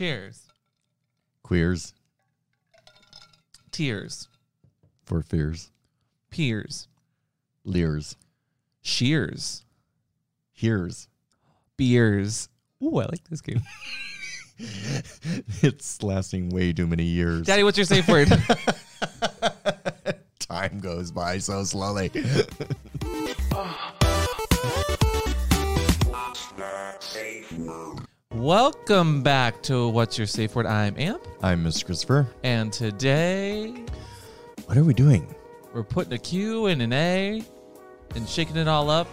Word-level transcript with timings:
Cheers. 0.00 0.48
Queers 1.42 1.92
Tears. 3.70 4.28
for 5.04 5.20
fears. 5.20 5.70
Peers. 6.30 6.88
Leers. 7.66 8.16
Shears. 8.80 9.62
Hears. 10.54 11.06
Beers. 11.76 12.48
Ooh, 12.82 12.96
I 12.96 13.04
like 13.04 13.28
this 13.28 13.42
game. 13.42 13.60
it's 14.58 16.02
lasting 16.02 16.48
way 16.48 16.72
too 16.72 16.86
many 16.86 17.04
years. 17.04 17.46
Daddy, 17.46 17.62
what's 17.62 17.76
your 17.76 17.84
safe 17.84 18.08
word? 18.08 18.28
Time 20.38 20.80
goes 20.80 21.10
by 21.10 21.36
so 21.36 21.62
slowly. 21.64 22.10
Ah. 23.52 23.99
Welcome 28.44 29.22
back 29.22 29.62
to 29.64 29.90
What's 29.90 30.16
Your 30.16 30.26
Safe 30.26 30.54
Word? 30.56 30.64
I'm 30.64 30.98
Amp, 30.98 31.20
I'm 31.42 31.62
Miss 31.62 31.82
Christopher. 31.82 32.26
and 32.42 32.72
today 32.72 33.84
What 34.64 34.78
are 34.78 34.82
we 34.82 34.94
doing? 34.94 35.34
we're 35.74 35.82
putting 35.82 36.14
a 36.14 36.18
Q 36.18 36.64
and 36.66 36.80
an 36.80 36.90
A 36.94 37.42
and 38.14 38.26
shaking 38.26 38.56
it 38.56 38.66
all 38.66 38.88
up 38.88 39.08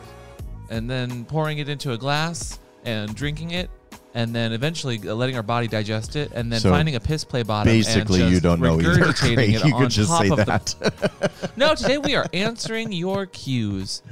and 0.69 0.89
then 0.89 1.25
pouring 1.25 1.57
it 1.57 1.67
into 1.67 1.91
a 1.91 1.97
glass 1.97 2.57
and 2.85 3.13
drinking 3.15 3.51
it 3.51 3.69
and 4.13 4.33
then 4.33 4.53
eventually 4.53 4.97
letting 4.97 5.35
our 5.35 5.43
body 5.43 5.67
digest 5.67 6.15
it 6.15 6.31
and 6.33 6.49
then 6.49 6.61
So, 6.61 6.71
finding 6.71 6.95
a 6.95 6.99
piss 7.01 7.25
play 7.25 7.43
bottom 7.43 7.69
Basically, 7.73 8.25
you 8.29 8.39
don't 8.39 8.61
know 8.61 8.79
either. 8.79 9.11
Great. 9.11 9.49
You 9.49 9.73
on 9.75 9.81
could 9.81 9.89
just 9.89 10.09
top 10.09 10.21
say 10.21 10.29
of 10.29 10.37
the- 10.37 10.45
that. 10.45 11.51
no, 11.57 11.75
today 11.75 11.97
we 11.97 12.15
are 12.15 12.25
answering 12.31 12.93
your 12.93 13.25
cues 13.25 14.03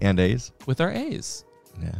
and 0.00 0.18
A's. 0.18 0.50
with 0.66 0.80
our 0.80 0.90
A's. 0.90 1.44
Yeah. 1.80 1.92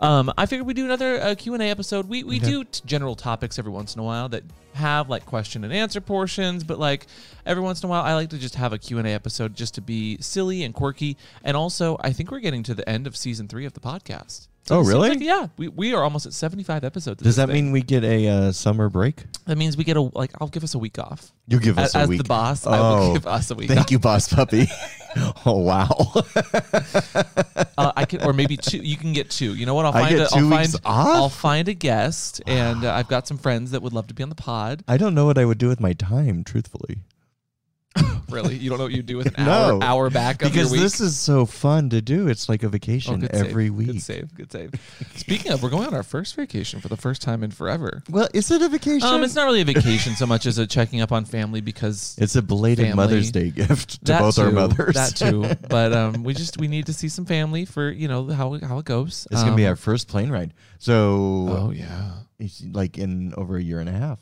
Um, 0.00 0.32
I 0.38 0.46
figured 0.46 0.66
we'd 0.66 0.76
do 0.76 0.84
another 0.86 1.20
uh, 1.20 1.34
Q&A 1.34 1.58
episode. 1.70 2.08
We, 2.08 2.24
we 2.24 2.36
Okay. 2.38 2.46
do 2.50 2.64
t- 2.64 2.80
general 2.86 3.14
topics 3.14 3.58
every 3.58 3.70
once 3.72 3.94
in 3.94 4.00
a 4.00 4.02
while 4.04 4.28
that 4.30 4.44
have 4.72 5.10
like 5.10 5.26
question 5.26 5.62
and 5.64 5.72
answer 5.72 6.00
portions, 6.00 6.64
but 6.64 6.78
like 6.78 7.06
every 7.44 7.62
once 7.62 7.82
in 7.82 7.86
a 7.86 7.90
while 7.90 8.02
I 8.02 8.14
like 8.14 8.30
to 8.30 8.38
just 8.38 8.54
have 8.54 8.72
a 8.72 8.78
Q&A 8.78 9.04
episode 9.04 9.54
just 9.54 9.74
to 9.74 9.80
be 9.82 10.16
silly 10.20 10.62
and 10.64 10.72
quirky. 10.74 11.16
And 11.44 11.56
also, 11.56 11.98
I 12.00 12.12
think 12.12 12.30
we're 12.30 12.40
getting 12.40 12.62
to 12.64 12.74
the 12.74 12.88
end 12.88 13.06
of 13.06 13.16
season 13.16 13.46
3 13.46 13.66
of 13.66 13.74
the 13.74 13.80
podcast. 13.80 14.48
Oh, 14.70 14.80
really? 14.84 15.10
like- 15.10 15.20
yeah, 15.20 15.48
we, 15.56 15.68
we 15.68 15.94
are 15.94 16.02
almost 16.04 16.26
at 16.26 16.32
75 16.32 16.84
episodes. 16.84 17.22
Does 17.22 17.36
that 17.36 17.48
thing. 17.48 17.64
mean 17.66 17.72
we 17.72 17.82
get 17.82 18.04
a 18.04 18.28
uh, 18.28 18.52
summer 18.52 18.88
break? 18.88 19.24
That 19.46 19.58
means 19.58 19.76
we 19.76 19.84
get 19.84 19.96
a 19.96 20.02
like 20.02 20.30
I'll 20.40 20.48
give 20.48 20.62
us 20.62 20.74
a 20.74 20.78
week 20.78 20.98
off. 20.98 21.32
You 21.48 21.58
give 21.58 21.76
us 21.78 21.88
As, 21.88 21.94
a 21.94 21.98
as 22.00 22.08
week. 22.08 22.18
the 22.18 22.24
boss, 22.28 22.66
I 22.66 22.78
will 22.78 22.86
Oh, 22.86 23.12
give 23.14 23.26
us 23.26 23.50
a 23.50 23.54
week 23.56 23.68
Thank 23.68 23.80
off. 23.80 23.90
you, 23.90 23.98
boss 23.98 24.32
puppy. 24.32 24.66
oh 25.46 25.58
wow. 25.58 25.88
Uh, 27.78 27.92
I 27.96 28.04
can, 28.04 28.22
or 28.22 28.34
maybe 28.34 28.58
two. 28.58 28.76
You 28.76 28.98
can 28.98 29.14
get 29.14 29.30
two. 29.30 29.54
You 29.54 29.64
know 29.64 29.72
what? 29.72 29.86
I'll 29.86 29.94
I 29.94 30.02
find. 30.02 30.16
get 30.16 30.30
a, 30.30 30.34
I'll 30.34 30.40
two 30.42 30.50
find. 30.50 30.74
off? 30.74 30.80
I'll 30.84 31.28
find 31.30 31.66
a 31.66 31.72
guest, 31.72 32.42
and 32.46 32.84
uh, 32.84 32.92
I've 32.92 33.08
got 33.08 33.26
some 33.26 33.38
friends 33.38 33.70
that 33.70 33.80
would 33.80 33.94
love 33.94 34.06
to 34.08 34.14
be 34.14 34.22
on 34.22 34.28
the 34.28 34.34
pod. 34.34 34.84
I 34.86 34.98
don't 34.98 35.14
know 35.14 35.24
what 35.24 35.38
I 35.38 35.46
would 35.46 35.56
do 35.56 35.68
with 35.68 35.80
my 35.80 35.94
time, 35.94 36.44
truthfully. 36.44 36.98
Really, 38.30 38.54
you 38.54 38.68
don't 38.70 38.78
know 38.78 38.84
what 38.84 38.92
you 38.92 39.02
do 39.02 39.16
with 39.16 39.36
an 39.36 39.44
No, 39.44 39.50
hour 39.50 39.82
hour 39.82 40.08
back 40.10 40.40
of 40.42 40.52
Because 40.52 40.70
your 40.70 40.78
week. 40.78 40.82
this 40.82 41.00
is 41.00 41.18
so 41.18 41.44
fun 41.44 41.90
to 41.90 42.00
do. 42.00 42.28
It's 42.28 42.48
like 42.48 42.62
a 42.62 42.66
Oh, 42.66 42.68
vacation 42.68 43.18
good 43.18 43.32
every 43.32 43.64
save. 43.66 43.74
week. 43.74 43.86
Good 43.88 44.02
save. 44.02 44.34
Good 44.36 44.52
save. 44.52 44.70
Speaking 45.16 45.50
of, 45.50 45.64
we're 45.64 45.68
going 45.70 45.88
on 45.88 45.94
our 45.94 46.04
first 46.04 46.36
vacation 46.36 46.80
for 46.80 46.86
the 46.86 46.96
first 46.96 47.22
time 47.22 47.42
in 47.42 47.50
forever. 47.50 48.04
Well, 48.08 48.28
is 48.32 48.48
it 48.52 48.62
a 48.62 48.68
vacation? 48.68 49.08
Um, 49.08 49.24
it's 49.24 49.34
not 49.34 49.46
really 49.46 49.62
a 49.62 49.64
vacation 49.64 50.14
so 50.14 50.26
much 50.26 50.46
as 50.46 50.58
a 50.58 50.66
checking 50.68 51.00
up 51.00 51.10
on 51.10 51.24
family 51.24 51.60
because 51.60 52.14
It's 52.20 52.36
a 52.36 52.42
belated 52.42 52.84
family. 52.84 52.94
Mother's 52.94 53.32
Day 53.32 53.50
gift 53.50 53.98
to 53.98 54.12
that 54.12 54.20
both 54.20 54.36
too, 54.36 54.42
our 54.42 54.52
mothers. 54.52 54.94
That 54.94 55.16
too. 55.16 55.52
But 55.68 55.92
um, 55.92 56.22
we 56.22 56.32
just 56.32 56.56
we 56.60 56.68
need 56.68 56.86
to 56.86 56.92
see 56.92 57.08
some 57.08 57.24
family 57.24 57.64
for 57.64 57.90
you 57.90 58.06
know 58.06 58.28
how 58.28 58.56
how 58.60 58.78
it 58.78 58.84
goes. 58.84 59.26
It's 59.32 59.42
gonna 59.42 59.56
be 59.56 59.64
Um, 59.66 59.70
our 59.70 59.76
first 59.76 60.06
plane 60.06 60.30
ride. 60.30 60.54
So, 60.78 60.94
Oh 61.50 61.72
yeah. 61.74 62.12
it's 62.38 62.62
like 62.70 62.96
in 62.96 63.34
over 63.36 63.56
a 63.56 63.62
year 63.62 63.80
and 63.80 63.88
a 63.88 63.92
half. 63.92 64.20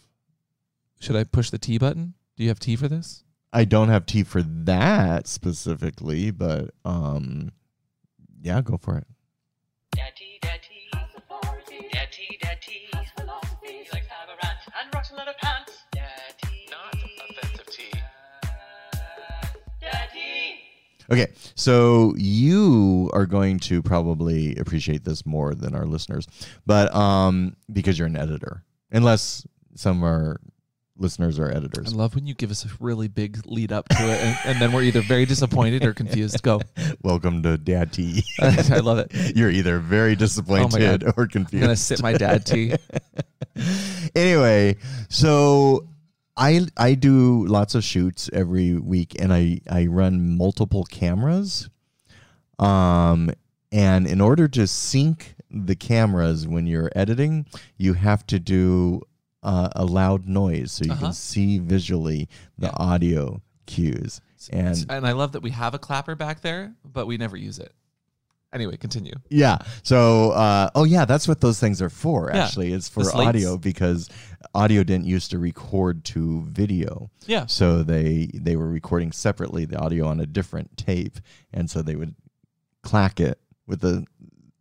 Should 1.01 1.17
I 1.17 1.25
push 1.25 1.51
the 1.51 1.59
T 1.59 1.77
button? 1.77 2.15
Do 2.39 2.45
you 2.45 2.49
have 2.49 2.59
T 2.59 2.75
for 2.75 2.89
this? 2.89 3.23
I 3.53 3.65
don't 3.65 3.89
have 3.89 4.05
tea 4.07 4.25
for 4.25 4.43
that 4.43 5.27
specifically, 5.27 6.31
but 6.31 6.71
um, 6.85 7.51
yeah, 8.43 8.61
go 8.61 8.77
for 8.77 8.99
it. 8.99 9.07
Daddy, 9.93 10.39
daddy, 10.43 10.91
daddy, 11.93 12.39
daddy. 12.43 12.59
He 12.67 12.89
likes 12.97 13.11
to 13.17 14.13
have 14.13 14.29
a 14.29 14.37
rant 14.43 14.59
and 14.83 14.95
rocks 14.95 15.11
a 15.11 15.15
lot 15.15 15.29
of 15.29 15.37
pants. 15.39 15.73
Daddy, 15.93 16.67
Not 16.71 16.95
offensive 16.95 17.67
tea. 17.67 17.91
daddy. 19.81 20.61
Okay, 21.11 21.29
so 21.55 22.15
you 22.19 23.11
are 23.15 23.25
going 23.27 23.59
to 23.61 23.83
probably 23.83 24.57
appreciate 24.57 25.05
this 25.05 25.25
more 25.25 25.55
than 25.55 25.75
our 25.75 25.87
listeners, 25.87 26.27
but 26.67 26.95
um, 26.95 27.57
because 27.73 27.99
you're 27.99 28.09
an 28.09 28.17
editor, 28.17 28.63
unless 28.93 29.47
some 29.75 30.03
of 30.05 30.37
listeners 30.99 31.39
are 31.39 31.51
editors. 31.51 31.93
I 31.93 31.97
love 31.97 32.15
when 32.15 32.27
you 32.27 32.35
give 32.35 32.51
us 32.51 32.65
a 32.65 32.69
really 32.81 33.09
big 33.09 33.47
lead 33.47 33.73
up 33.73 33.89
to 33.89 34.03
it, 34.03 34.21
and, 34.21 34.39
and 34.45 34.61
then 34.61 34.73
we're 34.73 34.83
either 34.83 35.01
very 35.01 35.25
disappointed 35.25 35.85
or 35.85 35.95
confused. 35.95 36.43
Go. 36.43 36.61
Welcome 37.03 37.43
to 37.45 37.57
Dad 37.57 37.93
Tea. 37.93 38.25
I 38.41 38.79
love 38.79 38.99
it. 38.99 39.13
You're 39.37 39.51
either 39.51 39.79
very 39.79 40.17
disappointed 40.17 41.05
or 41.17 41.27
confused. 41.27 41.55
I'm 41.55 41.61
gonna 41.61 41.77
sip 41.77 42.03
my 42.03 42.13
dad 42.13 42.45
tea. 42.45 42.75
anyway, 44.15 44.77
so 45.09 45.87
I 46.37 46.67
I 46.77 46.95
do 46.95 47.47
lots 47.47 47.75
of 47.75 47.85
shoots 47.85 48.29
every 48.33 48.75
week, 48.75 49.21
and 49.21 49.33
I 49.33 49.61
I 49.71 49.87
run 49.87 50.37
multiple 50.37 50.85
cameras. 50.85 51.69
Um, 52.59 53.31
and 53.71 54.07
in 54.07 54.21
order 54.21 54.49
to 54.49 54.67
sync 54.67 55.35
the 55.51 55.77
cameras 55.77 56.47
when 56.47 56.67
you're 56.67 56.91
editing, 56.95 57.47
you 57.77 57.95
have 57.95 58.27
to 58.29 58.39
do 58.39 59.03
uh, 59.43 59.69
a 59.77 59.85
loud 59.85 60.27
noise 60.27 60.73
so 60.73 60.85
you 60.85 60.93
Uh-huh. 60.93 61.07
can 61.07 61.13
see 61.13 61.59
visually 61.59 62.29
the 62.59 62.67
Yeah. 62.67 62.73
audio 62.77 63.43
cues. 63.67 64.21
And 64.51 64.85
And 64.89 65.07
I 65.07 65.13
love 65.13 65.33
that 65.33 65.43
we 65.43 65.51
have 65.51 65.75
a 65.75 65.79
clapper 65.79 66.15
back 66.15 66.41
there, 66.43 66.75
but 66.85 67.07
we 67.07 67.17
never 67.17 67.37
use 67.37 67.59
it. 67.59 67.73
Anyway, 68.53 68.79
continue. 68.79 69.13
Yeah. 69.29 69.59
So, 69.83 70.31
uh, 70.31 70.71
oh 70.75 70.85
yeah, 70.85 71.05
that's 71.05 71.29
what 71.29 71.41
those 71.43 71.61
things 71.61 71.83
are 71.83 71.91
for. 71.91 72.31
Yeah. 72.33 72.45
Actually, 72.45 72.73
it's 72.73 72.89
for 72.89 73.03
audio 73.15 73.59
because 73.59 74.09
audio 74.55 74.83
didn't 74.83 75.05
used 75.05 75.31
to 75.33 75.39
record 75.39 76.03
to 76.07 76.43
video. 76.45 77.11
Yeah. 77.27 77.45
So 77.47 77.83
they 77.83 78.31
they 78.33 78.57
were 78.57 78.69
recording 78.71 79.13
separately 79.13 79.67
the 79.67 79.77
audio 79.79 80.07
on 80.07 80.19
a 80.19 80.25
different 80.27 80.79
tape, 80.79 81.19
and 81.53 81.69
so 81.69 81.83
they 81.83 81.95
would 81.95 82.15
clack 82.83 83.21
it 83.21 83.39
with 83.67 83.81
the 83.81 84.07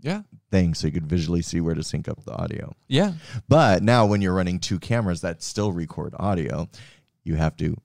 Yeah. 0.01 0.23
Thing 0.51 0.73
so 0.73 0.87
you 0.87 0.93
could 0.93 1.07
visually 1.07 1.41
see 1.41 1.59
where 1.61 1.75
to 1.75 1.83
sync 1.83 2.07
up 2.07 2.23
the 2.23 2.33
audio. 2.33 2.73
Yeah. 2.87 3.13
But 3.49 3.83
now 3.83 4.05
when 4.05 4.21
you're 4.21 4.33
running 4.33 4.59
two 4.59 4.79
cameras 4.79 5.21
that 5.21 5.43
still 5.43 5.71
record 5.71 6.13
audio, 6.17 6.69
you 7.23 7.35
have 7.35 7.57
to 7.57 7.75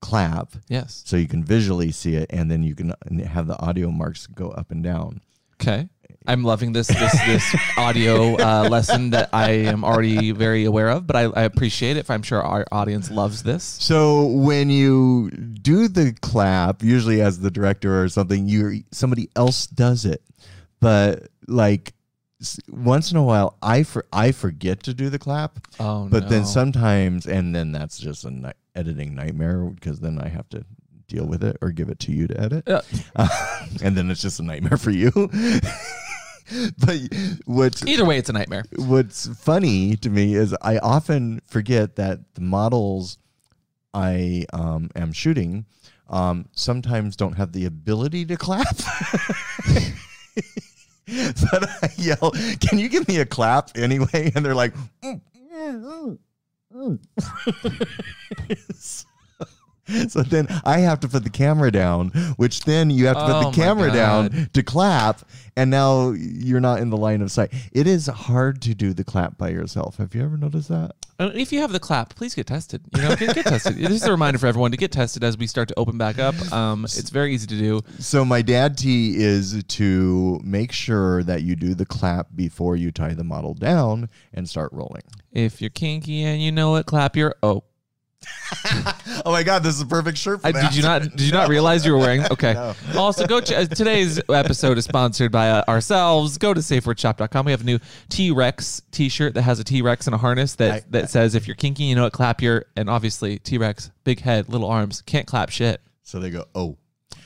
clap 0.00 0.52
Yes. 0.68 1.02
so 1.04 1.16
you 1.16 1.28
can 1.28 1.44
visually 1.44 1.92
see 1.92 2.14
it, 2.16 2.26
and 2.30 2.50
then 2.50 2.62
you 2.62 2.74
can 2.74 2.94
have 3.26 3.46
the 3.46 3.58
audio 3.60 3.90
marks 3.90 4.26
go 4.26 4.48
up 4.50 4.70
and 4.70 4.82
down. 4.82 5.20
Okay. 5.60 5.88
I'm 6.26 6.44
loving 6.44 6.72
this 6.72 6.86
this 6.88 7.12
this 7.26 7.56
audio 7.78 8.36
uh, 8.36 8.68
lesson 8.68 9.10
that 9.10 9.30
I 9.32 9.50
am 9.52 9.84
already 9.84 10.32
very 10.32 10.64
aware 10.64 10.90
of, 10.90 11.06
but 11.06 11.16
I, 11.16 11.22
I 11.22 11.42
appreciate 11.44 11.96
it. 11.96 12.10
I'm 12.10 12.22
sure 12.22 12.42
our 12.42 12.66
audience 12.70 13.10
loves 13.10 13.42
this. 13.42 13.64
So 13.64 14.26
when 14.26 14.68
you 14.68 15.30
do 15.30 15.88
the 15.88 16.14
clap, 16.20 16.82
usually 16.82 17.22
as 17.22 17.40
the 17.40 17.50
director 17.50 18.02
or 18.02 18.08
something, 18.10 18.48
you 18.48 18.84
somebody 18.92 19.30
else 19.34 19.66
does 19.66 20.04
it. 20.04 20.22
But 20.78 21.28
like 21.50 21.92
once 22.70 23.10
in 23.10 23.18
a 23.18 23.22
while, 23.22 23.58
I 23.62 23.82
for, 23.82 24.06
I 24.12 24.32
forget 24.32 24.82
to 24.84 24.94
do 24.94 25.10
the 25.10 25.18
clap. 25.18 25.66
Oh 25.78 26.08
But 26.08 26.28
then 26.30 26.46
sometimes, 26.46 27.26
and 27.26 27.54
then 27.54 27.72
that's 27.72 27.98
just 27.98 28.24
a 28.24 28.30
ni- 28.30 28.52
editing 28.74 29.14
nightmare 29.14 29.64
because 29.64 30.00
then 30.00 30.18
I 30.18 30.28
have 30.28 30.48
to 30.50 30.64
deal 31.06 31.26
with 31.26 31.42
it 31.44 31.58
or 31.60 31.70
give 31.70 31.90
it 31.90 31.98
to 32.00 32.12
you 32.12 32.26
to 32.28 32.40
edit, 32.40 32.64
Yeah. 32.66 32.80
and 33.82 33.96
then 33.96 34.10
it's 34.10 34.22
just 34.22 34.40
a 34.40 34.42
nightmare 34.42 34.78
for 34.78 34.90
you. 34.90 35.10
but 36.78 36.98
what's 37.44 37.84
Either 37.84 38.04
way, 38.06 38.16
it's 38.16 38.30
a 38.30 38.32
nightmare. 38.32 38.64
what's 38.76 39.26
funny 39.38 39.96
to 39.96 40.08
me 40.08 40.34
is 40.34 40.54
I 40.62 40.78
often 40.78 41.42
forget 41.46 41.96
that 41.96 42.20
the 42.34 42.40
models 42.40 43.18
I 43.92 44.46
um, 44.52 44.88
am 44.96 45.12
shooting 45.12 45.66
um, 46.08 46.46
sometimes 46.52 47.16
don't 47.16 47.34
have 47.36 47.52
the 47.52 47.66
ability 47.66 48.24
to 48.26 48.36
clap. 48.36 48.66
but 51.50 51.68
I 51.82 51.90
yell, 51.96 52.32
"Can 52.60 52.78
you 52.78 52.88
give 52.88 53.08
me 53.08 53.18
a 53.18 53.26
clap 53.26 53.70
anyway?" 53.76 54.32
And 54.34 54.44
they're 54.44 54.54
like, 54.54 54.74
"Mm, 55.02 55.20
mm, 55.52 56.18
mm, 56.72 56.98
mm." 58.34 59.06
So 60.08 60.22
then 60.22 60.46
I 60.64 60.78
have 60.78 61.00
to 61.00 61.08
put 61.08 61.24
the 61.24 61.30
camera 61.30 61.72
down, 61.72 62.10
which 62.36 62.60
then 62.60 62.90
you 62.90 63.06
have 63.06 63.16
to 63.16 63.24
Oh 63.24 63.42
put 63.44 63.50
the 63.50 63.62
camera 63.62 63.90
down 63.90 64.48
to 64.52 64.62
clap, 64.62 65.22
and 65.56 65.70
now 65.70 66.10
you're 66.10 66.60
not 66.60 66.80
in 66.80 66.90
the 66.90 66.96
line 66.96 67.22
of 67.22 67.32
sight. 67.32 67.52
It 67.72 67.86
is 67.86 68.06
hard 68.06 68.62
to 68.62 68.74
do 68.74 68.92
the 68.92 69.04
clap 69.04 69.36
by 69.36 69.48
yourself. 69.48 69.96
Have 69.96 70.14
you 70.14 70.22
ever 70.22 70.36
noticed 70.36 70.68
that? 70.68 70.94
Uh, 71.20 71.30
If 71.34 71.52
you 71.52 71.60
have 71.60 71.70
the 71.70 71.78
clap, 71.78 72.14
please 72.14 72.34
get 72.34 72.46
tested. 72.46 72.80
You 72.96 73.02
know, 73.02 73.14
get, 73.14 73.34
get 73.34 73.44
tested. 73.44 73.76
This 73.76 73.90
is 73.90 74.04
a 74.04 74.10
reminder 74.10 74.38
for 74.38 74.46
everyone 74.46 74.70
to 74.70 74.78
get 74.78 74.90
tested 74.90 75.22
as 75.22 75.36
we 75.36 75.46
start 75.46 75.68
to 75.68 75.78
open 75.78 75.98
back 75.98 76.18
up. 76.18 76.34
Um, 76.50 76.84
it's 76.84 77.10
very 77.10 77.34
easy 77.34 77.46
to 77.48 77.58
do. 77.58 77.82
So 77.98 78.24
my 78.24 78.40
dad 78.40 78.78
tea 78.78 79.16
is 79.16 79.62
to 79.62 80.40
make 80.42 80.72
sure 80.72 81.22
that 81.24 81.42
you 81.42 81.56
do 81.56 81.74
the 81.74 81.84
clap 81.84 82.28
before 82.34 82.74
you 82.74 82.90
tie 82.90 83.12
the 83.12 83.22
model 83.22 83.52
down 83.52 84.08
and 84.32 84.48
start 84.48 84.72
rolling. 84.72 85.02
If 85.30 85.60
you're 85.60 85.68
kinky 85.68 86.22
and 86.22 86.42
you 86.42 86.52
know 86.52 86.76
it, 86.76 86.86
clap 86.86 87.16
your 87.16 87.34
oh. 87.42 87.64
Oh 89.24 89.32
my 89.32 89.42
god, 89.42 89.62
this 89.62 89.74
is 89.74 89.80
a 89.82 89.86
perfect 89.86 90.16
shirt 90.18 90.40
for 90.40 90.46
I, 90.46 90.52
that. 90.52 90.62
did 90.70 90.76
you 90.76 90.82
not? 90.82 91.02
Did 91.02 91.20
you 91.20 91.32
not 91.32 91.48
realize 91.50 91.84
you 91.84 91.92
were 91.92 91.98
wearing? 91.98 92.24
Okay. 92.30 92.54
No. 92.54 92.74
Also, 92.96 93.26
go. 93.26 93.40
Ch- 93.40 93.52
uh, 93.52 93.66
today's 93.66 94.20
episode 94.30 94.78
is 94.78 94.84
sponsored 94.84 95.30
by 95.30 95.50
uh, 95.50 95.64
ourselves. 95.68 96.38
Go 96.38 96.54
to 96.54 96.60
safewordshop.com. 96.60 97.44
We 97.46 97.52
have 97.52 97.60
a 97.60 97.64
new 97.64 97.78
T 98.08 98.30
Rex 98.30 98.80
T-shirt 98.92 99.34
that 99.34 99.42
has 99.42 99.60
a 99.60 99.64
T 99.64 99.82
Rex 99.82 100.06
and 100.06 100.14
a 100.14 100.18
harness 100.18 100.54
that 100.56 100.70
I- 100.70 100.82
that 100.90 101.10
says 101.10 101.34
if 101.34 101.46
you're 101.46 101.54
kinky, 101.56 101.84
you 101.84 101.94
know 101.94 102.06
it. 102.06 102.12
Clap 102.12 102.40
your 102.40 102.64
and 102.76 102.88
obviously 102.88 103.38
T 103.38 103.58
Rex, 103.58 103.90
big 104.04 104.20
head, 104.20 104.48
little 104.48 104.68
arms, 104.68 105.02
can't 105.02 105.26
clap 105.26 105.50
shit. 105.50 105.80
So 106.02 106.18
they 106.18 106.30
go, 106.30 106.46
oh. 106.54 106.76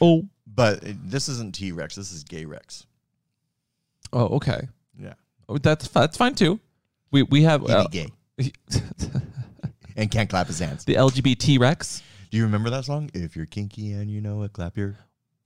Oh. 0.00 0.24
But 0.46 0.82
it- 0.84 1.10
this 1.10 1.28
isn't 1.28 1.54
T 1.54 1.70
Rex. 1.72 1.94
This 1.94 2.12
is 2.12 2.24
Gay 2.24 2.44
Rex. 2.44 2.86
Oh. 4.12 4.36
Okay. 4.36 4.68
Yeah. 4.98 5.14
Oh, 5.48 5.58
that's 5.58 5.86
that's 5.88 6.16
fine 6.16 6.34
too. 6.34 6.58
We 7.12 7.22
we 7.22 7.42
have 7.44 7.64
uh, 7.68 7.86
gay 7.88 8.10
and 9.96 10.10
can't 10.10 10.28
clap 10.30 10.46
his 10.46 10.58
hands. 10.58 10.84
the 10.84 10.94
LGBT 10.94 11.58
Rex. 11.58 12.02
Do 12.30 12.36
you 12.38 12.44
remember 12.44 12.70
that 12.70 12.84
song? 12.84 13.10
If 13.14 13.36
you're 13.36 13.46
kinky 13.46 13.92
and 13.92 14.10
you 14.10 14.20
know 14.20 14.42
it, 14.42 14.52
clap 14.52 14.76
your. 14.76 14.96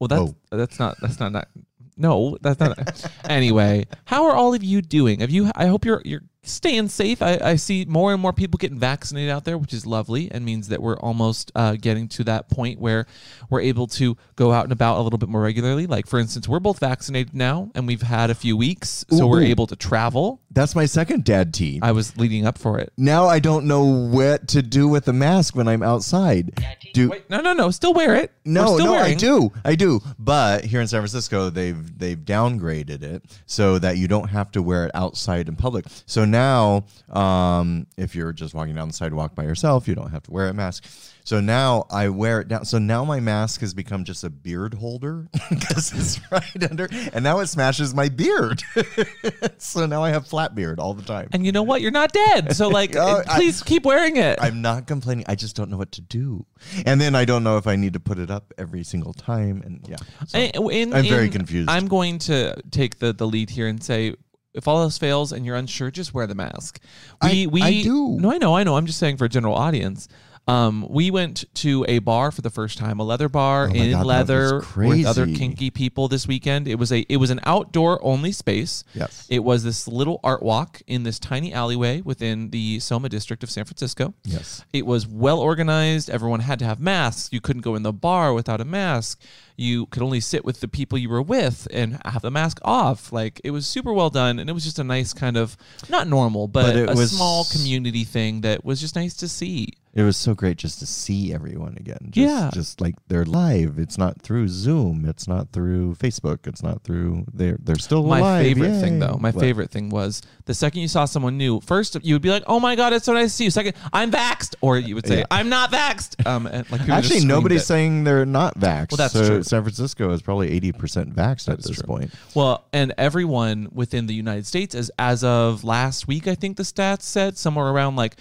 Well, 0.00 0.08
that's 0.08 0.20
Oh. 0.22 0.56
that's 0.56 0.78
not 0.78 0.96
that's 1.00 1.18
not 1.20 1.32
not. 1.32 1.48
No, 1.96 2.38
that's 2.40 2.60
not. 2.60 3.10
anyway, 3.28 3.86
how 4.04 4.24
are 4.26 4.34
all 4.36 4.54
of 4.54 4.62
you 4.62 4.80
doing? 4.80 5.20
Have 5.20 5.30
you? 5.30 5.50
I 5.54 5.66
hope 5.66 5.84
you're 5.84 6.00
you're 6.04 6.22
staying 6.42 6.88
safe. 6.88 7.22
I, 7.22 7.38
I 7.42 7.56
see 7.56 7.84
more 7.86 8.12
and 8.12 8.20
more 8.20 8.32
people 8.32 8.58
getting 8.58 8.78
vaccinated 8.78 9.30
out 9.30 9.44
there, 9.44 9.58
which 9.58 9.72
is 9.72 9.86
lovely 9.86 10.30
and 10.30 10.44
means 10.44 10.68
that 10.68 10.80
we're 10.80 10.98
almost 10.98 11.52
uh, 11.54 11.76
getting 11.76 12.08
to 12.08 12.24
that 12.24 12.48
point 12.48 12.80
where 12.80 13.06
we're 13.50 13.60
able 13.60 13.86
to 13.88 14.16
go 14.36 14.52
out 14.52 14.64
and 14.64 14.72
about 14.72 14.98
a 14.98 15.02
little 15.02 15.18
bit 15.18 15.28
more 15.28 15.42
regularly. 15.42 15.86
Like 15.86 16.06
for 16.06 16.18
instance, 16.18 16.48
we're 16.48 16.60
both 16.60 16.78
vaccinated 16.78 17.34
now, 17.34 17.70
and 17.74 17.86
we've 17.86 18.02
had 18.02 18.30
a 18.30 18.34
few 18.34 18.56
weeks, 18.56 19.04
so 19.10 19.24
Ooh, 19.24 19.28
we're 19.28 19.42
able 19.42 19.66
to 19.66 19.76
travel. 19.76 20.40
That's 20.50 20.74
my 20.74 20.86
second 20.86 21.24
dad 21.24 21.54
tea. 21.54 21.78
I 21.82 21.92
was 21.92 22.16
leading 22.16 22.46
up 22.46 22.58
for 22.58 22.78
it. 22.78 22.92
now 22.96 23.26
I 23.26 23.38
don't 23.38 23.66
know 23.66 23.84
what 23.84 24.48
to 24.48 24.62
do 24.62 24.88
with 24.88 25.04
the 25.04 25.12
mask 25.12 25.54
when 25.54 25.68
I'm 25.68 25.82
outside. 25.82 26.64
Do 26.92 27.10
Wait, 27.10 27.28
no, 27.30 27.40
no, 27.40 27.52
no. 27.52 27.70
Still 27.70 27.94
wear 27.94 28.16
it. 28.16 28.32
We're 28.44 28.52
no, 28.52 28.74
still 28.74 28.86
no, 28.86 28.94
I 28.94 29.14
do, 29.14 29.52
I 29.64 29.74
do. 29.74 30.00
But 30.18 30.64
here 30.64 30.80
in 30.80 30.88
San 30.88 31.00
Francisco, 31.00 31.50
they've 31.50 31.98
they've 31.98 32.18
downgraded 32.18 33.02
it 33.02 33.24
so 33.46 33.78
that 33.78 33.98
you 33.98 34.08
don't 34.08 34.28
have 34.28 34.50
to 34.52 34.62
wear 34.62 34.86
it 34.86 34.90
outside 34.94 35.48
in 35.48 35.56
public. 35.56 35.84
So 36.06 36.24
now, 36.30 36.84
um, 37.10 37.86
if 37.96 38.14
you're 38.14 38.32
just 38.32 38.54
walking 38.54 38.74
down 38.74 38.88
the 38.88 38.94
sidewalk 38.94 39.34
by 39.34 39.44
yourself, 39.44 39.88
you 39.88 39.94
don't 39.94 40.10
have 40.10 40.22
to 40.24 40.30
wear 40.30 40.48
a 40.48 40.54
mask. 40.54 40.84
So 41.24 41.40
now 41.40 41.84
I 41.90 42.08
wear 42.08 42.40
it 42.40 42.48
down. 42.48 42.64
So 42.64 42.78
now 42.78 43.04
my 43.04 43.20
mask 43.20 43.60
has 43.60 43.74
become 43.74 44.04
just 44.04 44.24
a 44.24 44.30
beard 44.30 44.72
holder 44.72 45.28
because 45.50 45.92
it's 45.92 46.18
right 46.32 46.70
under, 46.70 46.88
and 47.12 47.22
now 47.22 47.40
it 47.40 47.48
smashes 47.48 47.94
my 47.94 48.08
beard. 48.08 48.62
so 49.58 49.84
now 49.84 50.02
I 50.02 50.08
have 50.08 50.26
flat 50.26 50.54
beard 50.54 50.80
all 50.80 50.94
the 50.94 51.02
time. 51.02 51.28
And 51.32 51.44
you 51.44 51.52
know 51.52 51.62
what? 51.62 51.82
You're 51.82 51.90
not 51.90 52.12
dead. 52.12 52.56
So 52.56 52.68
like, 52.80 52.96
Oh, 52.96 53.22
I- 53.28 53.36
please 53.36 53.62
keep 53.62 53.84
wearing 53.84 54.16
it. 54.16 54.38
I'm 54.40 54.62
not 54.62 54.86
complaining. 54.86 55.26
I 55.28 55.34
just 55.34 55.54
don't 55.54 55.70
know 55.70 55.76
what 55.76 55.92
to 55.92 56.00
do. 56.00 56.46
And 56.86 56.98
then 56.98 57.14
I 57.14 57.26
don't 57.26 57.44
know 57.44 57.58
if 57.58 57.66
I 57.66 57.76
need 57.76 57.92
to 57.92 58.00
put 58.00 58.18
it 58.18 58.30
up 58.30 58.54
every 58.56 58.82
single 58.82 59.12
time. 59.12 59.62
And 59.66 59.84
yeah. 59.86 59.96
So- 60.26 60.38
I- 60.38 60.50
I'm 60.56 61.04
very 61.06 61.28
confused. 61.28 61.68
I'm 61.68 61.88
going 61.88 62.18
to 62.20 62.56
take 62.70 62.98
the, 63.00 63.12
the 63.12 63.26
lead 63.26 63.50
here 63.50 63.68
and 63.68 63.82
say, 63.82 64.14
if 64.58 64.68
all 64.68 64.82
else 64.82 64.98
fails 64.98 65.32
and 65.32 65.46
you're 65.46 65.56
unsure, 65.56 65.90
just 65.90 66.12
wear 66.12 66.26
the 66.26 66.34
mask. 66.34 66.80
We 67.22 67.44
I- 67.44 67.46
we 67.46 67.62
I 67.62 67.82
do. 67.82 68.18
No, 68.20 68.30
I 68.30 68.36
know, 68.38 68.54
I 68.56 68.64
know. 68.64 68.76
I'm 68.76 68.84
just 68.86 68.98
saying 68.98 69.16
for 69.16 69.24
a 69.24 69.28
general 69.30 69.54
audience. 69.54 70.06
Um, 70.46 70.86
we 70.88 71.10
went 71.10 71.44
to 71.56 71.84
a 71.88 71.98
bar 71.98 72.30
for 72.30 72.40
the 72.40 72.48
first 72.48 72.78
time, 72.78 73.00
a 73.00 73.02
leather 73.02 73.28
bar 73.28 73.68
Oh 73.70 73.74
in 73.74 73.90
God, 73.90 74.06
leather 74.06 74.62
with 74.76 75.04
other 75.04 75.26
kinky 75.26 75.68
people 75.70 76.08
this 76.08 76.26
weekend. 76.26 76.66
It 76.66 76.76
was 76.76 76.90
a 76.90 77.00
it 77.10 77.18
was 77.18 77.28
an 77.28 77.40
outdoor 77.44 78.02
only 78.02 78.32
space. 78.32 78.82
Yes. 78.94 79.26
It 79.28 79.44
was 79.44 79.62
this 79.62 79.86
little 79.86 80.20
art 80.24 80.42
walk 80.42 80.80
in 80.86 81.02
this 81.02 81.18
tiny 81.18 81.52
alleyway 81.52 82.00
within 82.00 82.48
the 82.48 82.80
Soma 82.80 83.10
district 83.10 83.42
of 83.42 83.50
San 83.50 83.66
Francisco. 83.66 84.14
Yes. 84.24 84.64
It 84.72 84.86
was 84.86 85.06
well 85.06 85.38
organized. 85.38 86.08
Everyone 86.08 86.40
had 86.40 86.58
to 86.60 86.64
have 86.64 86.80
masks. 86.80 87.28
You 87.30 87.42
couldn't 87.42 87.60
go 87.60 87.74
in 87.74 87.82
the 87.82 87.92
bar 87.92 88.32
without 88.32 88.58
a 88.62 88.64
mask. 88.64 89.20
You 89.58 89.86
could 89.86 90.02
only 90.02 90.20
sit 90.20 90.44
with 90.44 90.60
the 90.60 90.68
people 90.68 90.96
you 90.96 91.08
were 91.08 91.20
with 91.20 91.66
and 91.72 91.98
have 92.04 92.22
the 92.22 92.30
mask 92.30 92.60
off. 92.62 93.12
Like 93.12 93.40
it 93.44 93.50
was 93.50 93.66
super 93.66 93.92
well 93.92 94.08
done, 94.08 94.38
and 94.38 94.48
it 94.48 94.52
was 94.52 94.64
just 94.64 94.78
a 94.78 94.84
nice 94.84 95.12
kind 95.12 95.36
of 95.36 95.56
not 95.90 96.06
normal, 96.08 96.46
but, 96.48 96.86
But 96.86 96.94
a 96.94 96.96
was- 96.96 97.10
small 97.10 97.44
community 97.50 98.04
thing 98.04 98.42
that 98.42 98.64
was 98.64 98.80
just 98.80 98.94
nice 98.96 99.14
to 99.16 99.28
see. 99.28 99.74
It 99.94 100.02
was 100.04 100.16
so 100.16 100.32
great 100.34 100.58
just 100.58 100.78
to 100.78 100.86
see 100.86 101.32
everyone 101.34 101.74
again. 101.76 102.10
Just, 102.10 102.16
Yeah. 102.16 102.50
Just 102.52 102.80
like 102.80 102.94
they're 103.08 103.24
live. 103.24 103.80
It's 103.80 103.98
not 103.98 104.22
through 104.22 104.46
Zoom. 104.46 105.04
It's 105.08 105.26
not 105.26 105.50
through 105.50 105.96
Facebook. 105.96 106.46
It's 106.46 106.62
not 106.62 106.84
through. 106.84 107.24
They're 107.34 107.56
they're 107.60 107.74
still 107.78 108.02
live. 108.02 108.20
My 108.20 108.38
alive. 108.38 108.44
favorite 108.44 108.80
thing, 108.80 109.00
though, 109.00 109.18
my 109.20 109.30
What? 109.30 109.40
favorite 109.42 109.70
thing 109.72 109.88
was 109.88 110.22
the 110.44 110.54
second 110.54 110.82
you 110.82 110.88
saw 110.88 111.04
someone 111.06 111.36
new. 111.36 111.60
First, 111.62 111.96
you 112.04 112.14
would 112.14 112.22
be 112.22 112.30
like, 112.30 112.44
"Oh 112.46 112.60
my 112.60 112.76
god, 112.76 112.92
it's 112.92 113.06
so 113.06 113.12
nice 113.12 113.30
to 113.32 113.36
see 113.38 113.44
you." 113.44 113.50
Second, 113.50 113.74
I'm 113.92 114.12
vaxxed, 114.12 114.54
or 114.60 114.78
you 114.78 114.94
would 114.94 115.06
say, 115.06 115.18
Yeah. 115.20 115.24
"I'm 115.32 115.48
not 115.48 115.72
vaxxed." 115.72 116.24
Um, 116.24 116.46
and, 116.46 116.70
like 116.70 116.88
Actually, 116.88 117.24
nobody's 117.24 117.62
it. 117.62 117.66
saying 117.66 118.04
they're 118.04 118.26
not 118.26 118.56
vaxxed. 118.56 118.92
Well, 118.92 118.98
that's 118.98 119.14
so 119.14 119.26
true. 119.26 119.42
San 119.48 119.62
Francisco 119.62 120.10
is 120.10 120.22
probably 120.22 120.50
eighty 120.50 120.72
percent 120.72 121.14
vaxxed 121.14 121.48
at 121.48 121.62
this 121.62 121.76
true. 121.76 121.86
point. 121.86 122.14
Well, 122.34 122.66
and 122.72 122.94
everyone 122.98 123.68
within 123.72 124.06
the 124.06 124.14
United 124.14 124.46
States, 124.46 124.74
as 124.74 124.90
as 124.98 125.24
of 125.24 125.64
last 125.64 126.06
week, 126.06 126.26
I 126.26 126.34
think 126.34 126.56
the 126.56 126.62
stats 126.62 127.02
said 127.02 127.36
somewhere 127.36 127.66
around 127.66 127.96
like 127.96 128.16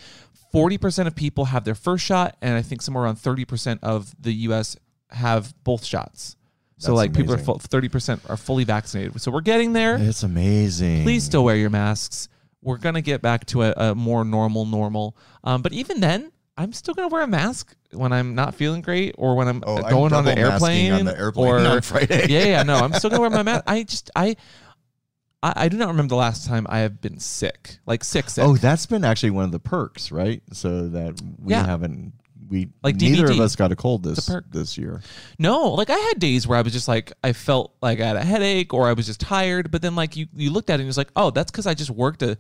forty 0.52 0.78
percent 0.78 1.08
of 1.08 1.16
people 1.16 1.46
have 1.46 1.64
their 1.64 1.76
first 1.76 2.06
shot, 2.06 2.38
and 2.42 2.56
I 2.56 2.62
think 2.62 2.82
somewhere 2.82 3.04
around 3.04 3.18
thirty 3.18 3.46
percent 3.46 3.82
of 3.84 4.14
the 4.22 4.34
U.S. 4.34 4.78
have 5.12 5.54
both 5.64 5.84
shots. 5.84 6.36
So 6.80 6.92
That's 6.92 6.98
like 6.98 7.14
people 7.14 7.34
are 7.34 7.38
thirty 7.38 7.90
percent 7.90 8.22
are 8.30 8.38
fully 8.38 8.64
vaccinated. 8.64 9.20
So 9.22 9.32
we're 9.32 9.42
getting 9.42 9.74
there. 9.74 9.98
It's 9.98 10.24
amazing. 10.24 11.04
Please 11.04 11.24
still 11.24 11.44
wear 11.44 11.56
your 11.56 11.72
masks. 11.72 12.30
We're 12.62 12.78
gonna 12.78 13.02
get 13.02 13.22
back 13.22 13.46
to 13.48 13.64
a, 13.64 13.74
a 13.78 13.96
more 13.96 14.24
normal 14.24 14.66
normal. 14.66 15.18
Um, 15.44 15.62
but 15.62 15.74
even 15.74 16.00
then, 16.00 16.32
I'm 16.58 16.74
still 16.74 16.94
gonna 16.94 17.08
wear 17.10 17.22
a 17.24 17.28
mask 17.28 17.76
when 17.92 18.12
I'm 18.12 18.34
not 18.36 18.56
feeling 18.56 18.82
great 18.82 19.14
or 19.18 19.36
when 19.36 19.48
I'm 19.48 19.64
Oh, 19.66 19.78
uh, 19.78 19.82
I'm 19.84 19.90
going 19.92 20.14
on 20.14 20.28
an 20.28 20.38
airplane. 20.38 20.92
on 20.92 21.06
the 21.06 21.18
airplane 21.18 21.48
or, 21.48 21.60
on 21.68 21.82
Friday. 21.82 22.26
yeah, 22.30 22.46
yeah, 22.46 22.64
no, 22.64 22.82
I'm 22.82 22.94
still 22.94 23.10
gonna 23.10 23.22
wear 23.22 23.30
my 23.30 23.44
mask. 23.44 23.64
I 23.68 23.84
just 23.84 24.10
I. 24.16 24.36
I, 25.44 25.54
I 25.56 25.70
do 25.70 25.78
not 25.78 25.90
remember 25.90 26.10
the 26.10 26.16
last 26.16 26.48
time 26.48 26.66
I 26.68 26.80
have 26.80 27.00
been 27.00 27.20
sick, 27.20 27.78
like 27.86 28.04
sick, 28.04 28.28
sick. 28.30 28.44
Oh, 28.44 28.56
that's 28.58 28.88
been 28.88 29.06
actually 29.06 29.30
one 29.30 29.46
of 29.46 29.52
the 29.52 29.60
perks, 29.60 30.12
right? 30.12 30.42
So 30.52 30.88
that 30.90 31.14
we 31.40 31.54
Yeah. 31.54 31.64
haven't 31.66 32.14
we 32.50 32.70
Like 32.82 32.96
neither 32.96 33.28
DVT. 33.28 33.32
of 33.34 33.40
us 33.42 33.56
got 33.56 33.72
a 33.72 33.76
cold 33.76 34.04
this 34.04 34.18
It's 34.18 34.28
a 34.30 34.32
perk. 34.32 34.46
this 34.52 34.78
year. 34.80 35.02
No, 35.38 35.74
like 35.74 35.90
I 35.92 35.98
had 35.98 36.18
days 36.20 36.48
where 36.48 36.58
I 36.58 36.64
was 36.64 36.74
just 36.74 36.88
like 36.88 37.14
I 37.24 37.34
felt 37.34 37.76
like 37.84 38.00
I 38.00 38.08
had 38.08 38.16
a 38.16 38.24
headache 38.26 38.74
or 38.74 38.88
I 38.88 38.94
was 38.94 39.06
just 39.06 39.20
tired, 39.22 39.70
but 39.70 39.84
then 39.84 39.96
like 39.96 40.16
you 40.16 40.26
you 40.36 40.50
looked 40.50 40.72
at 40.72 40.80
it 40.80 40.84
and 40.84 40.90
it's 40.90 40.98
like, 40.98 41.12
oh, 41.16 41.30
that's 41.30 41.52
because 41.52 41.68
I 41.68 41.76
just 41.76 41.92
worked 41.92 42.24
a 42.24 42.38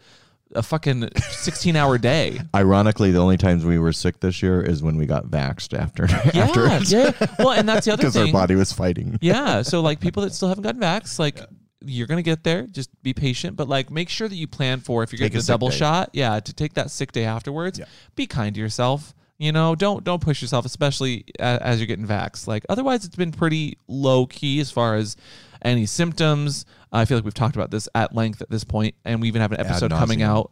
a 0.55 0.63
fucking 0.63 1.09
sixteen 1.17 1.75
hour 1.75 1.97
day. 1.97 2.39
Ironically, 2.55 3.11
the 3.11 3.19
only 3.19 3.37
times 3.37 3.65
we 3.65 3.77
were 3.79 3.91
sick 3.93 4.19
this 4.19 4.41
year 4.41 4.61
is 4.61 4.81
when 4.81 4.97
we 4.97 5.05
got 5.05 5.25
vaxxed 5.25 5.77
after 5.77 6.05
Yeah, 6.33 6.43
afterwards. 6.45 6.91
yeah. 6.91 7.11
Well, 7.39 7.51
and 7.51 7.67
that's 7.67 7.85
the 7.85 7.93
other 7.93 8.03
thing. 8.09 8.25
because 8.25 8.33
our 8.33 8.41
body 8.41 8.55
was 8.55 8.71
fighting. 8.71 9.17
yeah, 9.21 9.61
so 9.61 9.81
like 9.81 9.99
people 9.99 10.23
that 10.23 10.33
still 10.33 10.47
haven't 10.49 10.63
gotten 10.63 10.81
vax, 10.81 11.19
like 11.19 11.39
you're 11.85 12.07
gonna 12.07 12.21
get 12.21 12.43
there. 12.43 12.63
Just 12.67 12.89
be 13.03 13.13
patient, 13.13 13.55
but 13.55 13.67
like 13.67 13.91
make 13.91 14.09
sure 14.09 14.27
that 14.27 14.35
you 14.35 14.47
plan 14.47 14.79
for 14.79 15.03
if 15.03 15.11
you're 15.11 15.17
Take 15.19 15.33
getting 15.33 15.39
a 15.39 15.41
the 15.41 15.47
double 15.53 15.69
day. 15.69 15.75
shot. 15.75 16.09
Yeah, 16.13 16.39
to 16.39 16.53
take 16.53 16.73
that 16.75 16.91
sick 16.91 17.11
day 17.11 17.25
afterwards. 17.25 17.77
Yeah. 17.79 17.85
Be 18.15 18.25
kind 18.27 18.55
to 18.55 18.61
yourself. 18.61 19.13
You 19.39 19.51
know, 19.51 19.75
don't 19.75 20.03
don't 20.03 20.21
push 20.21 20.41
yourself, 20.41 20.65
especially 20.65 21.25
a- 21.39 21.59
as 21.61 21.79
you're 21.79 21.85
getting 21.87 22.07
vaxxed. 22.07 22.47
Like 22.47 22.65
otherwise, 22.69 23.05
it's 23.05 23.15
been 23.15 23.31
pretty 23.31 23.77
low 23.87 24.25
key 24.25 24.59
as 24.59 24.71
far 24.71 24.95
as 24.95 25.15
any 25.61 25.85
symptoms. 25.85 26.65
I 26.91 27.05
feel 27.05 27.17
like 27.17 27.25
we've 27.25 27.33
talked 27.33 27.55
about 27.55 27.71
this 27.71 27.89
at 27.95 28.15
length 28.15 28.41
at 28.41 28.49
this 28.49 28.63
point, 28.63 28.95
and 29.05 29.21
we 29.21 29.27
even 29.27 29.41
have 29.41 29.51
an 29.51 29.59
Ad 29.59 29.67
episode 29.67 29.91
coming 29.91 30.19
nauseam. 30.19 30.37
out. 30.37 30.51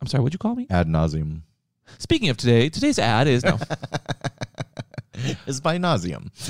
I'm 0.00 0.06
sorry, 0.06 0.22
what'd 0.22 0.34
you 0.34 0.38
call 0.38 0.54
me? 0.54 0.66
Ad 0.70 0.88
nauseam 0.88 1.42
Speaking 1.98 2.28
of 2.28 2.36
today, 2.36 2.68
today's 2.68 2.98
ad 2.98 3.28
is 3.28 3.44
no. 3.44 3.58
is 5.46 5.60
by 5.60 5.78
nauseam. 5.78 6.30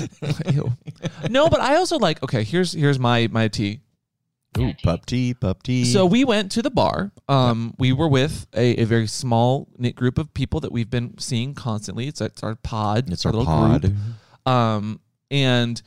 No, 1.29 1.49
but 1.49 1.59
I 1.59 1.75
also 1.75 1.97
like. 1.97 2.21
Okay, 2.23 2.43
here's 2.43 2.73
here's 2.73 2.99
my 2.99 3.27
my 3.31 3.47
tea. 3.47 3.81
Ooh, 4.57 4.73
pup 4.83 5.05
tea, 5.05 5.33
pup 5.33 5.61
tea. 5.61 5.85
So 5.85 6.05
we 6.05 6.23
went 6.25 6.51
to 6.53 6.61
the 6.61 6.71
bar. 6.71 7.11
Um, 7.29 7.75
we 7.77 7.93
were 7.93 8.07
with 8.07 8.47
a, 8.55 8.81
a 8.81 8.85
very 8.85 9.07
small 9.07 9.67
knit 9.77 9.95
group 9.95 10.17
of 10.17 10.33
people 10.33 10.59
that 10.61 10.71
we've 10.71 10.89
been 10.89 11.17
seeing 11.19 11.53
constantly. 11.53 12.07
It's 12.07 12.21
it's 12.21 12.43
our 12.43 12.55
pod. 12.55 13.11
it's 13.11 13.25
our 13.25 13.31
little 13.31 13.45
pod. 13.45 13.81
group. 13.81 13.93
Um, 14.45 14.99
and 15.29 15.81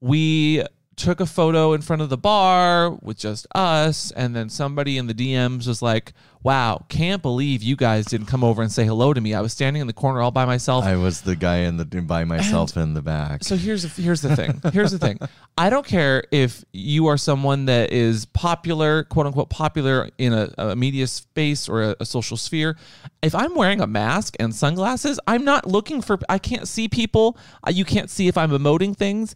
we 0.00 0.62
took 0.96 1.20
a 1.20 1.26
photo 1.26 1.72
in 1.72 1.82
front 1.82 2.02
of 2.02 2.08
the 2.08 2.16
bar 2.16 2.90
with 3.02 3.18
just 3.18 3.46
us, 3.54 4.10
and 4.12 4.34
then 4.34 4.48
somebody 4.48 4.98
in 4.98 5.06
the 5.06 5.14
DMs 5.14 5.66
was 5.66 5.82
like, 5.82 6.12
wow, 6.44 6.84
can't 6.90 7.22
believe 7.22 7.62
you 7.62 7.74
guys 7.74 8.04
didn't 8.04 8.26
come 8.26 8.44
over 8.44 8.60
and 8.62 8.70
say 8.70 8.84
hello 8.84 9.14
to 9.14 9.20
me. 9.20 9.32
I 9.32 9.40
was 9.40 9.52
standing 9.52 9.80
in 9.80 9.86
the 9.86 9.94
corner 9.94 10.20
all 10.20 10.30
by 10.30 10.44
myself. 10.44 10.84
I 10.84 10.96
was 10.96 11.22
the 11.22 11.34
guy 11.36 11.58
in 11.60 11.78
the 11.78 11.84
by 11.86 12.24
myself 12.24 12.76
in 12.76 12.92
the 12.92 13.00
back. 13.00 13.42
So 13.42 13.56
here's 13.56 13.82
the, 13.82 14.02
here's 14.02 14.20
the 14.20 14.36
thing. 14.36 14.60
Here's 14.72 14.90
the 14.92 14.98
thing. 14.98 15.18
I 15.58 15.70
don't 15.70 15.86
care 15.86 16.24
if 16.30 16.62
you 16.72 17.06
are 17.06 17.16
someone 17.16 17.64
that 17.66 17.92
is 17.92 18.26
popular, 18.26 19.04
quote 19.04 19.26
unquote 19.26 19.48
popular 19.48 20.10
in 20.18 20.34
a, 20.34 20.50
a 20.58 20.76
media 20.76 21.06
space 21.06 21.66
or 21.68 21.82
a, 21.82 21.96
a 22.00 22.04
social 22.04 22.36
sphere. 22.36 22.76
If 23.22 23.34
I'm 23.34 23.54
wearing 23.54 23.80
a 23.80 23.86
mask 23.86 24.36
and 24.38 24.54
sunglasses, 24.54 25.18
I'm 25.26 25.44
not 25.44 25.66
looking 25.66 26.02
for. 26.02 26.18
I 26.28 26.38
can't 26.38 26.68
see 26.68 26.88
people. 26.88 27.38
Uh, 27.66 27.70
You 27.70 27.86
can't 27.86 28.10
see 28.10 28.28
if 28.28 28.36
I'm 28.36 28.50
emoting 28.50 28.94
things. 28.94 29.34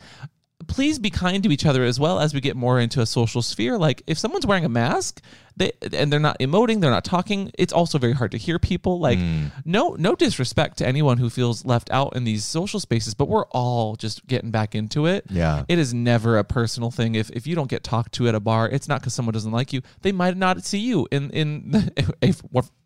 Please 0.67 0.99
be 0.99 1.09
kind 1.09 1.43
to 1.45 1.53
each 1.53 1.65
other 1.65 1.85
as 1.85 2.01
well 2.01 2.19
as 2.19 2.35
we 2.35 2.41
get 2.41 2.57
more 2.57 2.81
into 2.81 3.01
a 3.01 3.07
social 3.07 3.43
sphere. 3.43 3.79
Like 3.79 4.03
if 4.07 4.19
someone's 4.19 4.45
wearing 4.45 4.65
a 4.65 4.69
mask, 4.69 5.23
they 5.57 5.73
and 5.93 6.13
they're 6.13 6.19
not 6.19 6.39
emoting, 6.41 6.81
they're 6.81 6.91
not 6.91 7.05
talking. 7.05 7.53
It's 7.57 7.73
also 7.73 7.99
very 7.99 8.13
hard 8.13 8.33
to 8.33 8.39
hear 8.39 8.59
people. 8.59 8.99
Like 8.99 9.19
hmm. 9.19 9.47
no 9.65 9.95
no 9.99 10.17
disrespect 10.17 10.79
to 10.79 10.87
anyone 10.87 11.19
who 11.19 11.31
feels 11.31 11.65
left 11.65 11.91
out 11.91 12.17
in 12.17 12.25
these 12.25 12.45
social 12.45 12.81
spaces, 12.81 13.15
but 13.15 13.29
we're 13.29 13.47
all 13.47 13.95
just 13.95 14.27
getting 14.27 14.51
back 14.51 14.75
into 14.75 15.07
it. 15.07 15.27
Yeah. 15.31 15.65
It 15.69 15.79
is 15.79 15.95
never 15.95 16.39
a 16.39 16.45
personal 16.45 16.91
thing. 16.91 17.15
If 17.15 17.31
if 17.31 17.47
you 17.47 17.55
don't 17.55 17.71
get 17.71 17.85
talked 17.85 18.13
to 18.15 18.29
at 18.29 18.35
a 18.35 18.41
bar, 18.41 18.69
it's 18.69 18.89
not 18.89 19.01
because 19.01 19.15
someone 19.15 19.35
doesn't 19.35 19.53
like 19.53 19.73
you. 19.73 19.83
They 20.03 20.13
might 20.13 20.37
not 20.37 20.65
see 20.65 20.81
you 20.81 21.07
in 21.13 21.31
in 21.31 21.93
a 22.23 22.35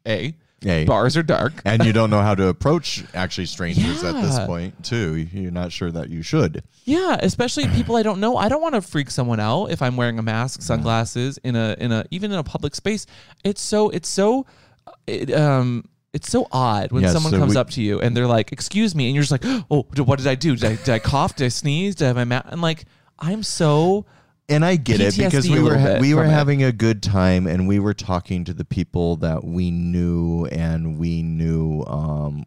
A. 0.07 0.35
bars 0.87 1.17
are 1.17 1.23
dark. 1.23 1.53
and 1.65 1.85
you 1.85 1.93
don't 1.93 2.11
know 2.11 2.21
how 2.21 2.35
to 2.35 2.49
approach 2.49 3.05
actually 3.15 3.47
strangers 3.47 4.03
at 4.05 4.15
this 4.21 4.37
Yeah. 4.39 4.47
point 4.47 4.85
too. 4.85 5.17
You're 5.33 5.51
not 5.51 5.73
sure 5.73 5.91
that 5.91 6.09
you 6.11 6.23
should. 6.23 6.63
Yeah, 6.85 7.17
especially 7.21 7.67
people 7.69 7.97
I 7.97 8.03
don't 8.03 8.21
know. 8.21 8.37
I 8.37 8.49
don't 8.49 8.63
want 8.63 8.75
to 8.75 8.83
freak 8.83 9.11
someone 9.11 9.41
out 9.41 9.67
if 9.67 9.83
I'm 9.83 9.97
wearing 9.97 10.19
a 10.19 10.23
mask, 10.23 10.63
sunglasses 10.63 11.39
in 11.45 11.57
a 11.57 11.77
in 11.79 11.93
a 11.93 12.05
even 12.11 12.33
in 12.33 12.39
a 12.39 12.45
public 12.45 12.75
space. 12.75 13.07
It's 13.45 13.61
so 13.63 13.91
it's 13.91 14.09
so 14.09 14.47
it, 15.07 15.33
um 15.33 15.85
it's 16.13 16.31
so 16.31 16.47
odd 16.53 16.93
when 16.93 17.03
Yeah, 17.03 17.11
someone 17.13 17.33
so 17.33 17.39
comes 17.39 17.55
we- 17.55 17.61
up 17.61 17.71
to 17.71 17.83
you 17.83 17.99
and 18.01 18.15
they're 18.17 18.27
like, 18.27 18.53
"Excuse 18.53 18.95
me," 18.95 19.07
and 19.07 19.15
you're 19.15 19.23
just 19.23 19.33
like, 19.33 19.45
"Oh, 19.71 19.87
what 20.05 20.19
did 20.19 20.27
I 20.27 20.35
do? 20.35 20.57
Did 20.57 20.65
I, 20.73 20.77
did 20.77 20.89
I 20.91 20.99
cough? 20.99 21.37
Did 21.37 21.47
I 21.47 21.49
sneeze? 21.49 21.95
Did 21.95 22.05
I 22.05 22.09
have 22.09 22.17
my 22.17 22.25
mask?" 22.25 22.49
And 22.51 22.61
like, 22.61 22.85
I'm 23.19 23.43
so 23.43 24.05
And 24.53 24.65
I 24.65 24.77
get 24.77 25.01
it 25.01 25.17
because 25.17 25.49
we 25.49 25.59
were 25.61 25.77
little 25.77 26.01
we 26.01 26.15
were 26.15 26.23
from 26.23 26.31
it. 26.31 26.35
having 26.35 26.63
a 26.63 26.73
good 26.73 27.03
time 27.03 27.47
and 27.47 27.67
we 27.67 27.79
were 27.79 27.95
talking 27.95 28.45
to 28.45 28.55
the 28.55 28.65
people 28.65 29.17
that 29.17 29.45
we 29.45 29.71
knew 29.71 30.47
and 30.47 30.99
we 30.99 31.23
knew 31.23 31.83
um 31.87 32.45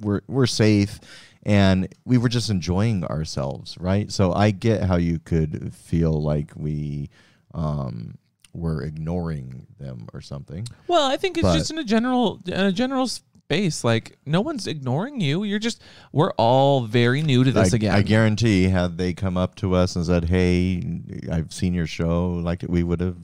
we're 0.00 0.20
we're 0.28 0.46
safe 0.46 1.00
and 1.44 1.88
we 2.04 2.18
were 2.18 2.28
just 2.28 2.50
enjoying 2.50 3.04
ourselves, 3.04 3.78
right? 3.78 4.10
So 4.12 4.32
I 4.32 4.50
get 4.50 4.82
how 4.84 4.96
you 4.96 5.18
could 5.18 5.74
feel 5.74 6.12
like 6.22 6.52
we 6.56 7.08
um 7.54 8.16
were 8.52 8.82
ignoring 8.82 9.66
them 9.78 10.08
or 10.12 10.20
something. 10.20 10.66
Well, 10.88 11.08
I 11.08 11.16
think 11.16 11.38
it's 11.38 11.42
But- 11.46 11.56
just 11.58 11.70
in 11.70 11.78
a 11.78 11.84
general 11.84 12.40
in 12.46 12.52
a 12.60 12.72
general 12.72 13.08
space. 13.50 13.82
Like 13.82 14.16
no 14.24 14.40
one's 14.40 14.66
ignoring 14.66 15.20
you. 15.20 15.42
You're 15.44 15.58
just 15.58 15.82
we're 16.12 16.32
all 16.32 16.82
very 16.86 17.22
new 17.22 17.42
to 17.44 17.50
this 17.52 17.72
I, 17.72 17.76
again. 17.76 17.94
I 17.94 18.02
guarantee 18.02 18.64
had 18.64 18.96
they 18.96 19.12
come 19.12 19.36
up 19.36 19.56
to 19.56 19.74
us 19.74 19.96
and 19.96 20.06
said, 20.06 20.24
"Hey, 20.24 20.82
I've 21.30 21.52
seen 21.52 21.74
your 21.74 21.86
show," 21.86 22.30
like 22.34 22.64
we 22.68 22.82
would 22.82 23.00
have 23.00 23.16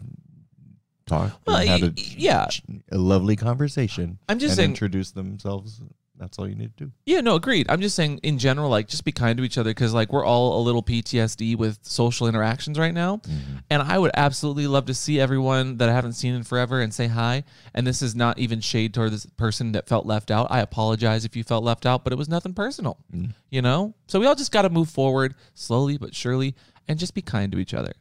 talked 1.06 1.36
Well, 1.46 1.64
had 1.64 1.82
a, 1.84 1.92
yeah. 1.96 2.48
a 2.90 2.98
lovely 2.98 3.36
conversation. 3.36 4.18
I'm 4.28 4.40
just 4.40 4.52
and 4.52 4.56
saying- 4.56 4.70
introduce 4.70 5.12
themselves. 5.12 5.80
That's 6.18 6.38
all 6.38 6.48
you 6.48 6.54
need 6.54 6.76
to 6.76 6.84
do. 6.84 6.92
Yeah, 7.04 7.20
no, 7.20 7.34
agreed. 7.34 7.66
I'm 7.68 7.80
just 7.80 7.94
saying 7.96 8.20
in 8.22 8.38
general, 8.38 8.70
like 8.70 8.88
just 8.88 9.04
be 9.04 9.12
kind 9.12 9.36
to 9.38 9.44
each 9.44 9.58
other 9.58 9.70
because 9.70 9.92
like 9.92 10.12
we're 10.12 10.24
all 10.24 10.60
a 10.60 10.62
little 10.62 10.82
PTSD 10.82 11.56
with 11.56 11.78
social 11.82 12.26
interactions 12.26 12.78
right 12.78 12.94
now, 12.94 13.18
mm-hmm. 13.18 13.58
and 13.70 13.82
I 13.82 13.98
would 13.98 14.10
absolutely 14.14 14.66
love 14.66 14.86
to 14.86 14.94
see 14.94 15.20
everyone 15.20 15.78
that 15.78 15.88
I 15.88 15.92
haven't 15.92 16.14
seen 16.14 16.34
in 16.34 16.42
forever 16.42 16.80
and 16.80 16.92
say 16.92 17.06
hi. 17.06 17.44
And 17.74 17.86
this 17.86 18.02
is 18.02 18.14
not 18.14 18.38
even 18.38 18.60
shade 18.60 18.94
toward 18.94 19.12
this 19.12 19.26
person 19.26 19.72
that 19.72 19.88
felt 19.88 20.06
left 20.06 20.30
out. 20.30 20.48
I 20.50 20.60
apologize 20.60 21.24
if 21.24 21.36
you 21.36 21.44
felt 21.44 21.64
left 21.64 21.86
out, 21.86 22.04
but 22.04 22.12
it 22.12 22.16
was 22.16 22.28
nothing 22.28 22.54
personal, 22.54 22.98
mm-hmm. 23.14 23.30
you 23.50 23.62
know. 23.62 23.94
So 24.06 24.18
we 24.18 24.26
all 24.26 24.34
just 24.34 24.52
got 24.52 24.62
to 24.62 24.70
move 24.70 24.88
forward 24.88 25.34
slowly 25.54 25.98
but 25.98 26.14
surely, 26.14 26.54
and 26.88 26.98
just 26.98 27.14
be 27.14 27.22
kind 27.22 27.52
to 27.52 27.58
each 27.58 27.74
other. 27.74 27.92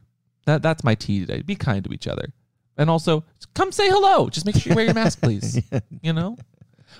That 0.46 0.62
that's 0.62 0.84
my 0.84 0.94
tea 0.94 1.20
today. 1.20 1.42
Be 1.42 1.56
kind 1.56 1.84
to 1.84 1.92
each 1.92 2.06
other, 2.06 2.32
and 2.76 2.88
also 2.88 3.24
come 3.54 3.72
say 3.72 3.88
hello. 3.88 4.28
Just 4.28 4.46
make 4.46 4.56
sure 4.56 4.70
you 4.70 4.76
wear 4.76 4.84
your 4.84 4.94
mask, 4.94 5.20
please. 5.22 5.60
You 6.02 6.12
know. 6.12 6.36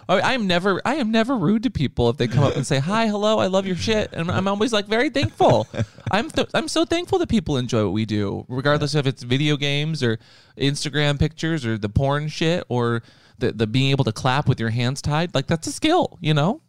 I 0.08 0.34
am 0.34 0.46
never 0.46 0.80
I 0.84 0.96
am 0.96 1.10
never 1.10 1.36
rude 1.36 1.64
to 1.64 1.70
people 1.70 2.08
if 2.10 2.16
they 2.16 2.28
come 2.28 2.44
up 2.44 2.56
and 2.56 2.66
say 2.66 2.78
hi, 2.78 3.08
hello, 3.08 3.38
I 3.38 3.46
love 3.46 3.66
your 3.66 3.76
shit, 3.76 4.10
and 4.12 4.30
I'm 4.30 4.46
always 4.46 4.72
like 4.72 4.86
very 4.86 5.10
thankful. 5.10 5.66
I'm 6.10 6.30
th- 6.30 6.48
I'm 6.54 6.68
so 6.68 6.84
thankful 6.84 7.18
that 7.18 7.28
people 7.28 7.56
enjoy 7.56 7.84
what 7.84 7.92
we 7.92 8.04
do, 8.04 8.44
regardless 8.48 8.94
if 8.94 9.06
it's 9.06 9.22
video 9.22 9.56
games 9.56 10.02
or 10.02 10.18
Instagram 10.56 11.18
pictures 11.18 11.66
or 11.66 11.76
the 11.76 11.88
porn 11.88 12.28
shit 12.28 12.64
or 12.68 13.02
the 13.38 13.52
the 13.52 13.66
being 13.66 13.90
able 13.90 14.04
to 14.04 14.12
clap 14.12 14.48
with 14.48 14.60
your 14.60 14.70
hands 14.70 15.02
tied. 15.02 15.34
Like 15.34 15.46
that's 15.46 15.66
a 15.66 15.72
skill, 15.72 16.18
you 16.20 16.34
know. 16.34 16.62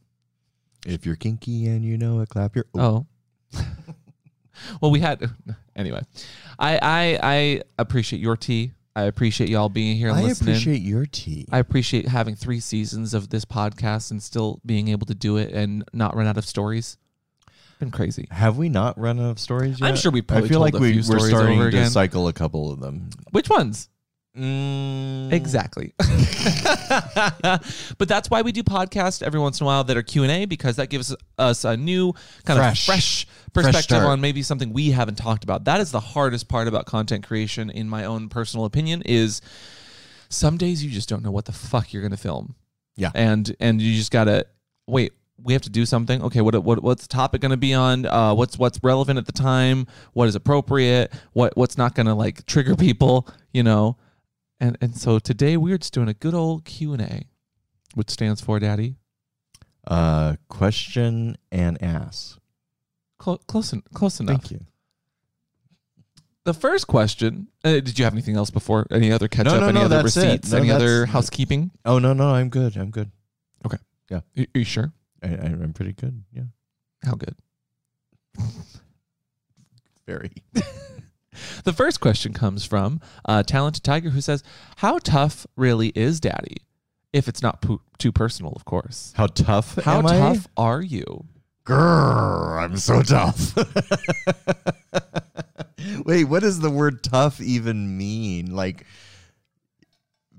If 0.86 1.06
you're 1.06 1.16
kinky 1.16 1.68
and 1.68 1.84
you 1.84 1.98
know 1.98 2.20
it, 2.22 2.30
clap 2.30 2.56
your. 2.56 2.66
Oh. 2.76 3.06
Oh. 3.54 3.66
well, 4.82 4.92
we 4.92 5.00
had 5.00 5.30
anyway. 5.76 6.02
I 6.58 6.80
I 6.82 7.20
I 7.22 7.62
appreciate 7.78 8.22
your 8.22 8.38
tea. 8.38 8.74
I 8.98 9.04
appreciate 9.04 9.52
y'all 9.52 9.70
being 9.70 9.96
here 9.96 10.08
and 10.10 10.18
I 10.18 10.24
listening. 10.24 10.56
appreciate 10.56 10.82
your 10.82 11.06
tea. 11.06 11.46
I 11.52 11.60
appreciate 11.60 12.08
having 12.08 12.36
three 12.36 12.60
seasons 12.60 13.14
of 13.14 13.30
this 13.30 13.46
podcast 13.46 14.10
and 14.10 14.24
still 14.24 14.60
being 14.66 14.88
able 14.88 15.06
to 15.06 15.14
do 15.14 15.38
it 15.38 15.54
and 15.54 15.84
not 15.94 16.16
run 16.16 16.26
out 16.26 16.36
of 16.36 16.48
stories. 16.48 16.98
Been 17.78 17.92
crazy. 17.92 18.28
Have 18.32 18.58
we 18.58 18.70
not 18.70 18.98
run 18.98 19.20
out 19.20 19.30
of 19.30 19.40
stories 19.40 19.80
yet? 19.80 19.88
I'm 19.88 19.96
sure 19.96 20.12
we 20.12 20.24
I 20.30 20.42
feel 20.42 20.60
like 20.60 20.74
we, 20.74 20.96
we're 21.08 21.20
starting 21.20 21.70
to 21.70 21.90
cycle 21.92 22.28
a 22.28 22.34
couple 22.34 22.72
of 22.72 22.80
them. 22.80 23.12
Which 23.30 23.52
ones? 23.52 23.88
Mm, 24.38 25.32
Exactly. 25.32 25.94
but 27.98 28.08
that's 28.08 28.30
why 28.30 28.42
we 28.42 28.52
do 28.52 28.64
podcasts 28.64 29.24
every 29.24 29.40
once 29.40 29.60
in 29.60 29.64
a 29.64 29.68
while 29.68 29.84
that 29.86 29.98
are 29.98 30.04
Q&A 30.04 30.46
because 30.46 30.76
that 30.76 30.90
gives 30.90 31.16
us 31.38 31.64
a 31.66 31.76
new 31.76 32.14
kind 32.46 32.58
Fresh. 32.60 32.82
of 32.82 32.86
fresh 32.86 33.28
perspective 33.54 33.84
start. 33.84 34.06
on 34.06 34.22
maybe 34.22 34.42
something 34.44 34.74
we 34.74 34.92
haven't 34.92 35.16
talked 35.16 35.44
about. 35.44 35.66
That 35.66 35.82
is 35.82 35.92
the 35.92 36.00
hardest 36.00 36.48
part 36.48 36.68
about 36.68 36.86
content 36.86 37.26
creation 37.26 37.70
in 37.70 37.90
my 37.90 38.06
own 38.06 38.30
personal 38.30 38.66
opinion 38.66 39.02
is 39.04 39.42
some 40.30 40.58
days 40.58 40.84
you 40.84 40.92
just 40.92 41.10
don't 41.10 41.24
know 41.24 41.32
what 41.32 41.46
the 41.46 41.52
fuck 41.54 41.92
you're 41.94 42.02
going 42.02 42.12
to 42.12 42.18
film. 42.18 42.56
Yeah. 42.96 43.12
And 43.16 43.56
and 43.60 43.82
you 43.82 43.96
just 43.96 44.12
got 44.12 44.26
to 44.26 44.46
wait, 44.88 45.14
we 45.42 45.54
have 45.54 45.62
to 45.64 45.70
do 45.70 45.86
something. 45.86 46.22
Okay, 46.24 46.42
what 46.42 46.56
what 46.64 46.82
what's 46.84 47.04
the 47.04 47.08
topic 47.08 47.42
going 47.42 47.52
to 47.52 47.58
be 47.58 47.74
on? 47.74 48.06
Uh 48.06 48.34
what's 48.34 48.58
what's 48.58 48.80
relevant 48.84 49.18
at 49.20 49.26
the 49.26 49.32
time? 49.32 49.88
What 50.14 50.28
is 50.28 50.36
appropriate? 50.36 51.14
What 51.34 51.56
what's 51.56 51.78
not 51.78 51.96
going 51.96 52.08
to 52.08 52.14
like 52.16 52.46
trigger 52.46 52.76
people, 52.76 53.28
you 53.54 53.64
know? 53.64 53.98
And 54.60 54.78
and 54.82 54.96
so 54.98 55.20
today 55.20 55.56
we're 55.58 55.78
just 55.78 55.94
doing 55.94 56.08
a 56.08 56.14
good 56.14 56.34
old 56.34 56.66
Q&A, 56.66 57.26
which 57.94 58.10
stands 58.10 58.42
for 58.42 58.60
daddy. 58.60 58.96
Uh, 59.86 60.36
question 60.50 61.38
and 61.52 61.82
ass. 61.82 62.38
Close 63.20 63.40
close, 63.48 63.74
en- 63.74 63.84
close 63.94 64.20
enough. 64.20 64.42
Thank 64.42 64.52
you. 64.52 64.60
The 66.44 66.54
first 66.54 66.88
question, 66.88 67.48
uh, 67.66 67.72
did 67.74 68.00
you 68.00 68.06
have 68.06 68.14
anything 68.14 68.38
else 68.38 68.50
before? 68.50 68.88
Any 68.90 69.12
other 69.12 69.28
catch 69.28 69.46
No, 69.46 69.56
up? 69.56 69.62
no, 69.62 69.68
any 69.68 69.80
no, 69.80 69.86
other 69.86 70.02
that's 70.04 70.16
it. 70.16 70.22
receipts? 70.24 70.52
No, 70.52 70.58
any 70.60 70.72
other 70.72 71.06
housekeeping? 71.06 71.72
Oh 71.86 72.00
no, 72.00 72.14
no, 72.14 72.30
I'm 72.30 72.50
good. 72.50 72.78
I'm 72.78 72.90
good. 72.92 73.12
Are 73.66 73.80
are 74.38 74.48
you 74.54 74.64
sure? 74.64 74.94
I, 75.22 75.28
I, 75.28 75.32
I'm 75.48 75.74
pretty 75.74 75.92
good. 75.94 76.24
Yeah, 76.32 76.44
How 77.04 77.16
good? 77.16 77.36
very. 80.06 80.32
The 81.64 81.74
first 81.74 82.00
question 82.00 82.34
comes 82.34 82.66
from 82.66 83.02
uh, 83.26 83.44
Talented 83.44 83.84
Tiger, 83.84 84.10
who 84.10 84.22
says, 84.22 84.44
"How 84.78 85.00
tough 85.00 85.46
really 85.56 85.90
is 85.90 86.20
Daddy? 86.20 86.58
If 87.14 87.28
it's 87.28 87.42
not 87.42 87.62
po- 87.62 87.82
too 87.98 88.12
personal, 88.12 88.54
of 88.56 88.66
course. 88.66 89.14
How 89.16 89.28
tough? 89.28 89.76
How 89.84 90.00
am 90.00 90.08
I? 90.08 90.18
tough 90.18 90.48
are 90.58 90.82
you? 90.82 91.26
Grrr, 91.66 92.64
I'm 92.64 92.78
so 92.78 93.02
tough. 93.02 93.54
Wait, 96.06 96.26
what 96.26 96.42
does 96.42 96.60
the 96.60 96.70
word 96.70 97.04
tough 97.04 97.42
even 97.42 97.98
mean? 97.98 98.56
Like 98.56 98.86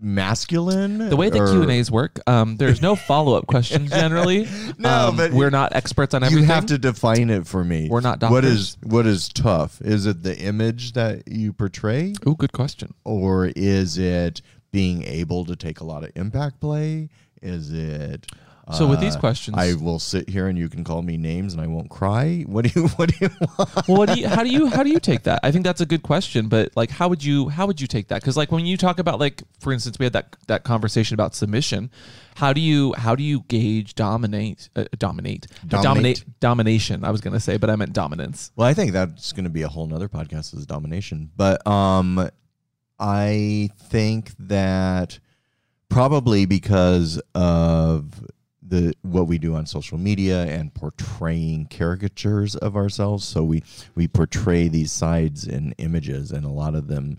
masculine? 0.01 0.99
The 1.11 1.17
way 1.17 1.31
the 1.31 1.39
Q 1.39 1.63
and 1.63 1.71
A's 1.71 1.91
work, 1.91 2.21
um, 2.27 2.57
there's 2.57 2.81
no 2.83 2.97
follow 2.97 3.35
up 3.37 3.47
questions 3.47 3.91
generally. 3.91 4.47
No, 4.79 5.09
Um, 5.09 5.17
but 5.17 5.33
we're 5.33 5.51
not 5.51 5.75
experts 5.75 6.15
on 6.15 6.23
everything. 6.23 6.45
you 6.47 6.53
have 6.55 6.67
to 6.67 6.79
define 6.79 7.31
it 7.31 7.47
for 7.47 7.65
me. 7.65 7.89
We're 7.91 8.01
not 8.01 8.21
What 8.23 8.43
doctors. 8.43 8.53
is 8.53 8.77
what 8.83 9.07
is 9.07 9.29
tough? 9.29 9.81
Is 9.81 10.07
it 10.07 10.23
the 10.23 10.39
image 10.39 10.93
that 10.93 11.27
you 11.27 11.53
portray, 11.53 12.15
Oh, 12.27 12.35
good 12.35 12.53
question. 12.53 12.95
or 13.05 13.47
is 13.57 13.99
it 13.99 14.41
being 14.71 15.03
able 15.05 15.45
to 15.47 15.57
take 15.57 15.81
a 15.81 15.85
lot 15.85 16.05
of 16.05 16.11
impact 16.15 16.61
play? 16.61 17.09
Is 17.43 17.73
it? 17.73 18.27
So 18.73 18.87
with 18.87 19.01
these 19.01 19.17
uh, 19.17 19.21
questions- 19.21 19.57
I 19.59 19.75
will 19.75 19.99
sit 19.99 20.29
here 20.29 20.47
and 20.49 20.59
you 20.59 20.69
can 20.69 20.85
call 20.85 21.03
me 21.03 21.17
names 21.17 21.53
and 21.55 21.63
I 21.63 21.67
won't 21.67 21.91
cry. 21.91 22.45
What 22.49 22.65
do 22.65 22.81
you? 22.81 22.89
What 22.89 23.09
do 23.11 23.17
you 23.21 23.31
want? 23.59 23.89
well, 23.89 23.99
what 23.99 24.09
do 24.09 24.21
you, 24.21 24.29
how 24.29 24.43
do 24.43 24.51
you 24.51 24.67
how 24.67 24.83
do 24.83 24.91
you 24.91 25.01
take 25.01 25.23
that? 25.25 25.41
I 25.43 25.51
think 25.51 25.65
that's 25.65 25.81
a 25.81 25.87
good 25.87 26.03
question, 26.03 26.49
but 26.49 26.77
like, 26.77 26.91
how 26.91 27.09
would 27.09 27.23
you 27.25 27.49
how 27.49 27.67
would 27.67 27.81
you 27.81 27.87
take 27.87 28.09
that? 28.09 28.21
Because 28.21 28.37
like 28.37 28.51
when 28.53 28.67
you 28.67 28.77
talk 28.77 28.99
about 28.99 29.19
like, 29.21 29.43
for 29.61 29.73
instance, 29.73 29.99
we 29.99 30.05
had 30.05 30.13
that 30.13 30.37
that 30.47 30.65
conversation 30.65 31.15
about 31.15 31.35
submission. 31.35 31.91
How 32.37 32.53
do 32.53 32.61
you 32.61 32.95
how 32.97 33.15
do 33.17 33.23
you 33.23 33.41
gauge 33.49 33.95
dominate 33.95 34.69
uh, 34.77 34.85
dominate 34.97 35.47
Dominate. 35.67 35.83
dominate 35.85 36.25
domination? 36.41 37.05
I 37.05 37.11
was 37.11 37.21
gonna 37.21 37.41
say, 37.41 37.57
but 37.57 37.69
I 37.71 37.77
meant 37.77 37.93
dominance. 37.93 38.53
Well, 38.55 38.69
I 38.69 38.75
think 38.75 38.93
that's 38.93 39.33
going 39.33 39.45
to 39.45 39.51
be 39.51 39.63
a 39.63 39.69
whole 39.69 39.87
nother 39.87 40.09
podcast 40.09 40.55
is 40.57 40.67
domination. 40.67 41.31
But 41.37 41.67
um, 41.67 42.29
I 42.99 43.71
think 43.89 44.33
that 44.39 45.19
probably 45.89 46.47
because 46.47 47.21
of 47.35 48.13
the 48.69 48.93
what 49.03 49.27
we 49.27 49.39
do 49.39 49.55
on 49.55 49.67
social 49.67 49.99
media 49.99 50.45
and 50.45 50.75
portraying 50.75 51.67
caricatures 51.67 52.55
of 52.57 52.77
ourselves 52.77 53.25
so 53.25 53.43
we 53.43 53.63
we 53.95 54.07
portray 54.07 54.69
these 54.69 54.93
sides 54.93 55.47
in 55.47 55.73
images 55.79 56.31
and 56.33 56.45
a 56.45 56.51
lot 56.51 56.75
of 56.75 56.87
them 56.89 57.17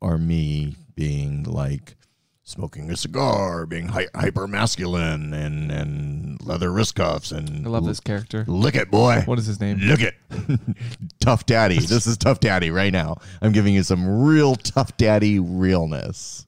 are 0.00 0.18
me 0.18 0.74
being 0.94 1.42
like 1.44 1.96
smoking 2.44 2.90
a 2.90 2.96
cigar 2.96 3.66
being 3.66 3.88
hy- 3.88 4.08
hyper 4.14 4.48
masculine 4.48 5.32
and 5.32 5.70
and 5.70 6.44
leather 6.44 6.72
wrist 6.72 6.94
cuffs 6.94 7.30
and 7.30 7.66
I 7.66 7.70
love 7.70 7.84
this 7.84 8.00
character. 8.00 8.44
lick 8.48 8.74
it 8.74 8.90
boy 8.90 9.22
What 9.26 9.38
is 9.38 9.46
his 9.46 9.60
name? 9.60 9.78
Look 9.78 10.00
it. 10.00 10.14
tough 11.20 11.46
daddy. 11.46 11.78
This 11.78 12.06
is 12.06 12.16
tough 12.16 12.40
daddy 12.40 12.70
right 12.70 12.92
now. 12.92 13.18
I'm 13.40 13.52
giving 13.52 13.74
you 13.74 13.82
some 13.84 14.22
real 14.24 14.56
tough 14.56 14.96
daddy 14.96 15.38
realness. 15.38 16.46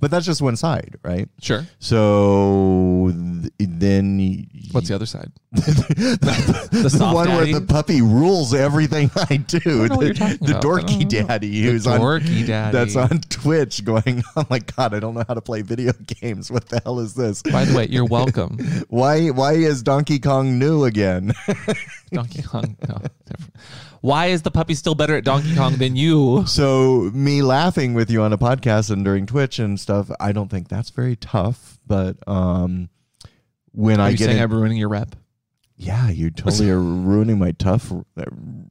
But 0.00 0.10
that's 0.10 0.26
just 0.26 0.42
one 0.42 0.56
side, 0.56 0.96
right? 1.04 1.28
Sure. 1.40 1.66
So 1.78 3.12
th- 3.14 3.52
then 3.58 4.18
y- 4.18 4.46
What's 4.72 4.88
the 4.88 4.94
other 4.94 5.06
side? 5.06 5.30
the, 5.52 6.68
The 6.72 6.90
soft 6.90 7.14
one 7.14 7.26
daddy? 7.28 7.52
where 7.52 7.60
the 7.60 7.66
puppy 7.66 8.00
rules 8.00 8.54
everything 8.54 9.10
I 9.16 9.36
do. 9.36 9.80
what 9.80 9.98
the 9.98 10.38
the 10.40 10.50
about. 10.58 10.62
Dorky 10.62 11.06
daddy 11.08 11.62
The 11.62 11.70
who's 11.70 11.86
on 11.86 12.00
dorky 12.00 12.46
daddy. 12.46 12.72
that's 12.76 12.96
on 12.96 13.20
Twitch 13.28 13.84
going, 13.84 14.22
Oh 14.36 14.46
my 14.48 14.60
god, 14.60 14.94
I 14.94 15.00
don't 15.00 15.14
know 15.14 15.24
how 15.28 15.34
to 15.34 15.42
play 15.42 15.62
video 15.62 15.92
games. 15.92 16.50
What 16.50 16.68
the 16.68 16.80
hell 16.84 17.00
is 17.00 17.14
this? 17.14 17.42
By 17.42 17.64
the 17.66 17.76
way, 17.76 17.86
you're 17.88 18.04
welcome. 18.06 18.58
Why 18.88 19.28
why 19.28 19.52
is 19.54 19.82
Donkey 19.82 20.18
Kong 20.18 20.58
new 20.58 20.84
again? 20.84 21.32
Donkey 22.12 22.42
Kong. 22.42 22.76
No, 22.88 22.98
different. 23.26 23.54
Why 24.00 24.26
is 24.26 24.42
the 24.42 24.50
puppy 24.50 24.74
still 24.74 24.96
better 24.96 25.16
at 25.16 25.22
Donkey 25.24 25.54
Kong 25.54 25.76
than 25.76 25.94
you? 25.94 26.44
So 26.46 27.10
me 27.14 27.40
laughing 27.40 27.94
with 27.94 28.10
you 28.10 28.22
on 28.22 28.32
a 28.32 28.38
podcast 28.38 28.90
and 28.90 29.04
during 29.04 29.26
Twitch 29.26 29.60
and 29.60 29.78
stuff, 29.82 30.10
I 30.20 30.32
don't 30.32 30.48
think 30.50 30.68
that's 30.68 30.90
very 30.90 31.16
tough. 31.16 31.78
But 31.86 32.16
um, 32.26 32.88
when 33.72 34.00
Are 34.00 34.06
I 34.06 34.10
you 34.10 34.16
get 34.16 34.24
saying 34.26 34.38
in- 34.38 34.42
I'm 34.44 34.52
ruining 34.52 34.78
your 34.78 34.88
rep? 34.88 35.14
yeah, 35.76 36.08
you 36.10 36.30
totally 36.30 36.70
are 36.70 36.78
ruining 36.80 37.38
my 37.38 37.52
tough 37.52 37.92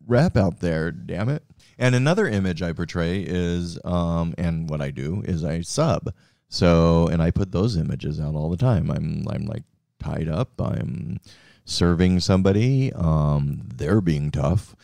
rep 0.07 0.37
out 0.37 0.59
there. 0.61 0.91
Damn 0.91 1.29
it! 1.29 1.43
And 1.77 1.93
another 1.95 2.27
image 2.27 2.61
I 2.61 2.73
portray 2.73 3.21
is, 3.21 3.77
um, 3.83 4.33
and 4.37 4.69
what 4.69 4.81
I 4.81 4.91
do 4.91 5.21
is 5.25 5.43
I 5.43 5.61
sub. 5.61 6.13
So 6.47 7.07
and 7.07 7.21
I 7.21 7.31
put 7.31 7.51
those 7.51 7.77
images 7.77 8.19
out 8.19 8.35
all 8.35 8.49
the 8.49 8.57
time. 8.57 8.89
I'm 8.91 9.25
I'm 9.29 9.45
like 9.45 9.63
tied 9.99 10.27
up. 10.29 10.59
I'm 10.61 11.19
serving 11.65 12.19
somebody. 12.19 12.91
Um, 12.93 13.61
they're 13.75 14.01
being 14.01 14.31
tough. 14.31 14.75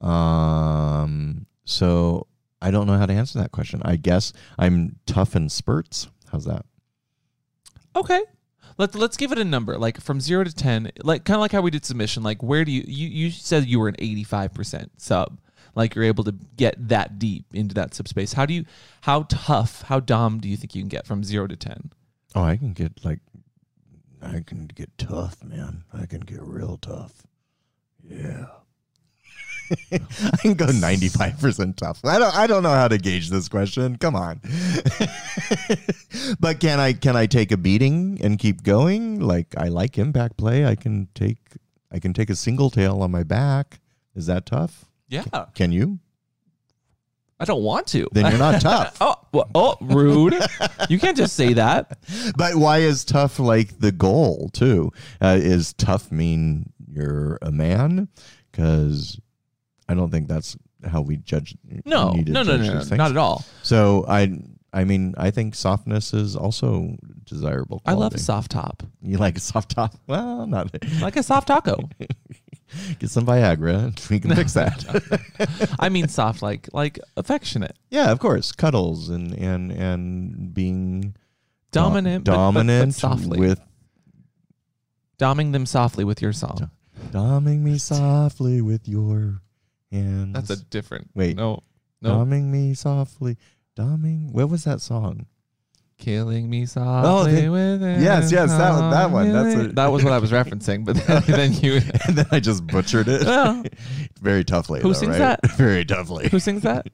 Um, 0.00 1.46
so 1.64 2.27
I 2.60 2.70
don't 2.70 2.86
know 2.86 2.98
how 2.98 3.06
to 3.06 3.12
answer 3.12 3.38
that 3.38 3.52
question. 3.52 3.82
I 3.84 3.96
guess 3.96 4.32
I'm 4.58 4.96
tough 5.06 5.36
in 5.36 5.48
spurts. 5.48 6.08
How's 6.30 6.44
that? 6.44 6.64
Okay. 7.94 8.20
Let's 8.76 8.94
let's 8.94 9.16
give 9.16 9.32
it 9.32 9.38
a 9.38 9.44
number, 9.44 9.76
like 9.76 10.00
from 10.00 10.20
zero 10.20 10.44
to 10.44 10.54
ten, 10.54 10.92
like 11.02 11.24
kind 11.24 11.34
of 11.34 11.40
like 11.40 11.50
how 11.50 11.62
we 11.62 11.72
did 11.72 11.84
submission. 11.84 12.22
Like, 12.22 12.44
where 12.44 12.64
do 12.64 12.70
you 12.70 12.84
you 12.86 13.08
you 13.08 13.30
said 13.32 13.66
you 13.66 13.80
were 13.80 13.88
an 13.88 13.96
eighty 13.98 14.22
five 14.22 14.54
percent 14.54 14.92
sub, 15.00 15.40
like 15.74 15.96
you're 15.96 16.04
able 16.04 16.22
to 16.24 16.34
get 16.56 16.88
that 16.88 17.18
deep 17.18 17.46
into 17.52 17.74
that 17.74 17.92
subspace. 17.94 18.34
How 18.34 18.46
do 18.46 18.54
you 18.54 18.64
how 19.00 19.24
tough, 19.28 19.82
how 19.82 19.98
dumb 19.98 20.38
do 20.38 20.48
you 20.48 20.56
think 20.56 20.76
you 20.76 20.82
can 20.82 20.88
get 20.88 21.08
from 21.08 21.24
zero 21.24 21.48
to 21.48 21.56
ten? 21.56 21.90
Oh, 22.36 22.44
I 22.44 22.56
can 22.56 22.72
get 22.72 23.04
like, 23.04 23.18
I 24.22 24.44
can 24.46 24.68
get 24.68 24.96
tough, 24.96 25.42
man. 25.42 25.82
I 25.92 26.06
can 26.06 26.20
get 26.20 26.40
real 26.40 26.76
tough. 26.76 27.26
Yeah. 28.08 28.46
I 29.92 30.36
can 30.38 30.54
go 30.54 30.66
ninety 30.66 31.08
five 31.08 31.38
percent 31.38 31.76
tough. 31.76 32.00
I 32.04 32.18
don't. 32.18 32.34
I 32.34 32.46
don't 32.46 32.62
know 32.62 32.74
how 32.74 32.88
to 32.88 32.98
gauge 32.98 33.30
this 33.30 33.48
question. 33.48 33.96
Come 33.96 34.16
on. 34.16 34.40
but 36.40 36.60
can 36.60 36.80
I? 36.80 36.92
Can 36.92 37.16
I 37.16 37.26
take 37.26 37.52
a 37.52 37.56
beating 37.56 38.18
and 38.22 38.38
keep 38.38 38.62
going? 38.62 39.20
Like 39.20 39.54
I 39.56 39.68
like 39.68 39.98
impact 39.98 40.36
play. 40.36 40.66
I 40.66 40.74
can 40.74 41.08
take. 41.14 41.38
I 41.90 41.98
can 41.98 42.12
take 42.12 42.30
a 42.30 42.36
single 42.36 42.70
tail 42.70 43.02
on 43.02 43.10
my 43.10 43.22
back. 43.22 43.80
Is 44.14 44.26
that 44.26 44.46
tough? 44.46 44.84
Yeah, 45.08 45.24
Can 45.54 45.72
you? 45.72 46.00
I 47.40 47.44
don't 47.44 47.62
want 47.62 47.86
to. 47.88 48.08
Then 48.12 48.30
you're 48.30 48.38
not 48.38 48.60
tough. 48.60 48.96
oh, 49.00 49.14
well, 49.32 49.48
oh, 49.54 49.76
rude! 49.80 50.34
you 50.88 50.98
can't 50.98 51.16
just 51.16 51.36
say 51.36 51.52
that. 51.52 51.98
But 52.36 52.56
why 52.56 52.78
is 52.78 53.04
tough 53.04 53.38
like 53.38 53.78
the 53.78 53.92
goal 53.92 54.50
too? 54.52 54.90
Uh, 55.20 55.38
is 55.40 55.72
tough 55.72 56.10
mean 56.10 56.72
you're 56.90 57.38
a 57.40 57.52
man? 57.52 58.08
Because 58.50 59.20
I 59.88 59.94
don't 59.94 60.10
think 60.10 60.28
that's 60.28 60.56
how 60.86 61.00
we 61.00 61.16
judge. 61.16 61.56
No, 61.84 62.12
no, 62.12 62.42
no, 62.42 62.44
judge 62.44 62.66
no, 62.66 62.80
no, 62.90 62.96
not 62.96 63.10
at 63.10 63.16
all. 63.16 63.44
So 63.62 64.04
I, 64.08 64.38
I 64.72 64.84
mean, 64.84 65.14
I 65.16 65.30
think 65.30 65.54
softness 65.54 66.12
is 66.12 66.36
also 66.36 66.96
desirable. 67.24 67.80
I 67.86 67.94
love 67.94 68.14
a 68.14 68.18
soft 68.18 68.50
top, 68.50 68.82
You 69.02 69.16
like 69.18 69.36
a 69.36 69.40
soft 69.40 69.70
top? 69.70 69.94
Well, 70.06 70.46
not 70.46 70.70
like 71.00 71.16
a 71.16 71.22
soft 71.22 71.48
taco. 71.48 71.88
get 72.98 73.08
some 73.10 73.24
Viagra. 73.24 74.10
We 74.10 74.20
can 74.20 74.34
fix 74.34 74.52
that. 74.54 74.84
I 75.78 75.88
mean, 75.88 76.08
soft, 76.08 76.42
like 76.42 76.68
like 76.74 76.98
affectionate, 77.16 77.76
yeah, 77.90 78.12
of 78.12 78.18
course, 78.18 78.52
cuddles 78.52 79.08
and 79.08 79.32
and 79.34 79.72
and 79.72 80.52
being 80.54 81.00
do- 81.00 81.14
dominant, 81.80 82.24
but- 82.24 82.32
but- 82.32 82.36
but 82.36 82.42
dominant 82.42 82.94
softly, 82.94 83.40
with 83.40 83.60
doming 85.18 85.52
them 85.52 85.66
softly 85.66 86.04
with 86.04 86.20
your 86.22 86.32
song. 86.32 86.70
doming 87.10 87.60
me 87.60 87.78
softly 87.78 88.60
with 88.60 88.86
your 88.86 89.40
hands. 89.92 90.32
That's 90.34 90.50
a 90.50 90.64
different. 90.64 91.10
Wait. 91.14 91.36
no, 91.36 91.62
no, 92.02 92.16
Doming 92.24 92.44
me 92.44 92.74
softly. 92.74 93.36
Doming. 93.76 94.32
What 94.32 94.48
was 94.48 94.64
that 94.64 94.80
song? 94.80 95.26
killing 96.00 96.48
me 96.48 96.64
softly 96.64 97.40
the- 97.40 97.48
with 97.48 97.82
yes, 97.82 98.30
yes, 98.30 98.50
that 98.50 98.70
one- 98.70 98.90
that 98.92 99.10
one, 99.10 99.32
that's 99.32 99.54
a- 99.56 99.72
that 99.72 99.88
was 99.88 100.04
what 100.04 100.12
I 100.12 100.18
was 100.18 100.30
referencing. 100.40 100.84
But 100.84 100.94
then, 100.94 101.22
then 101.26 101.52
you, 101.54 101.74
and 102.06 102.16
then 102.16 102.26
I 102.30 102.38
just 102.38 102.64
butchered 102.68 103.08
it. 103.08 103.26
Well. 103.26 103.64
Very 104.22 104.44
toughly. 104.44 104.80
Who 104.80 104.90
though, 104.90 104.92
sings 104.92 105.18
right? 105.18 105.36
that? 105.42 105.50
Very 105.56 105.84
toughly. 105.84 106.28
who 106.28 106.38
sings 106.38 106.62
that? 106.62 106.86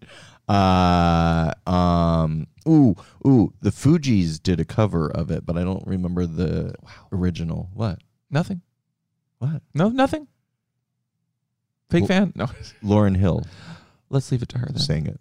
Uh, 0.48 1.52
um, 1.70 2.46
ooh, 2.66 2.94
ooh, 3.26 3.52
the 3.60 3.68
Fugees 3.70 4.42
did 4.42 4.58
a 4.58 4.64
cover 4.64 5.10
of 5.10 5.30
it, 5.30 5.44
but 5.44 5.58
I 5.58 5.64
don't 5.64 5.86
remember 5.86 6.24
the 6.26 6.74
original. 7.12 7.68
What? 7.74 7.98
Nothing. 8.30 8.62
What? 9.38 9.60
No, 9.74 9.90
nothing. 9.90 10.28
Fake 12.00 12.08
Well- 12.08 12.20
fan. 12.20 12.32
No, 12.34 12.46
Lauryn 12.84 13.16
Hill 13.16 13.44
let's 14.10 14.30
leave 14.30 14.42
it 14.42 14.48
to 14.50 14.58
her 14.58 14.66
then. 14.70 14.78
sang 14.78 15.06
it. 15.06 15.18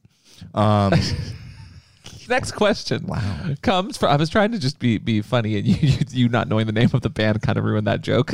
Um, 0.53 0.93
Next 2.29 2.51
question. 2.53 3.05
wow. 3.07 3.55
comes 3.61 3.97
from. 3.97 4.09
I 4.09 4.15
was 4.17 4.29
trying 4.29 4.51
to 4.53 4.59
just 4.59 4.79
be 4.79 4.97
be 4.97 5.21
funny, 5.21 5.57
and 5.57 5.67
you 5.67 5.75
you, 5.75 5.97
you 6.09 6.29
not 6.29 6.47
knowing 6.47 6.65
the 6.67 6.71
name 6.71 6.89
of 6.93 7.01
the 7.01 7.09
band 7.09 7.41
kind 7.41 7.57
of 7.57 7.63
ruined 7.63 7.87
that 7.87 8.01
joke. 8.01 8.31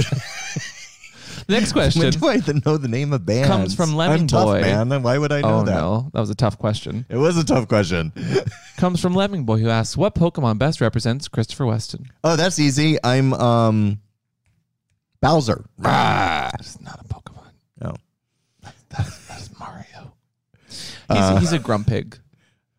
Next 1.48 1.74
When 1.74 1.84
question 1.92 2.12
do 2.12 2.28
I 2.28 2.36
even 2.36 2.62
know 2.66 2.78
the 2.78 2.88
name 2.88 3.14
of 3.14 3.26
bands? 3.26 3.48
Comes 3.48 3.76
from 3.76 3.96
Lemming 3.96 4.22
I'm 4.22 4.28
tough, 4.28 4.62
man. 4.62 4.92
and 4.92 5.04
Why 5.04 5.18
would 5.18 5.32
I 5.32 5.42
know 5.42 5.60
Oh 5.60 5.64
that? 5.64 5.74
no, 5.74 6.10
that 6.14 6.20
was 6.20 6.30
a 6.30 6.36
tough 6.36 6.58
question. 6.60 7.06
It 7.10 7.16
was 7.18 7.38
a 7.38 7.44
tough 7.44 7.68
question. 7.68 8.12
Comes 8.78 9.02
from 9.02 9.14
Lemming 9.16 9.46
Boy, 9.46 9.58
who 9.60 9.70
asks, 9.70 9.96
"What 9.98 10.14
Pokemon 10.16 10.58
best 10.60 10.82
represents 10.82 11.28
Christopher 11.28 11.66
Weston?" 11.66 12.06
Oh, 12.24 12.36
that's 12.36 12.60
easy. 12.60 12.98
I'm 13.04 13.34
um 13.34 14.00
Bowser. 15.22 15.66
That's 15.80 16.80
not 16.82 17.00
a 17.00 17.04
Pokemon. 17.06 17.29
That's, 18.90 19.28
that's 19.28 19.60
Mario. 19.60 20.14
He's, 20.68 20.94
Uh, 21.10 21.40
he's 21.40 21.54
a 21.54 21.60
Grumpig. 21.60 22.20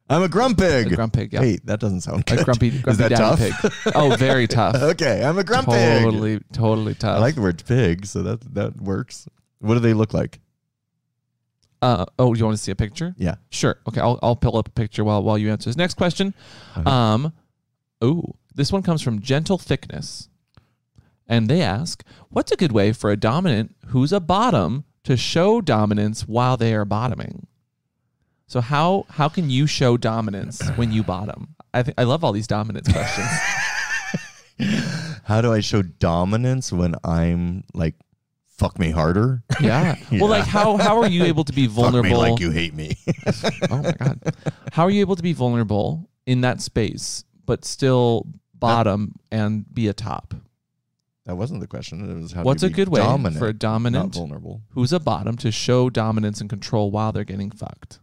I'm 0.08 0.22
a 0.22 0.28
Grumpig. 0.28 0.86
A 0.92 0.96
Grumpig, 0.96 1.32
yeah. 1.32 1.40
Hey, 1.40 1.58
that 1.64 1.78
doesn't 1.78 2.00
sound 2.00 2.24
A 2.30 2.42
grumpy, 2.42 2.70
grumpy 2.70 2.90
Is 2.90 2.98
that 2.98 3.10
tough? 3.12 3.38
pig. 3.38 3.54
Oh, 3.94 4.16
very 4.16 4.46
tough. 4.58 4.74
okay, 4.74 5.24
I'm 5.24 5.38
a 5.38 5.44
Grumpig. 5.44 6.02
Totally, 6.02 6.40
totally 6.52 6.94
tough. 6.94 7.16
I 7.16 7.20
like 7.20 7.36
the 7.36 7.42
word 7.42 7.62
pig, 7.64 8.06
so 8.06 8.22
that 8.24 8.40
that 8.54 8.80
works. 8.80 9.28
What 9.60 9.74
do 9.74 9.80
they 9.80 9.94
look 9.94 10.12
like? 10.12 10.40
Uh, 11.82 12.04
oh, 12.18 12.34
you 12.34 12.44
want 12.44 12.56
to 12.56 12.62
see 12.62 12.72
a 12.72 12.76
picture? 12.76 13.14
Yeah. 13.16 13.36
Sure. 13.50 13.78
Okay, 13.88 14.00
I'll 14.00 14.18
I'll 14.22 14.36
pull 14.36 14.56
up 14.58 14.66
a 14.68 14.72
picture 14.72 15.04
while 15.04 15.22
while 15.22 15.38
you 15.38 15.50
answer 15.50 15.70
this. 15.70 15.76
Next 15.76 15.94
question. 15.94 16.34
Okay. 16.76 16.90
Um, 16.90 17.32
ooh, 18.04 18.34
this 18.54 18.72
one 18.72 18.82
comes 18.82 19.02
from 19.02 19.20
Gentle 19.20 19.58
Thickness, 19.58 20.28
and 21.28 21.48
they 21.48 21.62
ask, 21.62 22.02
"What's 22.30 22.50
a 22.52 22.56
good 22.56 22.72
way 22.72 22.92
for 22.92 23.10
a 23.10 23.16
dominant 23.16 23.76
who's 23.86 24.12
a 24.12 24.20
bottom 24.20 24.84
to 25.04 25.16
show 25.16 25.60
dominance 25.60 26.28
while 26.28 26.56
they 26.56 26.74
are 26.74 26.84
bottoming?" 26.84 27.46
So 28.50 28.60
how 28.60 29.06
how 29.10 29.28
can 29.28 29.48
you 29.48 29.68
show 29.68 29.96
dominance 29.96 30.60
when 30.76 30.90
you 30.90 31.04
bottom? 31.04 31.54
I 31.72 31.84
think 31.84 31.94
I 31.98 32.02
love 32.02 32.24
all 32.24 32.32
these 32.32 32.48
dominance 32.48 32.90
questions. 32.90 33.28
How 35.24 35.40
do 35.40 35.52
I 35.52 35.60
show 35.60 35.82
dominance 35.82 36.72
when 36.72 36.96
I'm 37.04 37.62
like 37.72 37.94
fuck 38.58 38.76
me 38.76 38.90
harder? 38.90 39.44
yeah. 39.60 39.96
Well, 40.10 40.28
like 40.28 40.44
how 40.56 40.76
how 40.76 41.00
are 41.00 41.08
you 41.08 41.24
able 41.24 41.44
to 41.44 41.52
be 41.52 41.68
vulnerable? 41.68 42.10
Fuck 42.10 42.24
me 42.24 42.30
like 42.32 42.40
you 42.40 42.50
hate 42.50 42.74
me. 42.74 42.96
oh 43.70 43.82
my 43.82 43.92
god 43.92 44.20
how 44.72 44.84
are 44.84 44.90
you 44.90 45.00
able 45.00 45.14
to 45.14 45.22
be 45.22 45.32
vulnerable 45.32 46.10
in 46.26 46.40
that 46.40 46.60
space 46.60 47.24
but 47.46 47.64
still 47.64 48.26
bottom 48.52 49.14
and 49.30 49.72
be 49.72 49.86
a 49.86 49.92
top 49.92 50.34
that 51.30 51.36
wasn't 51.36 51.60
the 51.60 51.68
question. 51.68 52.10
It 52.10 52.20
was 52.20 52.32
how 52.32 52.42
what's 52.42 52.64
a 52.64 52.70
good 52.70 52.88
way 52.88 53.00
dominant, 53.00 53.38
for 53.38 53.46
a 53.46 53.52
not 53.52 53.58
dominant 53.60 54.14
vulnerable. 54.14 54.62
who's 54.70 54.92
a 54.92 54.98
bottom 54.98 55.36
to 55.36 55.52
show 55.52 55.88
dominance 55.88 56.40
and 56.40 56.50
control 56.50 56.90
while 56.90 57.12
they're 57.12 57.22
getting 57.24 57.52
fucked 57.52 58.00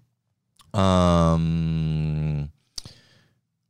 Um 0.74 2.52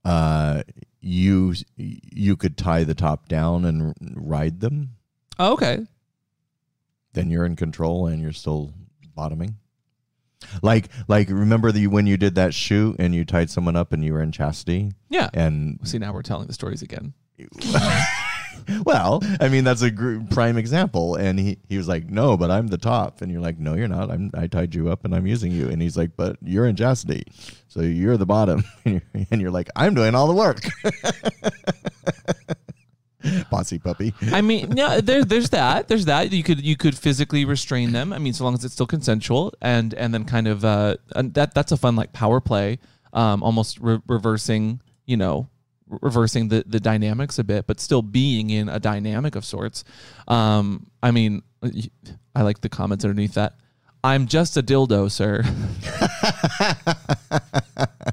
uh 0.06 0.62
you 1.02 1.56
you 1.76 2.36
could 2.36 2.56
tie 2.56 2.84
the 2.84 2.94
top 2.94 3.28
down 3.28 3.66
and 3.66 3.96
ride 4.16 4.60
them. 4.60 4.90
Oh, 5.40 5.54
okay. 5.54 5.86
Then 7.14 7.32
you're 7.32 7.46
in 7.46 7.56
control 7.56 8.06
and 8.06 8.22
you're 8.22 8.34
still 8.34 8.74
bottoming. 9.16 9.56
Like 10.62 10.90
like 11.08 11.30
remember 11.30 11.72
the 11.72 11.88
when 11.88 12.06
you 12.06 12.16
did 12.18 12.36
that 12.36 12.54
shoot 12.54 12.96
and 13.00 13.16
you 13.16 13.26
tied 13.26 13.50
someone 13.50 13.76
up 13.76 13.92
and 13.92 14.06
you 14.06 14.14
were 14.14 14.22
in 14.22 14.32
chastity 14.32 14.92
Yeah. 15.10 15.30
and 15.34 15.80
See, 15.84 15.98
now 15.98 16.14
we're 16.14 16.22
telling 16.22 16.46
the 16.46 16.54
stories 16.54 16.84
again. 16.84 17.14
well, 18.86 19.22
I 19.40 19.50
mean 19.50 19.64
that's 19.64 19.82
a 19.82 19.92
gr- 19.92 20.20
prime 20.30 20.58
example. 20.58 21.16
And 21.16 21.40
he, 21.40 21.58
he 21.70 21.78
was 21.78 21.88
like, 21.88 22.10
"No, 22.10 22.38
but 22.38 22.52
I'm 22.52 22.68
the 22.68 22.78
top," 22.78 23.22
and 23.22 23.32
you're 23.32 23.42
like, 23.42 23.58
"No, 23.60 23.76
you're 23.76 23.88
not. 23.88 24.12
I'm 24.12 24.32
I 24.34 24.48
tied 24.48 24.76
you 24.76 24.90
up 24.90 25.06
and 25.06 25.16
I'm 25.16 25.28
using 25.28 25.52
you." 25.52 25.70
And 25.70 25.82
he's 25.82 25.98
like, 25.98 26.12
"But 26.16 26.38
you're 26.42 26.66
in 26.66 26.76
chastity, 26.76 27.24
so 27.68 27.82
you're 27.82 28.18
the 28.18 28.26
bottom." 28.26 28.64
And 28.86 29.02
you're, 29.14 29.26
and 29.32 29.42
you're 29.42 29.52
like, 29.52 29.70
"I'm 29.76 29.94
doing 29.94 30.16
all 30.16 30.28
the 30.28 30.34
work." 30.34 30.62
Bossy 33.50 33.80
puppy. 33.80 34.14
I 34.32 34.42
mean, 34.42 34.70
no, 34.70 35.02
there, 35.02 35.26
there's 35.26 35.50
that. 35.50 35.88
There's 35.88 36.06
that. 36.06 36.32
You 36.32 36.44
could 36.44 36.62
you 36.64 36.78
could 36.78 36.98
physically 36.98 37.44
restrain 37.46 37.92
them. 37.92 38.14
I 38.14 38.20
mean, 38.20 38.32
so 38.34 38.44
long 38.44 38.54
as 38.54 38.64
it's 38.64 38.74
still 38.74 38.88
consensual, 38.88 39.54
and 39.62 39.94
and 39.96 40.14
then 40.14 40.24
kind 40.24 40.48
of 40.48 40.64
uh, 40.64 40.96
that 41.16 41.54
that's 41.54 41.72
a 41.72 41.78
fun 41.78 41.96
like 41.96 42.14
power 42.14 42.40
play, 42.40 42.80
um, 43.14 43.44
almost 43.44 43.80
re- 43.80 44.00
reversing, 44.08 44.82
you 45.06 45.18
know, 45.18 45.50
reversing 45.90 46.50
the 46.50 46.64
the 46.68 46.80
dynamics 46.80 47.40
a 47.40 47.44
bit, 47.44 47.68
but 47.68 47.80
still 47.80 48.02
being 48.02 48.50
in 48.50 48.70
a 48.70 48.80
dynamic 48.80 49.36
of 49.36 49.46
sorts. 49.46 49.84
Um, 50.28 50.88
I 51.02 51.12
mean, 51.12 51.44
I 52.36 52.42
like 52.42 52.62
the 52.62 52.70
comments 52.70 53.06
underneath 53.06 53.34
that. 53.34 53.56
I'm 54.04 54.28
just 54.28 54.58
a 54.58 54.64
dildo, 54.64 55.12
sir. 55.12 55.44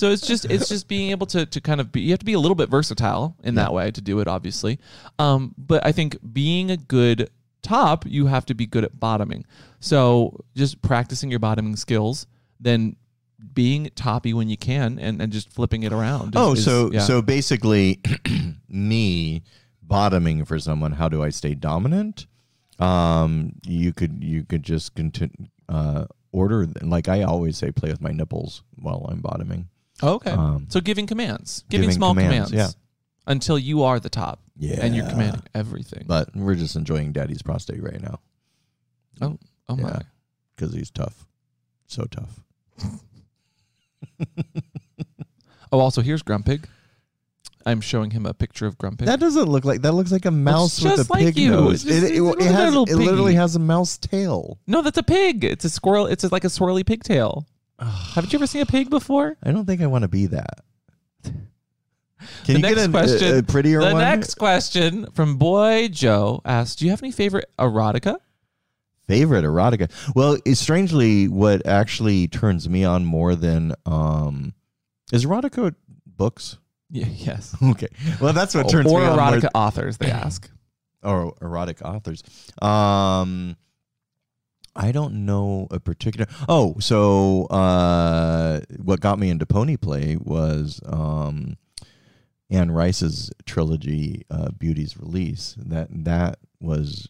So 0.00 0.10
it's 0.10 0.26
just 0.26 0.46
it's 0.46 0.66
just 0.66 0.88
being 0.88 1.10
able 1.10 1.26
to 1.26 1.44
to 1.44 1.60
kind 1.60 1.78
of 1.78 1.92
be 1.92 2.00
you 2.00 2.12
have 2.12 2.20
to 2.20 2.24
be 2.24 2.32
a 2.32 2.38
little 2.38 2.54
bit 2.54 2.70
versatile 2.70 3.36
in 3.44 3.56
that 3.56 3.74
way 3.74 3.90
to 3.90 4.00
do 4.00 4.18
it 4.20 4.28
obviously. 4.28 4.78
Um, 5.18 5.54
but 5.58 5.84
I 5.84 5.92
think 5.92 6.16
being 6.32 6.70
a 6.70 6.78
good 6.78 7.28
top, 7.60 8.06
you 8.06 8.24
have 8.24 8.46
to 8.46 8.54
be 8.54 8.64
good 8.64 8.82
at 8.82 8.98
bottoming. 8.98 9.44
So 9.78 10.42
just 10.56 10.80
practicing 10.80 11.28
your 11.28 11.38
bottoming 11.38 11.76
skills, 11.76 12.26
then 12.58 12.96
being 13.54 13.90
toppy 13.94 14.32
when 14.34 14.48
you 14.48 14.56
can 14.56 14.98
and, 14.98 15.20
and 15.20 15.32
just 15.32 15.52
flipping 15.52 15.82
it 15.82 15.92
around. 15.92 16.34
is- 16.34 16.40
Oh, 16.40 16.52
is- 16.52 16.64
so 16.64 16.90
yeah. 16.92 17.00
so 17.00 17.22
basically, 17.22 18.00
me 18.68 19.42
bottoming 19.82 20.44
for 20.44 20.58
someone. 20.58 20.92
How 20.92 21.08
do 21.08 21.22
I 21.22 21.30
stay 21.30 21.54
dominant? 21.54 22.26
Um, 22.78 23.54
you 23.66 23.92
could 23.92 24.22
you 24.24 24.44
could 24.44 24.62
just 24.62 24.94
continue 24.94 25.48
uh, 25.68 26.06
order 26.32 26.66
like 26.82 27.08
I 27.08 27.22
always 27.22 27.56
say, 27.58 27.70
play 27.70 27.90
with 27.90 28.00
my 28.00 28.10
nipples 28.12 28.62
while 28.76 29.06
I'm 29.10 29.20
bottoming. 29.20 29.68
Oh, 30.02 30.14
okay. 30.14 30.30
um, 30.30 30.66
so 30.70 30.80
giving 30.80 31.06
commands, 31.06 31.64
giving, 31.68 31.88
giving 31.88 31.96
small 31.96 32.14
commands, 32.14 32.50
commands, 32.50 32.74
yeah. 32.74 33.30
until 33.30 33.58
you 33.58 33.82
are 33.82 34.00
the 34.00 34.08
top. 34.08 34.40
yeah, 34.56 34.78
and 34.80 34.96
you're 34.96 35.08
commanding 35.08 35.42
everything. 35.54 36.04
But 36.06 36.34
we're 36.34 36.54
just 36.54 36.74
enjoying 36.74 37.12
Daddy's 37.12 37.42
prostate 37.42 37.82
right 37.82 38.00
now 38.00 38.18
oh, 39.20 39.38
oh 39.68 39.76
my. 39.76 39.88
yeah. 39.88 40.00
because 40.56 40.72
he's 40.72 40.90
tough, 40.90 41.26
so 41.86 42.04
tough. 42.04 42.40
Oh, 45.72 45.78
also 45.78 46.02
here's 46.02 46.22
Grumpig. 46.22 46.64
I'm 47.64 47.80
showing 47.80 48.10
him 48.10 48.26
a 48.26 48.34
picture 48.34 48.66
of 48.66 48.76
Grumpig. 48.76 49.04
That 49.06 49.20
doesn't 49.20 49.48
look 49.48 49.64
like 49.64 49.82
that. 49.82 49.92
Looks 49.92 50.10
like 50.10 50.24
a 50.24 50.30
mouse 50.32 50.82
with 50.82 50.96
just 50.96 51.08
a 51.08 51.12
like 51.12 51.26
pig 51.26 51.38
you. 51.38 51.50
nose. 51.52 51.74
It's 51.74 51.84
just- 51.84 52.12
it, 52.12 52.16
it, 52.16 52.22
it 52.40 52.50
has. 52.50 52.74
It 52.74 52.96
literally 52.96 53.34
has 53.34 53.54
a 53.54 53.60
mouse 53.60 53.96
tail. 53.98 54.58
no, 54.66 54.82
that's 54.82 54.98
a 54.98 55.02
pig. 55.04 55.44
It's 55.44 55.64
a 55.64 55.70
squirrel. 55.70 56.06
It's 56.06 56.24
like 56.32 56.42
a 56.44 56.48
swirly 56.48 56.84
pigtail. 56.84 57.46
Haven't 57.78 58.32
you 58.32 58.38
ever 58.38 58.46
seen 58.48 58.62
a 58.62 58.66
pig 58.66 58.90
before? 58.90 59.36
I 59.44 59.52
don't 59.52 59.64
think 59.64 59.80
I 59.80 59.86
want 59.86 60.02
to 60.02 60.08
be 60.08 60.26
that. 60.26 60.60
Can 61.22 61.48
The 62.46 62.52
you 62.54 62.58
next 62.58 62.74
get 62.76 62.88
a, 62.88 62.90
question- 62.90 63.34
a, 63.34 63.38
a 63.38 63.42
prettier 63.44 63.80
the 63.80 63.92
one? 63.92 63.98
next 63.98 64.34
question 64.34 65.06
from 65.12 65.36
Boy 65.36 65.88
Joe 65.88 66.40
asks, 66.44 66.76
"Do 66.76 66.84
you 66.84 66.90
have 66.90 67.02
any 67.02 67.12
favorite 67.12 67.48
erotica?" 67.58 68.16
Favorite 69.10 69.44
erotica. 69.44 69.90
Well, 70.14 70.38
it's 70.44 70.60
strangely 70.60 71.28
what 71.28 71.66
actually 71.66 72.28
turns 72.28 72.68
me 72.68 72.84
on 72.84 73.04
more 73.04 73.34
than 73.34 73.74
um 73.86 74.54
is 75.12 75.24
erotica 75.26 75.74
books. 76.06 76.56
Yeah, 76.92 77.06
yes. 77.06 77.54
Okay. 77.62 77.86
Well, 78.20 78.32
that's 78.32 78.52
what 78.52 78.68
turns 78.68 78.90
or 78.92 78.98
me 78.98 79.06
on 79.06 79.16
more 79.16 79.24
erotica 79.24 79.48
authors. 79.54 79.96
They 79.98 80.10
ask. 80.26 80.50
or 81.04 81.34
erotic 81.40 81.82
authors. 81.82 82.24
Um, 82.60 83.56
I 84.74 84.90
don't 84.90 85.24
know 85.24 85.68
a 85.70 85.78
particular. 85.78 86.26
Oh, 86.48 86.74
so 86.80 87.44
uh, 87.46 88.60
what 88.82 88.98
got 89.00 89.20
me 89.20 89.30
into 89.30 89.46
pony 89.46 89.76
play 89.76 90.16
was 90.16 90.80
um, 90.84 91.56
Anne 92.50 92.72
Rice's 92.72 93.30
trilogy, 93.46 94.24
uh, 94.28 94.50
Beauty's 94.50 94.96
Release. 94.98 95.54
That 95.58 95.86
that 95.90 96.40
was 96.60 97.08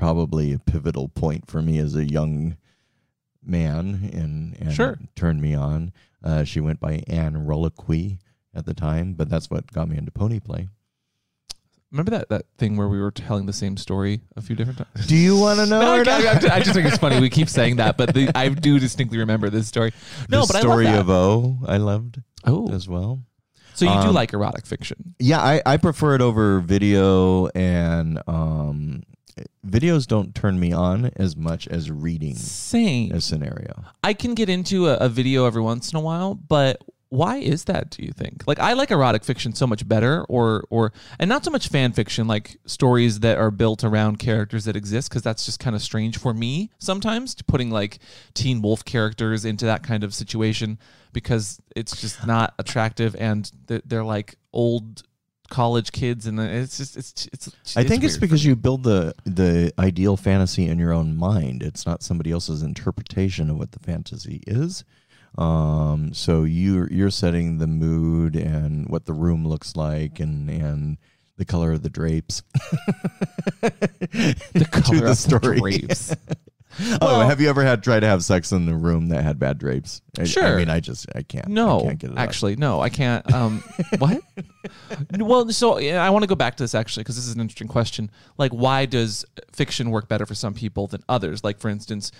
probably 0.00 0.54
a 0.54 0.58
pivotal 0.58 1.08
point 1.08 1.46
for 1.46 1.60
me 1.60 1.78
as 1.78 1.94
a 1.94 2.04
young 2.10 2.56
man, 3.44 4.10
and, 4.14 4.56
and 4.58 4.72
Sure. 4.74 4.98
turned 5.14 5.42
me 5.42 5.54
on. 5.54 5.92
Uh, 6.24 6.42
she 6.42 6.58
went 6.58 6.80
by 6.80 7.02
Anne 7.06 7.46
Reliquy 7.46 8.18
at 8.54 8.64
the 8.64 8.72
time, 8.74 9.12
but 9.12 9.28
that's 9.28 9.50
what 9.50 9.70
got 9.72 9.88
me 9.88 9.98
into 9.98 10.10
pony 10.10 10.40
play. 10.40 10.68
Remember 11.92 12.12
that 12.12 12.28
that 12.28 12.46
thing 12.56 12.76
where 12.76 12.88
we 12.88 13.00
were 13.00 13.10
telling 13.10 13.46
the 13.46 13.52
same 13.52 13.76
story 13.76 14.20
a 14.36 14.40
few 14.40 14.54
different 14.56 14.78
times? 14.78 15.06
Do 15.08 15.16
you 15.16 15.36
want 15.36 15.58
to 15.58 15.66
know? 15.66 15.80
No, 15.80 15.96
or 15.96 16.00
I, 16.00 16.22
not? 16.22 16.50
I- 16.50 16.60
just 16.60 16.72
think 16.72 16.86
it's 16.86 16.98
funny. 16.98 17.20
We 17.20 17.28
keep 17.28 17.48
saying 17.48 17.76
that, 17.76 17.96
but 17.98 18.14
the, 18.14 18.30
I 18.34 18.48
do 18.48 18.78
distinctly 18.78 19.18
remember 19.18 19.50
this 19.50 19.66
story. 19.66 19.92
No, 20.28 20.42
the 20.46 20.52
but 20.52 20.60
story 20.60 20.86
I 20.86 20.96
love 20.98 21.06
that. 21.08 21.12
of 21.12 21.54
O, 21.54 21.58
I 21.66 21.76
loved 21.78 22.22
oh, 22.46 22.72
as 22.72 22.88
well. 22.88 23.24
so 23.74 23.84
you 23.86 23.90
do 24.02 24.08
um, 24.08 24.14
like 24.14 24.32
erotic 24.32 24.66
fiction? 24.66 25.14
Yeah, 25.18 25.40
I, 25.40 25.62
I 25.66 25.76
prefer 25.78 26.14
it 26.14 26.20
over 26.22 26.60
video, 26.60 27.48
and 27.48 28.22
um, 28.28 29.02
videos 29.66 30.06
don't 30.06 30.34
turn 30.34 30.58
me 30.58 30.72
on 30.72 31.10
as 31.16 31.36
much 31.36 31.68
as 31.68 31.90
reading 31.90 32.34
Same. 32.34 33.12
a 33.12 33.20
scenario. 33.20 33.84
I 34.02 34.14
can 34.14 34.34
get 34.34 34.48
into 34.48 34.88
a, 34.88 34.96
a 34.96 35.08
video 35.08 35.46
every 35.46 35.62
once 35.62 35.92
in 35.92 35.96
a 35.96 36.00
while, 36.00 36.34
but 36.34 36.82
why 37.10 37.38
is 37.38 37.64
that? 37.64 37.90
Do 37.90 38.04
you 38.04 38.12
think? 38.12 38.44
Like, 38.46 38.60
I 38.60 38.72
like 38.74 38.92
erotic 38.92 39.24
fiction 39.24 39.52
so 39.52 39.66
much 39.66 39.86
better, 39.86 40.24
or 40.28 40.64
or 40.70 40.92
and 41.18 41.28
not 41.28 41.44
so 41.44 41.50
much 41.50 41.68
fan 41.68 41.92
fiction, 41.92 42.28
like 42.28 42.56
stories 42.66 43.20
that 43.20 43.36
are 43.36 43.50
built 43.50 43.82
around 43.82 44.20
characters 44.20 44.64
that 44.64 44.76
exist, 44.76 45.10
because 45.10 45.22
that's 45.22 45.44
just 45.44 45.58
kind 45.58 45.74
of 45.74 45.82
strange 45.82 46.18
for 46.18 46.32
me 46.32 46.70
sometimes. 46.78 47.34
Putting 47.48 47.70
like 47.70 47.98
Teen 48.34 48.62
Wolf 48.62 48.84
characters 48.84 49.44
into 49.44 49.64
that 49.64 49.82
kind 49.82 50.04
of 50.04 50.14
situation 50.14 50.78
because 51.12 51.60
it's 51.74 52.00
just 52.00 52.24
not 52.28 52.54
attractive, 52.60 53.16
and 53.16 53.50
they're, 53.66 53.82
they're 53.84 54.04
like 54.04 54.36
old 54.52 55.02
college 55.50 55.92
kids, 55.92 56.26
and 56.26 56.40
it's 56.40 56.78
just 56.78 56.96
it's 56.96 57.28
it's. 57.32 57.76
I 57.76 57.84
think 57.84 58.02
it's 58.02 58.16
because 58.16 58.44
you 58.44 58.56
build 58.56 58.84
the 58.84 59.14
the 59.24 59.72
ideal 59.78 60.16
fantasy 60.16 60.66
in 60.66 60.78
your 60.78 60.92
own 60.92 61.16
mind. 61.16 61.62
It's 61.62 61.84
not 61.84 62.02
somebody 62.02 62.30
else's 62.32 62.62
interpretation 62.62 63.50
of 63.50 63.58
what 63.58 63.72
the 63.72 63.80
fantasy 63.80 64.42
is. 64.46 64.84
Um, 65.36 66.14
so 66.14 66.44
you 66.44 66.88
you're 66.90 67.10
setting 67.10 67.58
the 67.58 67.66
mood 67.66 68.34
and 68.34 68.88
what 68.88 69.04
the 69.04 69.12
room 69.12 69.46
looks 69.46 69.76
like 69.76 70.18
and 70.20 70.48
and 70.48 70.96
the 71.36 71.44
color 71.44 71.72
of 71.72 71.82
the 71.82 71.90
drapes. 71.90 72.42
the 73.60 74.68
color 74.70 75.00
the 75.00 75.10
of 75.10 75.18
story. 75.18 75.58
drapes. 75.58 76.14
oh, 77.00 77.20
have 77.20 77.40
you 77.40 77.48
ever 77.48 77.62
had 77.62 77.82
tried 77.82 78.00
to 78.00 78.06
have 78.06 78.22
sex 78.24 78.52
in 78.52 78.68
a 78.68 78.76
room 78.76 79.08
that 79.08 79.22
had 79.22 79.38
bad 79.38 79.58
drapes? 79.58 80.02
I, 80.18 80.26
I 80.40 80.56
mean, 80.56 80.70
I 80.70 80.80
just 80.80 81.06
I 81.14 81.22
can't. 81.22 81.46
I 81.46 81.50
No, 81.50 81.80
can't 81.82 81.98
get 81.98 82.10
it 82.10 82.12
up. 82.14 82.18
actually, 82.18 82.56
no, 82.56 82.80
I 82.80 82.88
can't. 82.88 83.30
Um, 83.32 83.62
what? 83.98 84.20
well, 85.18 85.48
so 85.50 85.78
yeah, 85.78 86.04
I 86.04 86.10
want 86.10 86.22
to 86.22 86.26
go 86.26 86.34
back 86.34 86.56
to 86.56 86.62
this 86.62 86.74
actually 86.74 87.02
because 87.04 87.16
this 87.16 87.26
is 87.26 87.34
an 87.34 87.40
interesting 87.40 87.68
question. 87.68 88.10
Like, 88.38 88.52
why 88.52 88.86
does 88.86 89.24
fiction 89.52 89.90
work 89.90 90.08
better 90.08 90.26
for 90.26 90.34
some 90.34 90.54
people 90.54 90.86
than 90.86 91.02
others? 91.08 91.42
Like, 91.44 91.58
for 91.58 91.68
instance, 91.68 92.12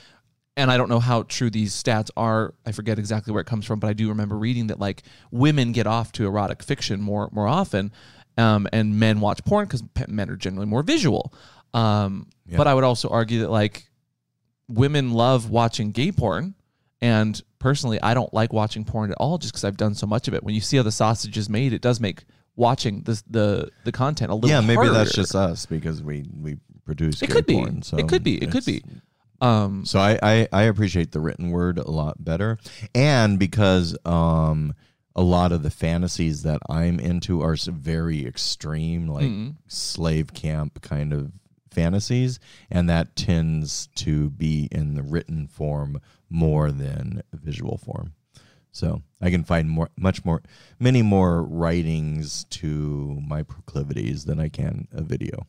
and 0.57 0.71
I 0.71 0.77
don't 0.77 0.89
know 0.89 1.01
how 1.01 1.23
true 1.25 1.51
these 1.51 1.73
stats 1.81 2.11
are. 2.17 2.55
I 2.67 2.73
forget 2.73 2.99
exactly 2.99 3.33
where 3.33 3.41
it 3.41 3.47
comes 3.47 3.65
from, 3.67 3.79
but 3.81 3.89
I 3.89 3.93
do 3.93 4.09
remember 4.09 4.37
reading 4.37 4.67
that 4.69 4.79
like 4.81 5.03
women 5.31 5.73
get 5.73 5.87
off 5.87 6.13
to 6.13 6.27
erotic 6.27 6.63
fiction 6.63 7.01
more 7.01 7.29
more 7.33 7.47
often, 7.47 7.93
um, 8.37 8.67
and 8.73 8.99
men 8.99 9.21
watch 9.21 9.45
porn 9.45 9.67
because 9.67 9.83
men 10.09 10.29
are 10.31 10.37
generally 10.37 10.67
more 10.67 10.83
visual. 10.83 11.33
Um, 11.73 12.27
Yeah. 12.47 12.57
But 12.57 12.67
I 12.67 12.75
would 12.75 12.83
also 12.85 13.09
argue 13.09 13.41
that 13.41 13.51
like 13.51 13.89
women 14.71 15.13
love 15.13 15.51
watching 15.51 15.91
gay 15.93 16.13
porn. 16.13 16.55
And 17.03 17.41
personally, 17.59 18.01
I 18.03 18.13
don't 18.15 18.33
like 18.35 18.53
watching 18.53 18.85
porn 18.85 19.11
at 19.11 19.17
all 19.19 19.39
just 19.39 19.53
because 19.55 19.65
I've 19.65 19.77
done 19.79 19.95
so 19.95 20.07
much 20.07 20.29
of 20.29 20.35
it. 20.35 20.43
When 20.45 20.55
you 20.55 20.61
see 20.61 20.77
how 20.77 20.83
the 20.83 20.93
sausage 20.93 21.39
is 21.39 21.49
made, 21.49 21.73
it 21.73 21.81
does 21.81 21.99
make 22.01 22.25
watching 22.57 23.03
the 23.05 23.23
the, 23.29 23.71
the 23.85 23.93
content 23.93 24.31
a 24.31 24.35
little 24.35 24.51
Yeah, 24.51 24.61
maybe 24.61 24.89
that's 24.89 25.15
just 25.15 25.35
us 25.35 25.65
because 25.67 26.03
we 26.03 26.27
we 26.39 26.59
produce. 26.85 27.23
It 27.23 27.29
gay 27.29 27.33
could 27.37 27.47
be. 27.47 27.55
porn, 27.55 27.83
so 27.83 27.97
it 27.97 28.07
could 28.09 28.23
be. 28.23 28.37
It 28.43 28.51
could 28.51 28.65
be. 28.67 28.83
Um, 29.41 29.87
So 29.87 29.99
I, 29.99 30.19
I 30.23 30.49
I 30.53 30.63
appreciate 30.65 31.13
the 31.13 31.21
written 31.21 31.51
word 31.51 31.79
a 31.79 31.91
lot 31.91 32.23
better, 32.23 32.59
and 32.95 33.39
because 33.39 33.97
um 34.05 34.75
a 35.17 35.23
lot 35.23 35.53
of 35.53 35.63
the 35.63 35.71
fantasies 35.71 36.43
that 36.43 36.61
I'm 36.69 37.01
into 37.01 37.41
are 37.43 37.57
very 37.57 38.27
extreme, 38.27 39.09
like 39.09 39.25
Mhm. 39.25 39.57
slave 39.67 40.35
camp 40.35 40.83
kind 40.83 41.13
of 41.15 41.33
fantasies, 41.71 42.39
and 42.71 42.89
that 42.89 43.17
tends 43.17 43.89
to 43.97 44.31
be 44.31 44.69
in 44.71 44.95
the 44.95 45.03
written 45.03 45.47
form 45.47 46.01
more 46.29 46.71
than 46.71 47.23
visual 47.33 47.79
form. 47.79 48.15
So 48.73 49.03
I 49.21 49.31
can 49.31 49.45
find 49.45 49.69
more, 49.69 49.91
much 49.97 50.25
more, 50.25 50.43
many 50.79 51.03
more 51.03 51.43
writings 51.43 52.45
to 52.51 53.21
my 53.27 53.43
proclivities 53.43 54.25
than 54.25 54.39
I 54.39 54.49
can 54.49 54.87
a 54.93 55.03
video. 55.03 55.47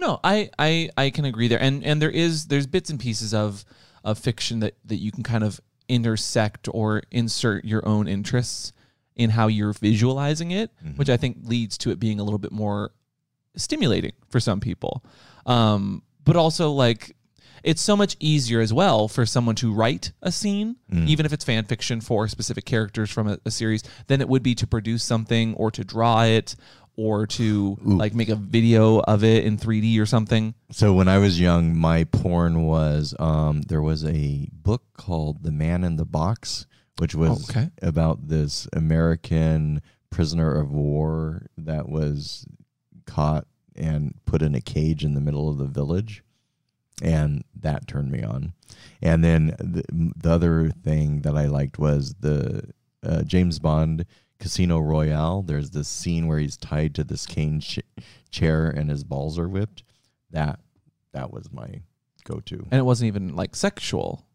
No, 0.00 0.20
I, 0.22 0.50
I 0.58 0.90
I 0.96 1.10
can 1.10 1.24
agree 1.24 1.48
there, 1.48 1.60
and 1.60 1.84
and 1.84 2.00
there 2.00 2.10
is 2.10 2.46
there's 2.46 2.66
bits 2.66 2.90
and 2.90 3.00
pieces 3.00 3.34
of 3.34 3.64
of 4.04 4.18
fiction 4.18 4.60
that 4.60 4.74
that 4.84 4.96
you 4.96 5.10
can 5.10 5.22
kind 5.22 5.42
of 5.42 5.60
intersect 5.88 6.68
or 6.72 7.02
insert 7.10 7.64
your 7.64 7.86
own 7.86 8.06
interests 8.06 8.72
in 9.16 9.30
how 9.30 9.48
you're 9.48 9.72
visualizing 9.72 10.52
it, 10.52 10.70
mm-hmm. 10.76 10.96
which 10.96 11.10
I 11.10 11.16
think 11.16 11.38
leads 11.42 11.76
to 11.78 11.90
it 11.90 11.98
being 11.98 12.20
a 12.20 12.22
little 12.22 12.38
bit 12.38 12.52
more 12.52 12.92
stimulating 13.56 14.12
for 14.28 14.38
some 14.38 14.60
people. 14.60 15.02
Um, 15.48 16.02
but 16.24 16.36
also 16.36 16.70
like 16.72 17.16
it's 17.64 17.82
so 17.82 17.96
much 17.96 18.16
easier 18.20 18.60
as 18.60 18.72
well 18.72 19.08
for 19.08 19.26
someone 19.26 19.56
to 19.56 19.72
write 19.74 20.12
a 20.22 20.30
scene, 20.30 20.76
even 20.92 21.26
if 21.26 21.32
it's 21.32 21.44
fan 21.44 21.64
fiction 21.64 22.00
for 22.00 22.28
specific 22.28 22.64
characters 22.64 23.10
from 23.10 23.26
a, 23.28 23.38
a 23.44 23.50
series, 23.50 23.82
than 24.06 24.20
it 24.20 24.28
would 24.28 24.42
be 24.44 24.54
to 24.54 24.66
produce 24.66 25.02
something 25.02 25.54
or 25.54 25.70
to 25.72 25.82
draw 25.84 26.22
it 26.22 26.54
or 26.96 27.26
to 27.26 27.76
like 27.82 28.14
make 28.14 28.28
a 28.28 28.36
video 28.36 29.00
of 29.00 29.24
it 29.24 29.44
in 29.44 29.56
3D 29.56 30.00
or 30.00 30.06
something. 30.06 30.54
So 30.70 30.92
when 30.94 31.08
I 31.08 31.18
was 31.18 31.40
young, 31.40 31.76
my 31.76 32.04
porn 32.04 32.62
was 32.66 33.14
um, 33.18 33.62
there 33.62 33.82
was 33.82 34.04
a 34.04 34.48
book 34.52 34.82
called 34.96 35.42
The 35.42 35.52
Man 35.52 35.82
in 35.82 35.96
the 35.96 36.04
Box, 36.04 36.66
which 36.98 37.14
was 37.14 37.48
Okay. 37.50 37.70
about 37.82 38.28
this 38.28 38.68
American 38.72 39.80
prisoner 40.10 40.54
of 40.54 40.70
war 40.72 41.46
that 41.56 41.88
was 41.88 42.46
caught 43.06 43.46
and 43.78 44.14
put 44.26 44.42
in 44.42 44.54
a 44.54 44.60
cage 44.60 45.04
in 45.04 45.14
the 45.14 45.20
middle 45.20 45.48
of 45.48 45.58
the 45.58 45.66
village, 45.66 46.22
and 47.00 47.44
that 47.58 47.86
turned 47.86 48.10
me 48.10 48.22
on. 48.22 48.52
And 49.00 49.24
then 49.24 49.54
the, 49.58 49.84
the 50.16 50.30
other 50.30 50.70
thing 50.70 51.22
that 51.22 51.36
I 51.36 51.46
liked 51.46 51.78
was 51.78 52.14
the 52.20 52.72
uh, 53.02 53.22
James 53.22 53.58
Bond 53.58 54.04
Casino 54.40 54.78
Royale. 54.78 55.42
There's 55.42 55.70
this 55.70 55.88
scene 55.88 56.26
where 56.26 56.38
he's 56.38 56.56
tied 56.56 56.94
to 56.96 57.04
this 57.04 57.26
cane 57.26 57.60
ch- 57.60 57.80
chair 58.30 58.68
and 58.68 58.90
his 58.90 59.04
balls 59.04 59.38
are 59.38 59.48
whipped. 59.48 59.82
That 60.30 60.60
that 61.12 61.32
was 61.32 61.50
my 61.52 61.82
go-to. 62.24 62.66
And 62.70 62.78
it 62.78 62.84
wasn't 62.84 63.08
even 63.08 63.34
like 63.34 63.56
sexual. 63.56 64.26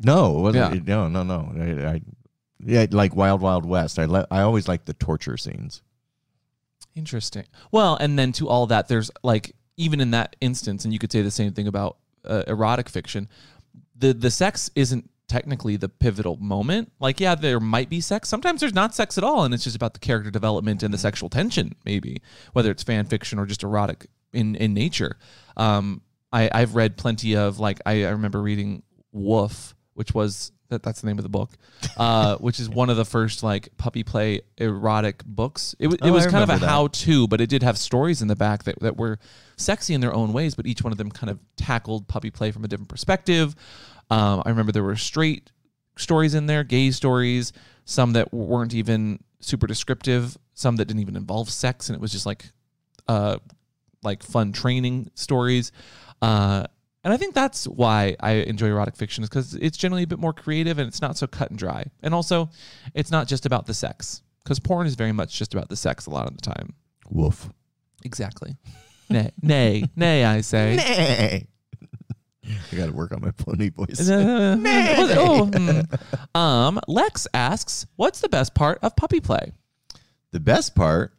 No, 0.00 0.38
it 0.38 0.42
wasn't. 0.42 0.86
Yeah. 0.86 1.08
No, 1.08 1.08
no, 1.08 1.22
no. 1.22 1.52
I, 1.56 1.92
I, 1.94 2.00
yeah, 2.64 2.86
like 2.90 3.14
Wild 3.14 3.40
Wild 3.40 3.64
West. 3.64 3.98
I 3.98 4.06
le- 4.06 4.26
I 4.30 4.40
always 4.40 4.68
like 4.68 4.84
the 4.84 4.94
torture 4.94 5.36
scenes. 5.36 5.82
Interesting. 6.96 7.44
Well, 7.70 7.96
and 8.00 8.18
then 8.18 8.32
to 8.32 8.48
all 8.48 8.66
that, 8.68 8.88
there's 8.88 9.10
like 9.22 9.54
even 9.76 10.00
in 10.00 10.10
that 10.12 10.34
instance, 10.40 10.84
and 10.84 10.92
you 10.92 10.98
could 10.98 11.12
say 11.12 11.22
the 11.22 11.30
same 11.30 11.52
thing 11.52 11.68
about 11.68 11.98
uh, 12.24 12.42
erotic 12.48 12.88
fiction. 12.88 13.28
The 13.94 14.14
the 14.14 14.30
sex 14.30 14.70
isn't 14.74 15.10
technically 15.28 15.76
the 15.76 15.88
pivotal 15.88 16.36
moment. 16.36 16.92
Like, 16.98 17.20
yeah, 17.20 17.34
there 17.34 17.60
might 17.60 17.90
be 17.90 18.00
sex. 18.00 18.28
Sometimes 18.28 18.60
there's 18.60 18.74
not 18.74 18.94
sex 18.94 19.18
at 19.18 19.24
all, 19.24 19.44
and 19.44 19.52
it's 19.52 19.64
just 19.64 19.76
about 19.76 19.92
the 19.92 20.00
character 20.00 20.30
development 20.30 20.82
and 20.82 20.94
the 20.94 20.98
sexual 20.98 21.28
tension, 21.28 21.74
maybe 21.84 22.22
whether 22.54 22.70
it's 22.70 22.82
fan 22.82 23.04
fiction 23.04 23.38
or 23.38 23.46
just 23.46 23.62
erotic 23.62 24.06
in 24.32 24.56
in 24.56 24.72
nature. 24.72 25.18
Um, 25.56 26.00
I 26.32 26.48
I've 26.52 26.74
read 26.74 26.96
plenty 26.96 27.36
of 27.36 27.60
like 27.60 27.78
I, 27.84 28.04
I 28.04 28.10
remember 28.10 28.40
reading 28.40 28.82
Woof, 29.12 29.74
which 29.96 30.14
was 30.14 30.52
that 30.68 30.82
that's 30.82 31.00
the 31.00 31.06
name 31.06 31.18
of 31.18 31.22
the 31.22 31.28
book, 31.28 31.50
uh, 31.96 32.36
which 32.40 32.58
is 32.60 32.68
one 32.68 32.90
of 32.90 32.96
the 32.96 33.04
first 33.04 33.42
like 33.42 33.68
puppy 33.76 34.02
play 34.02 34.40
erotic 34.58 35.24
books. 35.24 35.74
It 35.78 35.86
was 35.88 35.96
Oh, 36.02 36.06
it 36.08 36.10
I 36.10 36.30
kind 36.30 36.42
of 36.42 36.50
a 36.56 36.60
that. 36.60 36.68
how 36.68 36.88
to, 36.88 37.26
but 37.28 37.40
it 37.40 37.48
did 37.48 37.62
have 37.62 37.78
stories 37.78 38.20
in 38.22 38.28
the 38.28 38.36
back 38.36 38.64
that, 38.64 38.78
that 38.80 38.96
were 38.96 39.18
sexy 39.56 39.94
in 39.94 40.00
their 40.00 40.12
own 40.14 40.32
ways, 40.32 40.54
but 40.54 40.66
each 40.66 40.82
one 40.82 40.92
of 40.92 40.98
them 40.98 41.10
kind 41.10 41.30
of 41.30 41.38
tackled 41.56 42.08
puppy 42.08 42.30
play 42.30 42.50
from 42.50 42.64
a 42.64 42.68
different 42.68 42.88
perspective. 42.88 43.54
Um, 44.10 44.42
I 44.44 44.50
remember 44.50 44.70
there 44.72 44.82
were 44.84 44.96
straight 44.96 45.50
stories 45.96 46.34
in 46.34 46.46
there, 46.46 46.62
gay 46.64 46.90
stories, 46.90 47.52
some 47.84 48.12
that 48.12 48.32
weren't 48.34 48.74
even 48.74 49.22
super 49.40 49.66
descriptive, 49.66 50.36
some 50.54 50.76
that 50.76 50.86
didn't 50.86 51.00
even 51.00 51.16
involve 51.16 51.48
sex, 51.48 51.88
and 51.88 51.94
it 51.96 52.00
was 52.00 52.12
just 52.12 52.26
like, 52.26 52.50
uh, 53.08 53.38
like 54.02 54.22
fun 54.22 54.52
training 54.52 55.10
stories. 55.14 55.72
Uh, 56.20 56.66
and 57.06 57.12
I 57.12 57.16
think 57.18 57.34
that's 57.34 57.68
why 57.68 58.16
I 58.18 58.32
enjoy 58.32 58.66
erotic 58.66 58.96
fiction 58.96 59.22
is 59.22 59.30
because 59.30 59.54
it's 59.54 59.76
generally 59.76 60.02
a 60.02 60.08
bit 60.08 60.18
more 60.18 60.32
creative 60.32 60.80
and 60.80 60.88
it's 60.88 61.00
not 61.00 61.16
so 61.16 61.28
cut 61.28 61.50
and 61.50 61.58
dry. 61.58 61.84
And 62.02 62.12
also, 62.12 62.50
it's 62.94 63.12
not 63.12 63.28
just 63.28 63.46
about 63.46 63.66
the 63.66 63.74
sex 63.74 64.22
because 64.42 64.58
porn 64.58 64.88
is 64.88 64.96
very 64.96 65.12
much 65.12 65.38
just 65.38 65.54
about 65.54 65.68
the 65.68 65.76
sex 65.76 66.06
a 66.06 66.10
lot 66.10 66.26
of 66.26 66.34
the 66.36 66.42
time. 66.42 66.74
Woof. 67.08 67.48
Exactly. 68.04 68.56
nay, 69.08 69.30
nay, 69.40 69.84
nay, 69.94 70.24
I 70.24 70.40
say. 70.40 70.74
Nay. 70.74 71.46
I 72.72 72.76
got 72.76 72.86
to 72.86 72.92
work 72.92 73.12
on 73.12 73.20
my 73.20 73.30
pony 73.30 73.70
voice. 73.70 74.10
Uh, 74.10 75.14
oh, 75.16 75.46
hmm. 75.46 75.80
um, 76.36 76.80
Lex 76.88 77.28
asks, 77.32 77.86
"What's 77.94 78.20
the 78.20 78.28
best 78.28 78.52
part 78.52 78.80
of 78.82 78.96
puppy 78.96 79.20
play?" 79.20 79.52
the 80.32 80.40
best 80.40 80.74
part. 80.74 81.12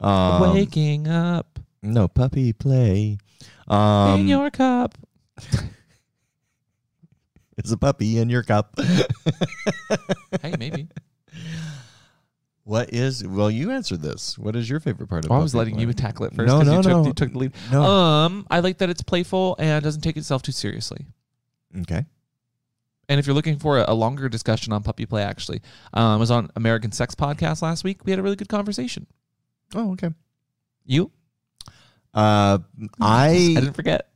Um, 0.00 0.54
Waking 0.54 1.06
up 1.06 1.58
no 1.82 2.08
puppy 2.08 2.54
play. 2.54 3.18
Um, 3.68 4.20
in 4.20 4.28
your 4.28 4.50
cup. 4.50 4.96
it's 7.56 7.70
a 7.70 7.76
puppy 7.76 8.18
in 8.18 8.28
your 8.28 8.42
cup. 8.42 8.78
Hey, 10.42 10.54
maybe. 10.58 10.88
what 12.64 12.92
is? 12.92 13.26
Well, 13.26 13.50
you 13.50 13.70
answered 13.70 14.02
this. 14.02 14.36
What 14.36 14.56
is 14.56 14.68
your 14.68 14.80
favorite 14.80 15.08
part 15.08 15.24
of? 15.24 15.30
Oh, 15.30 15.36
I 15.36 15.38
was 15.38 15.54
letting 15.54 15.78
you 15.78 15.90
tackle 15.92 16.26
it 16.26 16.34
first. 16.34 16.48
No, 16.48 16.60
no, 16.60 16.76
you 16.76 16.82
took, 16.82 16.92
no. 16.92 17.06
You 17.06 17.12
took 17.12 17.32
the 17.32 17.38
lead. 17.38 17.52
No. 17.70 17.82
Um, 17.82 18.46
I 18.50 18.60
like 18.60 18.78
that 18.78 18.90
it's 18.90 19.02
playful 19.02 19.56
and 19.58 19.82
doesn't 19.82 20.02
take 20.02 20.16
itself 20.16 20.42
too 20.42 20.52
seriously. 20.52 21.06
Okay. 21.80 22.04
And 23.08 23.20
if 23.20 23.26
you're 23.26 23.34
looking 23.34 23.58
for 23.58 23.78
a, 23.78 23.84
a 23.88 23.94
longer 23.94 24.28
discussion 24.28 24.72
on 24.72 24.82
puppy 24.82 25.06
play, 25.06 25.22
actually, 25.22 25.62
um, 25.92 26.04
I 26.04 26.16
was 26.16 26.30
on 26.30 26.50
American 26.56 26.92
Sex 26.92 27.14
Podcast 27.14 27.62
last 27.62 27.84
week. 27.84 28.04
We 28.04 28.12
had 28.12 28.18
a 28.18 28.22
really 28.22 28.36
good 28.36 28.48
conversation. 28.48 29.06
Oh, 29.74 29.92
okay. 29.92 30.10
You? 30.84 31.10
Uh, 32.12 32.58
I 33.00 33.28
I 33.30 33.60
didn't 33.60 33.74
forget. 33.74 34.10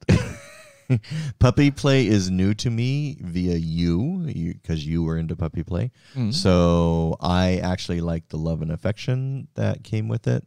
puppy 1.39 1.71
play 1.71 2.07
is 2.07 2.31
new 2.31 2.55
to 2.55 2.71
me 2.71 3.17
via 3.21 3.57
you, 3.57 4.25
because 4.53 4.87
you, 4.87 5.03
were 5.03 5.19
into 5.19 5.37
puppy 5.37 5.63
play. 5.63 5.91
Mm. 6.15 6.33
So 6.33 7.17
I 7.21 7.57
actually 7.57 8.01
like 8.01 8.29
the 8.29 8.37
love 8.37 8.63
and 8.63 8.73
affection 8.73 9.49
that 9.55 9.85
came 9.85 10.09
with 10.09 10.27
it. 10.27 10.45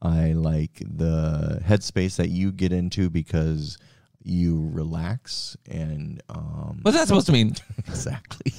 I 0.00 0.32
like 0.32 0.80
the 0.80 1.60
headspace 1.64 2.16
that 2.16 2.28
you 2.28 2.52
get 2.52 2.72
into 2.72 3.10
because 3.10 3.78
you 4.22 4.68
relax 4.72 5.56
and 5.70 6.22
um 6.28 6.80
What's 6.82 6.96
that 6.96 7.08
supposed 7.08 7.26
to 7.26 7.32
mean? 7.32 7.54
exactly. 7.78 8.52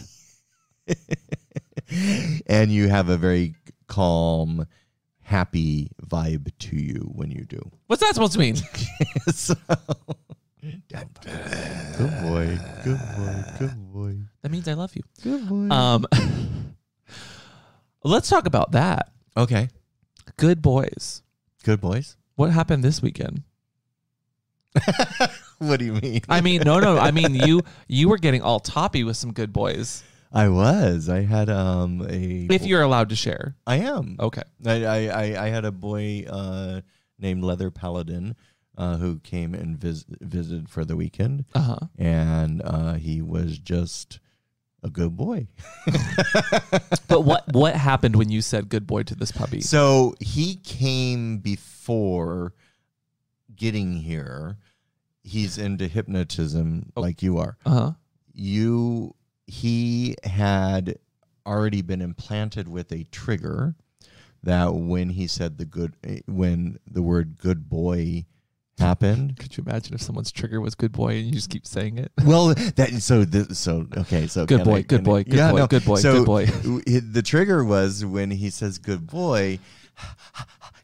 and 2.47 2.71
you 2.71 2.89
have 2.89 3.09
a 3.09 3.17
very 3.17 3.55
calm, 3.87 4.65
happy 5.21 5.91
vibe 6.05 6.51
to 6.59 6.75
you 6.75 7.11
when 7.13 7.31
you 7.31 7.45
do. 7.45 7.61
What's 7.87 8.01
that 8.01 8.13
supposed 8.13 8.33
to 8.33 8.39
mean? 8.39 8.55
so, 9.27 9.55
good 10.61 12.21
boy, 12.21 12.57
good 12.83 12.99
boy, 13.17 13.43
good 13.59 13.93
boy, 13.93 14.15
That 14.41 14.51
means 14.51 14.67
I 14.67 14.73
love 14.73 14.95
you. 14.95 15.03
good 15.23 15.47
boy. 15.47 15.69
Um, 15.73 16.05
let's 18.03 18.29
talk 18.29 18.45
about 18.45 18.71
that. 18.73 19.11
okay, 19.37 19.69
Good 20.37 20.61
boys. 20.61 21.21
good 21.63 21.81
boys. 21.81 22.15
What 22.35 22.51
happened 22.51 22.83
this 22.83 23.01
weekend? 23.01 23.43
What 25.59 25.77
do 25.79 25.83
you 25.85 25.91
mean? 25.93 26.21
I 26.29 26.39
mean, 26.39 26.61
no, 26.65 26.79
no. 26.79 26.97
I 26.97 27.11
mean, 27.11 27.35
you 27.35 27.63
you 27.89 28.07
were 28.07 28.17
getting 28.17 28.41
all 28.41 28.61
toppy 28.61 29.03
with 29.03 29.17
some 29.17 29.33
good 29.33 29.51
boys. 29.51 30.05
I 30.31 30.47
was. 30.47 31.09
I 31.09 31.23
had 31.23 31.49
um 31.49 32.01
a. 32.09 32.47
If 32.49 32.65
you're 32.65 32.81
allowed 32.81 33.09
to 33.09 33.15
share. 33.17 33.57
I 33.67 33.79
am. 33.79 34.15
Okay. 34.21 34.43
I 34.65 34.85
I 34.85 34.97
I, 35.07 35.45
I 35.45 35.49
had 35.49 35.65
a 35.65 35.71
boy 35.73 36.23
uh, 36.29 36.79
named 37.19 37.43
Leather 37.43 37.71
Paladin 37.71 38.37
uh, 38.79 38.97
who 38.97 39.19
came 39.19 39.53
and 39.53 39.77
vis- 39.77 40.05
visited 40.21 40.69
for 40.69 40.83
the 40.85 40.95
weekend, 40.95 41.45
Uh 41.53 41.61
huh. 41.61 41.79
and 41.99 42.61
uh, 42.63 42.93
he 42.93 43.21
was 43.21 43.59
just 43.59 44.19
a 44.81 44.89
good 44.89 45.15
boy. 45.17 45.47
But 47.07 47.21
what 47.25 47.43
what 47.53 47.75
happened 47.75 48.15
when 48.15 48.29
you 48.29 48.41
said 48.41 48.69
good 48.69 48.85
boy 48.87 49.03
to 49.03 49.15
this 49.15 49.31
puppy? 49.31 49.61
So 49.61 50.13
he 50.19 50.55
came 50.55 51.39
before 51.39 52.53
getting 53.55 53.93
here. 53.93 54.57
He's 55.23 55.57
into 55.57 55.87
hypnotism 55.87 56.91
Oh. 56.95 57.01
like 57.01 57.21
you 57.23 57.37
are. 57.39 57.57
Uh 57.65 57.69
huh. 57.71 57.91
You 58.33 59.15
he 59.47 60.15
had 60.23 60.99
already 61.47 61.81
been 61.81 62.01
implanted 62.01 62.67
with 62.67 62.91
a 62.91 63.05
trigger 63.05 63.73
that 64.43 64.73
when 64.75 65.09
he 65.09 65.25
said 65.27 65.57
the 65.57 65.65
good 65.65 65.95
when 66.27 66.77
the 66.89 67.01
word 67.01 67.39
good 67.39 67.67
boy 67.69 68.25
happened 68.79 69.37
Could 69.37 69.55
you 69.57 69.63
imagine 69.67 69.93
if 69.93 70.01
someone's 70.01 70.31
trigger 70.31 70.59
was 70.61 70.73
good 70.75 70.91
boy 70.91 71.15
and 71.17 71.25
you 71.27 71.31
just 71.31 71.49
keep 71.49 71.65
saying 71.67 71.97
it? 71.97 72.11
well 72.25 72.47
that 72.53 72.89
so 73.01 73.23
the, 73.25 73.53
so 73.55 73.85
okay 73.97 74.27
so 74.27 74.45
Good 74.45 74.63
boy, 74.63 74.75
I- 74.75 74.81
good 74.81 75.03
boy, 75.03 75.19
I- 75.19 75.23
good 75.23 75.51
boy, 75.51 75.67
good 75.67 75.85
boy, 75.85 75.95
so 75.97 76.13
good 76.19 76.25
boy. 76.25 76.45
the 77.11 77.21
trigger 77.23 77.63
was 77.63 78.03
when 78.05 78.31
he 78.31 78.49
says 78.49 78.77
good 78.77 79.05
boy 79.07 79.59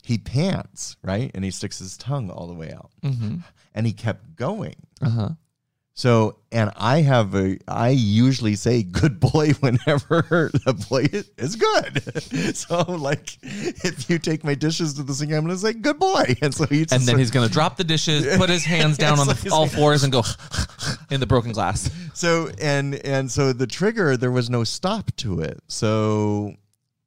he 0.04 0.18
pants 0.18 0.98
right 1.02 1.32
and 1.34 1.44
he 1.44 1.52
sticks 1.52 1.80
his 1.80 1.98
tongue 1.98 2.30
all 2.30 2.48
the 2.48 2.54
way 2.54 2.72
out 2.72 2.92
Mm-hmm. 3.04 3.38
and 3.74 3.88
he 3.88 3.94
kept 3.94 4.36
going 4.36 4.76
Uh 5.02 5.10
huh. 5.10 5.30
So, 5.98 6.40
and 6.52 6.72
I 6.76 7.02
have 7.04 7.34
a, 7.36 7.58
I 7.70 7.90
usually 7.90 8.56
say 8.56 8.84
good 8.84 9.18
boy 9.32 9.52
whenever 9.62 10.52
the 10.66 10.86
boy 10.90 11.08
is, 11.38 11.56
good. 11.56 12.04
So, 12.56 12.82
like, 12.82 13.38
if 13.42 14.10
you 14.10 14.20
take 14.20 14.44
my 14.44 14.56
dishes 14.56 14.94
to 14.96 15.04
the 15.04 15.14
sink, 15.14 15.32
I'm 15.32 15.46
going 15.46 15.56
to 15.56 15.58
say 15.58 15.74
good 15.74 15.98
boy. 15.98 16.36
And 16.42 16.54
so 16.54 16.66
he 16.66 16.86
and 16.92 17.04
then 17.04 17.18
he's 17.18 17.32
gonna 17.32 17.50
drop 17.50 17.78
the 17.78 17.84
dishes, 17.84 18.38
put 18.38 18.50
his 18.50 18.66
hands 18.66 18.98
down 18.98 19.20
on 19.20 19.26
So 19.28 19.34
the 19.34 19.50
all 19.52 19.68
fours, 19.68 20.04
and 20.04 20.12
go 20.12 20.22
in 21.10 21.20
the 21.22 21.26
broken 21.26 21.54
glass. 21.54 21.90
so, 22.14 22.50
and, 22.62 22.96
and 23.06 23.32
so 23.32 23.54
the 23.54 23.66
trigger, 23.66 24.18
there 24.18 24.32
was 24.32 24.50
no 24.50 24.64
stop 24.66 25.16
to 25.18 25.40
it. 25.40 25.60
So 25.68 26.56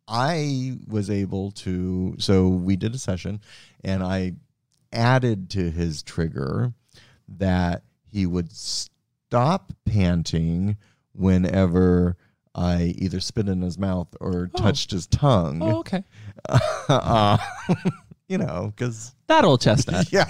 I 0.09 0.79
was 0.89 1.11
able 1.11 1.51
to, 1.53 2.17
so 2.19 2.49
we 2.49 2.77
did 2.77 2.95
a 2.95 2.99
session 2.99 3.41
and 3.85 4.03
I 4.03 4.33
added 4.93 5.51
to 5.51 5.71
his 5.71 6.03
trigger 6.03 6.73
that 7.37 7.83
he 8.11 8.27
would 8.27 8.53
stop 8.53 9.73
panting 9.85 10.77
whenever 11.13 12.17
I 12.55 12.95
either 12.99 13.21
spit 13.21 13.49
in 13.49 13.63
his 13.63 13.79
mouth 13.79 14.09
or 14.21 14.51
Oh. 14.55 14.59
touched 14.59 14.91
his 14.91 15.07
tongue. 15.07 15.63
Oh, 15.63 15.79
okay. 15.81 16.05
Uh, 16.89 17.37
you 18.29 18.39
know, 18.39 18.73
because 18.75 19.15
That 19.27 19.45
old 19.45 19.61
chestnut, 19.61 20.11
yeah. 20.13 20.25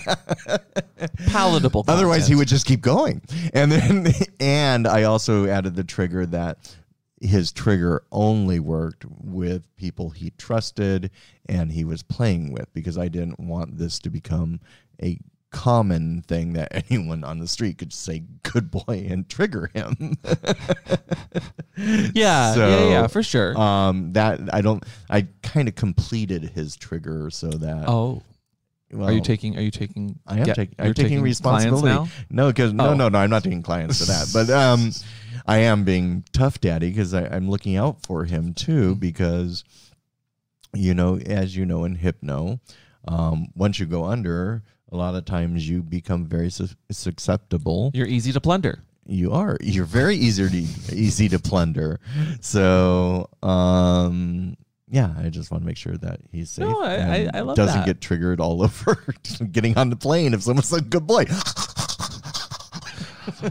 palatable. 1.28 1.84
Otherwise, 1.88 2.26
he 2.26 2.34
would 2.34 2.48
just 2.48 2.66
keep 2.66 2.80
going. 2.80 3.22
And 3.52 3.70
then, 3.70 4.12
and 4.40 4.86
I 4.86 5.04
also 5.04 5.46
added 5.46 5.74
the 5.76 5.84
trigger 5.84 6.26
that 6.26 6.76
his 7.20 7.50
trigger 7.52 8.02
only 8.12 8.60
worked 8.60 9.04
with 9.06 9.74
people 9.76 10.10
he 10.10 10.30
trusted 10.38 11.10
and 11.48 11.72
he 11.72 11.84
was 11.84 12.02
playing 12.02 12.52
with 12.52 12.72
because 12.72 12.96
I 12.96 13.08
didn't 13.08 13.40
want 13.40 13.76
this 13.78 13.98
to 14.00 14.10
become 14.10 14.60
a 15.02 15.18
common 15.50 16.22
thing 16.22 16.52
that 16.54 16.84
anyone 16.90 17.24
on 17.24 17.38
the 17.38 17.48
street 17.48 17.78
could 17.78 17.92
say 17.92 18.22
good 18.42 18.70
boy 18.70 19.06
and 19.08 19.28
trigger 19.28 19.70
him. 19.74 20.16
Yeah, 21.80 22.10
yeah, 22.12 22.54
So, 22.54 22.88
yeah, 22.88 23.06
for 23.06 23.22
sure. 23.22 23.56
um 23.56 24.12
that 24.14 24.40
I 24.52 24.60
don't 24.62 24.82
I 25.08 25.28
kind 25.42 25.68
of 25.68 25.76
completed 25.76 26.42
his 26.54 26.76
trigger 26.76 27.30
so 27.30 27.48
that 27.50 27.84
oh, 27.88 28.22
well, 28.90 29.08
are 29.08 29.12
you 29.12 29.20
taking? 29.20 29.56
Are 29.56 29.60
you 29.60 29.70
taking? 29.70 30.18
I 30.26 30.38
am 30.38 30.44
get- 30.44 30.56
taking. 30.56 30.74
I'm 30.78 30.86
you're 30.86 30.94
taking 30.94 31.18
clients 31.20 31.38
responsibility. 31.40 31.88
now? 31.88 32.08
No, 32.30 32.46
because 32.48 32.72
no, 32.72 32.88
Oh. 32.88 32.94
no, 32.94 33.08
no. 33.10 33.18
I'm 33.18 33.28
not 33.30 33.44
taking 33.44 33.62
clients 33.62 34.00
for 34.00 34.06
that. 34.06 34.30
But 34.32 34.48
um, 34.62 34.90
I 35.46 35.58
am 35.58 35.84
being 35.84 36.24
tough, 36.32 36.58
daddy, 36.60 36.88
because 36.88 37.12
I'm 37.14 37.48
looking 37.50 37.76
out 37.76 38.04
for 38.06 38.24
him 38.24 38.54
too. 38.54 38.92
Mm-hmm. 38.92 39.00
Because 39.00 39.62
you 40.74 40.94
know, 40.94 41.18
as 41.18 41.54
you 41.54 41.64
know, 41.66 41.84
in 41.84 41.94
hypno, 41.96 42.60
um, 43.06 43.48
once 43.54 43.78
you 43.78 43.84
go 43.86 44.04
under, 44.04 44.62
a 44.90 44.96
lot 44.96 45.14
of 45.14 45.24
times 45.24 45.68
you 45.68 45.82
become 45.82 46.24
very 46.26 46.50
sus- 46.50 46.74
susceptible. 46.90 47.90
You're 47.94 48.06
easy 48.06 48.32
to 48.32 48.40
plunder. 48.40 48.82
You 49.06 49.32
are. 49.32 49.56
You're 49.62 49.84
very 49.86 50.16
easy 50.16 50.48
to 50.48 50.94
easy 50.94 51.28
to 51.30 51.38
plunder. 51.38 51.98
So, 52.40 53.28
um, 53.42 54.56
yeah, 54.90 55.14
I 55.18 55.28
just 55.30 55.50
want 55.50 55.62
to 55.62 55.66
make 55.66 55.76
sure 55.76 55.96
that 55.98 56.20
he's 56.32 56.50
safe. 56.50 56.66
No, 56.66 56.82
I- 56.82 56.94
and 56.94 57.30
I- 57.34 57.38
I 57.38 57.40
love 57.42 57.56
doesn't 57.56 57.80
that. 57.80 57.86
get 57.86 58.00
triggered 58.00 58.40
all 58.40 58.62
over 58.64 59.04
getting 59.50 59.76
on 59.78 59.90
the 59.90 59.96
plane 59.96 60.34
if 60.34 60.42
someone 60.42 60.62
said 60.64 60.90
good 60.90 61.06
boy. 61.06 61.24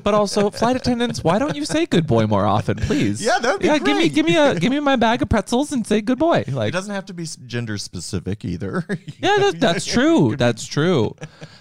But 0.03 0.13
also, 0.13 0.49
flight 0.49 0.75
attendants, 0.75 1.23
why 1.23 1.39
don't 1.39 1.55
you 1.55 1.65
say 1.65 1.85
"good 1.85 2.07
boy" 2.07 2.27
more 2.27 2.45
often, 2.45 2.77
please? 2.77 3.23
Yeah, 3.23 3.39
that'd 3.39 3.61
be 3.61 3.67
yeah. 3.67 3.77
Give 3.77 3.87
me, 3.87 3.93
great. 4.09 4.13
give 4.13 4.25
me 4.25 4.37
a, 4.37 4.55
give 4.59 4.71
me 4.71 4.79
my 4.79 4.95
bag 4.95 5.21
of 5.21 5.29
pretzels 5.29 5.71
and 5.71 5.85
say 5.85 6.01
"good 6.01 6.19
boy." 6.19 6.43
Like, 6.47 6.69
It 6.69 6.71
doesn't 6.73 6.93
have 6.93 7.05
to 7.07 7.13
be 7.13 7.25
gender 7.45 7.77
specific 7.77 8.43
either. 8.45 8.85
yeah, 9.19 9.37
that, 9.39 9.59
that's 9.59 9.85
true. 9.85 10.35
That's 10.35 10.65
true. 10.65 11.15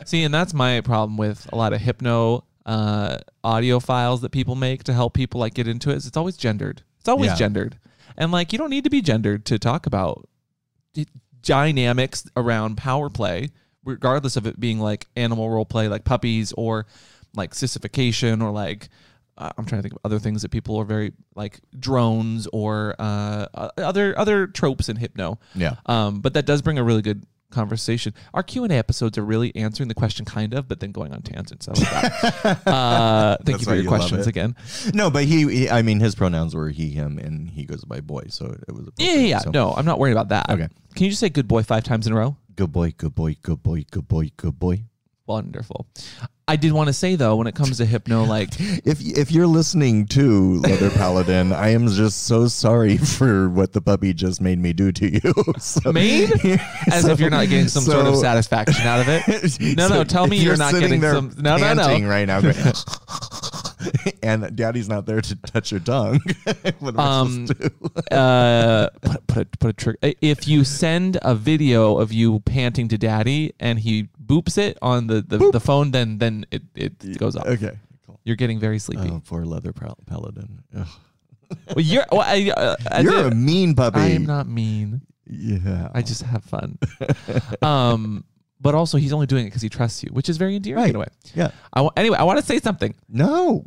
See, 0.04 0.22
and 0.24 0.32
that's 0.34 0.54
my 0.54 0.80
problem 0.80 1.16
with 1.16 1.46
a 1.52 1.56
lot 1.56 1.72
of 1.72 1.80
hypno 1.80 2.44
uh, 2.64 3.18
audio 3.44 3.80
files 3.80 4.20
that 4.22 4.30
people 4.30 4.54
make 4.54 4.84
to 4.84 4.92
help 4.92 5.14
people 5.14 5.40
like 5.40 5.54
get 5.54 5.68
into 5.68 5.90
it. 5.90 5.96
Is 5.96 6.06
it's 6.06 6.16
always 6.16 6.36
gendered. 6.36 6.82
It's 7.00 7.08
always 7.08 7.30
Yeah. 7.30 7.36
gendered, 7.36 7.78
and 8.16 8.32
like 8.32 8.52
you 8.52 8.58
don't 8.58 8.70
need 8.70 8.84
to 8.84 8.90
be 8.90 9.00
gendered 9.02 9.44
to 9.46 9.58
talk 9.58 9.86
about 9.86 10.28
d- 10.94 11.06
dynamics 11.42 12.28
around 12.36 12.76
power 12.76 13.08
play, 13.08 13.50
regardless 13.84 14.36
of 14.36 14.46
it 14.46 14.58
being 14.58 14.80
like 14.80 15.06
animal 15.16 15.48
role 15.48 15.64
play, 15.64 15.86
like 15.88 16.04
puppies, 16.04 16.52
or 16.56 16.86
like 17.36 17.54
sissification, 17.54 18.42
or 18.42 18.50
like 18.50 18.88
uh, 19.38 19.50
I'm 19.56 19.64
trying 19.66 19.80
to 19.80 19.82
think 19.82 19.94
of 19.94 20.00
other 20.04 20.18
things 20.18 20.42
that 20.42 20.50
people 20.50 20.76
are 20.78 20.84
very 20.84 21.12
like 21.34 21.60
drones 21.78 22.48
or 22.52 22.94
uh, 22.98 23.46
other 23.76 24.18
other 24.18 24.46
tropes 24.46 24.88
in 24.88 24.96
hypno. 24.96 25.38
Yeah. 25.54 25.76
Um, 25.86 26.20
but 26.20 26.34
that 26.34 26.46
does 26.46 26.62
bring 26.62 26.78
a 26.78 26.84
really 26.84 27.02
good 27.02 27.24
conversation. 27.50 28.14
Our 28.34 28.42
Q 28.42 28.64
and 28.64 28.72
A 28.72 28.76
episodes 28.76 29.18
are 29.18 29.24
really 29.24 29.54
answering 29.54 29.88
the 29.88 29.94
question, 29.94 30.24
kind 30.24 30.54
of, 30.54 30.68
but 30.68 30.80
then 30.80 30.92
going 30.92 31.12
on 31.12 31.22
tangents. 31.22 31.68
I 31.68 31.72
like 31.72 32.12
that. 32.42 32.66
uh, 32.66 33.36
thank 33.36 33.46
That's 33.46 33.60
you 33.60 33.64
for 33.66 33.74
your 33.74 33.82
you 33.84 33.88
questions 33.88 34.26
again. 34.26 34.56
No, 34.94 35.10
but 35.10 35.24
he, 35.24 35.48
he- 35.48 35.70
I 35.70 35.82
mean, 35.82 36.00
his 36.00 36.14
pronouns 36.14 36.54
were 36.54 36.70
he, 36.70 36.90
him, 36.90 37.18
and 37.18 37.48
he 37.48 37.64
goes 37.64 37.84
by 37.84 38.00
boy. 38.00 38.24
So 38.28 38.56
it 38.66 38.72
was. 38.72 38.88
Yeah, 38.98 39.14
yeah, 39.14 39.20
yeah. 39.20 39.38
so- 39.38 39.50
No, 39.50 39.72
I'm 39.72 39.84
not 39.84 39.98
worried 39.98 40.12
about 40.12 40.28
that. 40.28 40.50
Okay. 40.50 40.68
Can 40.94 41.04
you 41.04 41.10
just 41.10 41.20
say 41.20 41.28
"good 41.28 41.48
boy" 41.48 41.62
five 41.62 41.84
times 41.84 42.06
in 42.06 42.12
a 42.12 42.16
row? 42.16 42.36
Good 42.54 42.72
boy, 42.72 42.94
good 42.96 43.14
boy, 43.14 43.36
good 43.42 43.62
boy, 43.62 43.84
good 43.90 44.08
boy, 44.08 44.30
good 44.36 44.58
boy. 44.58 44.84
Wonderful. 45.26 45.86
I 46.48 46.54
did 46.54 46.70
want 46.72 46.86
to 46.86 46.92
say 46.92 47.16
though, 47.16 47.34
when 47.34 47.48
it 47.48 47.56
comes 47.56 47.78
to 47.78 47.84
hypno, 47.84 48.22
like 48.28 48.50
If 48.60 49.00
if 49.00 49.32
you're 49.32 49.48
listening 49.48 50.06
to 50.08 50.60
Leather 50.60 50.90
Paladin, 50.90 51.52
I 51.52 51.70
am 51.70 51.88
just 51.88 52.24
so 52.24 52.46
sorry 52.46 52.96
for 52.98 53.48
what 53.50 53.72
the 53.72 53.80
puppy 53.80 54.12
just 54.14 54.40
made 54.40 54.60
me 54.60 54.72
do 54.72 54.92
to 54.92 55.12
you. 55.12 55.34
So- 55.58 55.92
Made? 55.92 56.30
as 56.92 57.06
if 57.08 57.18
you're 57.18 57.30
not 57.30 57.48
getting 57.48 57.66
some 57.68 57.82
sort 57.82 58.06
of 58.06 58.16
satisfaction 58.16 58.86
out 58.86 59.00
of 59.00 59.06
it. 59.08 59.76
No, 59.76 59.88
no, 59.88 60.04
tell 60.04 60.26
me 60.28 60.36
you're 60.38 60.56
not 60.56 60.72
getting 60.72 61.02
some- 61.02 61.34
no, 61.38 61.56
no, 61.56 61.74
no. 61.74 61.82
panting 61.86 62.06
right 62.06 62.26
now, 62.26 62.40
and 64.22 64.54
Daddy's 64.56 64.88
not 64.88 65.06
there 65.06 65.20
to 65.20 65.36
touch 65.36 65.70
your 65.70 65.80
tongue. 65.80 66.20
Um, 66.96 67.46
uh, 68.10 68.88
put, 69.02 69.26
put 69.26 69.42
a 69.42 69.58
put 69.58 69.70
a 69.70 69.72
trigger. 69.72 69.98
If 70.20 70.46
you 70.48 70.64
send 70.64 71.18
a 71.22 71.34
video 71.34 71.98
of 71.98 72.12
you 72.12 72.40
panting 72.40 72.88
to 72.88 72.98
daddy 72.98 73.52
and 73.60 73.78
he 73.80 74.08
boops 74.26 74.58
it 74.58 74.76
on 74.82 75.06
the 75.06 75.22
the, 75.22 75.50
the 75.52 75.60
phone, 75.60 75.90
then 75.92 76.18
then 76.18 76.44
it, 76.50 76.62
it 76.74 77.18
goes 77.18 77.36
off. 77.36 77.46
Okay, 77.46 77.78
cool. 78.06 78.18
You're 78.24 78.36
getting 78.36 78.58
very 78.58 78.78
sleepy. 78.78 79.08
Oh, 79.10 79.22
poor 79.24 79.44
Leather 79.44 79.72
Pal- 79.72 79.98
Paladin. 80.06 80.60
Ugh. 80.76 80.86
Well, 81.76 81.84
you're. 81.84 82.04
Well, 82.10 82.22
I, 82.22 82.50
uh, 82.56 82.76
I 82.90 83.00
You're 83.02 83.22
did- 83.24 83.32
a 83.32 83.36
mean 83.36 83.74
puppy. 83.74 84.00
I 84.00 84.06
am 84.08 84.26
not 84.26 84.48
mean. 84.48 85.02
Yeah. 85.28 85.88
I 85.94 86.02
just 86.02 86.22
have 86.22 86.42
fun. 86.44 86.78
um, 87.62 88.24
but 88.60 88.74
also 88.74 88.98
he's 88.98 89.12
only 89.12 89.26
doing 89.26 89.44
it 89.44 89.48
because 89.50 89.62
he 89.62 89.68
trusts 89.68 90.02
you, 90.02 90.10
which 90.10 90.28
is 90.28 90.36
very 90.38 90.56
endearing 90.56 90.80
Right. 90.82 90.90
in 90.90 90.96
a 90.96 91.00
way. 91.00 91.06
yeah. 91.34 91.50
I 91.72 91.82
wa- 91.82 91.92
anyway, 91.96 92.16
I 92.18 92.24
want 92.24 92.38
to 92.40 92.44
say 92.44 92.58
something. 92.58 92.94
No. 93.08 93.64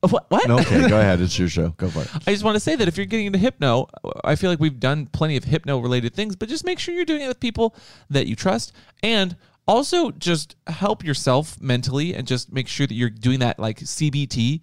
What? 0.00 0.26
what? 0.30 0.46
No. 0.48 0.58
Okay. 0.60 0.88
go 0.88 1.00
ahead. 1.00 1.20
It's 1.20 1.38
your 1.38 1.48
show. 1.56 1.70
Go 1.70 1.88
for 1.88 2.02
it. 2.02 2.08
I 2.26 2.32
just 2.32 2.44
want 2.44 2.54
to 2.54 2.60
say 2.60 2.76
that 2.76 2.86
if 2.88 2.96
you're 2.96 3.06
getting 3.06 3.26
into 3.26 3.38
hypno, 3.38 3.88
I 4.24 4.36
feel 4.36 4.48
like 4.48 4.60
we've 4.60 4.78
done 4.78 5.06
plenty 5.06 5.36
of 5.36 5.44
hypno 5.44 5.78
related 5.80 6.14
things, 6.14 6.36
but 6.36 6.48
just 6.48 6.64
make 6.64 6.78
sure 6.78 6.94
you're 6.94 7.04
doing 7.04 7.22
it 7.22 7.28
with 7.28 7.40
people 7.40 7.74
that 8.10 8.26
you 8.26 8.36
trust 8.36 8.72
and 9.02 9.36
also 9.68 10.10
just 10.10 10.56
help 10.66 11.04
yourself 11.04 11.60
mentally 11.60 12.14
and 12.14 12.26
just 12.26 12.52
make 12.52 12.66
sure 12.66 12.86
that 12.86 12.94
you're 12.94 13.10
doing 13.10 13.40
that 13.40 13.58
like 13.58 13.78
CBT, 13.78 14.62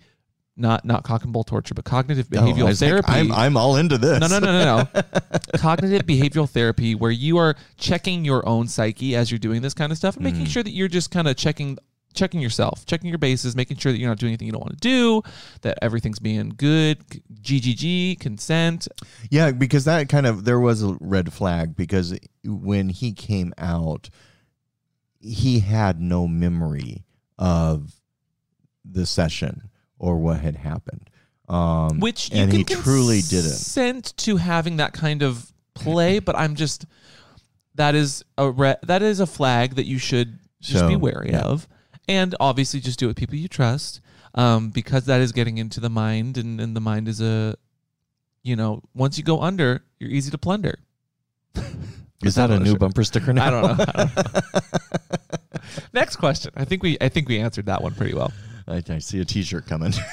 not 0.57 0.83
not 0.83 1.03
cock 1.03 1.23
and 1.23 1.31
ball 1.31 1.43
torture, 1.43 1.73
but 1.73 1.85
cognitive 1.85 2.27
behavioral 2.27 2.77
therapy. 2.77 3.11
I'm 3.11 3.31
I'm 3.31 3.55
all 3.55 3.77
into 3.77 3.97
this. 3.97 4.19
no, 4.19 4.27
no, 4.27 4.39
no, 4.39 4.51
no, 4.51 4.87
no. 4.93 5.01
Cognitive 5.57 6.01
behavioral 6.05 6.49
therapy, 6.49 6.95
where 6.95 7.11
you 7.11 7.37
are 7.37 7.55
checking 7.77 8.25
your 8.25 8.47
own 8.47 8.67
psyche 8.67 9.15
as 9.15 9.31
you're 9.31 9.39
doing 9.39 9.61
this 9.61 9.73
kind 9.73 9.91
of 9.91 9.97
stuff 9.97 10.15
and 10.15 10.23
making 10.23 10.45
mm. 10.45 10.49
sure 10.49 10.63
that 10.63 10.71
you're 10.71 10.87
just 10.87 11.11
kind 11.11 11.27
of 11.27 11.37
checking 11.37 11.77
checking 12.15 12.39
yourself, 12.39 12.85
checking 12.85 13.09
your 13.09 13.19
bases, 13.19 13.55
making 13.55 13.77
sure 13.77 13.91
that 13.91 13.99
you're 13.99 14.09
not 14.09 14.17
doing 14.17 14.31
anything 14.31 14.47
you 14.47 14.53
don't 14.53 14.61
want 14.61 14.73
to 14.73 14.79
do, 14.79 15.21
that 15.61 15.77
everything's 15.81 16.19
being 16.19 16.49
good, 16.55 16.97
GGG, 17.41 18.19
consent. 18.19 18.87
Yeah, 19.29 19.51
because 19.51 19.85
that 19.85 20.09
kind 20.09 20.25
of 20.25 20.45
there 20.45 20.59
was 20.59 20.81
a 20.81 20.97
red 20.99 21.31
flag 21.31 21.75
because 21.75 22.17
when 22.43 22.89
he 22.89 23.11
came 23.11 23.53
out, 23.57 24.09
he 25.25 25.59
had 25.59 25.99
no 25.99 26.27
memory 26.27 27.03
of 27.39 27.93
the 28.83 29.05
session 29.05 29.69
or 29.97 30.17
what 30.19 30.39
had 30.41 30.55
happened. 30.55 31.09
Um, 31.49 31.99
which 31.99 32.31
you 32.31 32.37
and 32.41 32.51
can 32.51 32.59
he 32.59 32.63
truly 32.63 33.21
didn't. 33.21 33.49
consent 33.51 34.13
to 34.17 34.37
having 34.37 34.77
that 34.77 34.93
kind 34.93 35.21
of 35.23 35.51
play, 35.73 36.19
but 36.27 36.35
I'm 36.35 36.55
just 36.55 36.85
that 37.75 37.93
is 37.95 38.23
a 38.37 38.49
re- 38.49 38.77
that 38.83 39.01
is 39.01 39.19
a 39.19 39.27
flag 39.27 39.75
that 39.75 39.85
you 39.85 39.97
should 39.97 40.39
just 40.61 40.79
So, 40.79 40.87
be 40.87 40.95
wary 40.95 41.29
yeah. 41.31 41.41
of, 41.41 41.67
and 42.07 42.33
obviously 42.39 42.79
just 42.79 42.97
do 42.99 43.05
it 43.05 43.09
with 43.09 43.17
people 43.17 43.35
you 43.35 43.47
trust, 43.47 44.01
um, 44.33 44.69
because 44.69 45.05
that 45.05 45.21
is 45.21 45.31
getting 45.31 45.57
into 45.57 45.79
the 45.79 45.89
mind, 45.89 46.37
and, 46.37 46.59
and 46.61 46.75
the 46.75 46.81
mind 46.81 47.07
is 47.07 47.21
a, 47.21 47.55
you 48.43 48.55
know, 48.55 48.81
once 48.93 49.17
you 49.17 49.23
go 49.23 49.41
under, 49.41 49.83
you're 49.99 50.09
easy 50.11 50.31
to 50.31 50.37
plunder. 50.37 50.79
Is 52.25 52.35
that 52.35 52.51
a 52.51 52.59
new 52.59 52.71
sure. 52.71 52.79
bumper 52.79 53.03
sticker 53.03 53.33
now? 53.33 53.47
I 53.47 53.49
don't 53.49 53.77
know. 53.77 53.85
I 53.87 54.05
don't 54.05 54.15
know. 54.15 54.21
Next 55.93 56.17
question. 56.17 56.51
I 56.55 56.65
think 56.65 56.83
we 56.83 56.97
I 57.01 57.09
think 57.09 57.27
we 57.27 57.39
answered 57.39 57.65
that 57.67 57.81
one 57.81 57.93
pretty 57.95 58.13
well. 58.13 58.31
I, 58.67 58.81
I 58.89 58.97
see 58.99 59.19
a 59.19 59.25
T-shirt 59.25 59.67
coming. 59.67 59.93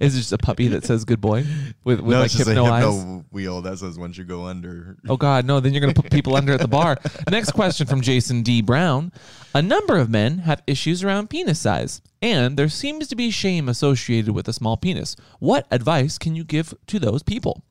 Is 0.00 0.14
it 0.14 0.18
just 0.18 0.32
a 0.32 0.38
puppy 0.38 0.68
that 0.68 0.84
says 0.84 1.04
"good 1.04 1.20
boy" 1.20 1.44
with 1.82 2.00
with 2.00 2.14
no, 2.14 2.20
like 2.20 2.30
just 2.30 2.46
a 2.46 2.50
hypno 2.54 2.66
eyes? 2.66 3.24
wheel 3.32 3.60
that 3.62 3.78
says 3.78 3.98
once 3.98 4.16
you 4.16 4.22
go 4.22 4.46
under. 4.46 4.96
Oh 5.08 5.16
God, 5.16 5.46
no! 5.46 5.58
Then 5.58 5.72
you're 5.72 5.80
going 5.80 5.92
to 5.92 6.00
put 6.00 6.12
people 6.12 6.36
under 6.36 6.52
at 6.52 6.60
the 6.60 6.68
bar. 6.68 6.96
Next 7.30 7.50
question 7.50 7.88
from 7.88 8.00
Jason 8.00 8.42
D. 8.42 8.62
Brown: 8.62 9.10
A 9.56 9.62
number 9.62 9.98
of 9.98 10.08
men 10.08 10.38
have 10.38 10.62
issues 10.68 11.02
around 11.02 11.28
penis 11.28 11.58
size. 11.58 12.00
and 12.22 12.56
there 12.56 12.68
seems 12.68 13.08
to 13.08 13.16
be 13.16 13.32
shame 13.32 13.68
associated 13.68 14.32
with 14.32 14.46
a 14.46 14.52
small 14.52 14.76
penis. 14.76 15.16
What 15.40 15.66
advice 15.72 16.18
can 16.18 16.36
you 16.36 16.44
give 16.44 16.72
to 16.86 17.00
those 17.00 17.24
people? 17.24 17.64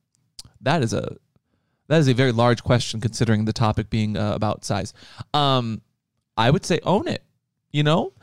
That 0.59 0.83
is 0.83 0.91
a 0.91 1.15
that 1.87 1.99
is 1.99 2.07
a 2.07 2.13
very 2.13 2.31
large 2.31 2.63
question 2.63 2.99
considering 3.01 3.45
the 3.45 3.53
topic 3.53 3.89
being 3.89 4.17
uh, 4.17 4.33
about 4.33 4.65
size. 4.65 4.93
Um, 5.33 5.81
I 6.35 6.51
would 6.51 6.65
say 6.65 6.79
own 6.83 7.07
it. 7.07 7.23
You 7.71 7.83
know, 7.83 8.13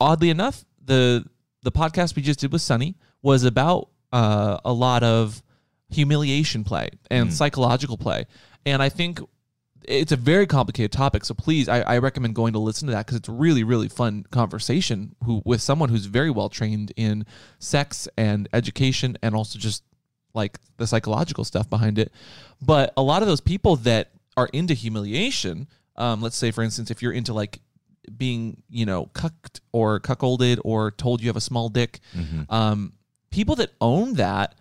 oddly 0.00 0.30
enough, 0.30 0.64
the 0.84 1.24
the 1.62 1.72
podcast 1.72 2.14
we 2.16 2.22
just 2.22 2.40
did 2.40 2.52
with 2.52 2.62
Sunny 2.62 2.96
was 3.22 3.44
about 3.44 3.88
uh, 4.12 4.58
a 4.64 4.72
lot 4.72 5.02
of 5.02 5.42
humiliation 5.90 6.64
play 6.64 6.90
and 7.10 7.32
psychological 7.32 7.96
play, 7.96 8.26
and 8.64 8.82
I 8.82 8.88
think 8.88 9.20
it's 9.82 10.12
a 10.12 10.16
very 10.16 10.46
complicated 10.46 10.92
topic. 10.92 11.24
So 11.24 11.34
please, 11.34 11.68
I, 11.68 11.80
I 11.80 11.98
recommend 11.98 12.34
going 12.34 12.52
to 12.54 12.58
listen 12.58 12.86
to 12.88 12.92
that 12.92 13.06
because 13.06 13.18
it's 13.18 13.28
a 13.28 13.32
really 13.32 13.64
really 13.64 13.88
fun 13.88 14.24
conversation 14.30 15.16
who 15.24 15.42
with 15.44 15.60
someone 15.60 15.88
who's 15.88 16.06
very 16.06 16.30
well 16.30 16.48
trained 16.48 16.92
in 16.96 17.26
sex 17.58 18.08
and 18.16 18.48
education 18.52 19.18
and 19.22 19.34
also 19.34 19.58
just 19.58 19.82
like 20.36 20.58
the 20.76 20.86
psychological 20.86 21.44
stuff 21.44 21.68
behind 21.68 21.98
it. 21.98 22.12
But 22.62 22.92
a 22.96 23.02
lot 23.02 23.22
of 23.22 23.28
those 23.28 23.40
people 23.40 23.76
that 23.76 24.10
are 24.36 24.48
into 24.52 24.74
humiliation, 24.74 25.66
um, 25.96 26.20
let's 26.22 26.36
say 26.36 26.50
for 26.50 26.62
instance, 26.62 26.90
if 26.90 27.02
you're 27.02 27.12
into 27.12 27.32
like 27.32 27.60
being, 28.16 28.62
you 28.70 28.86
know, 28.86 29.06
cucked 29.14 29.60
or 29.72 29.98
cuckolded 29.98 30.60
or 30.64 30.92
told 30.92 31.20
you 31.20 31.28
have 31.28 31.36
a 31.36 31.40
small 31.40 31.68
dick, 31.68 32.00
um, 32.48 32.92
people 33.30 33.56
that 33.56 33.70
own 33.80 34.14
that 34.14 34.54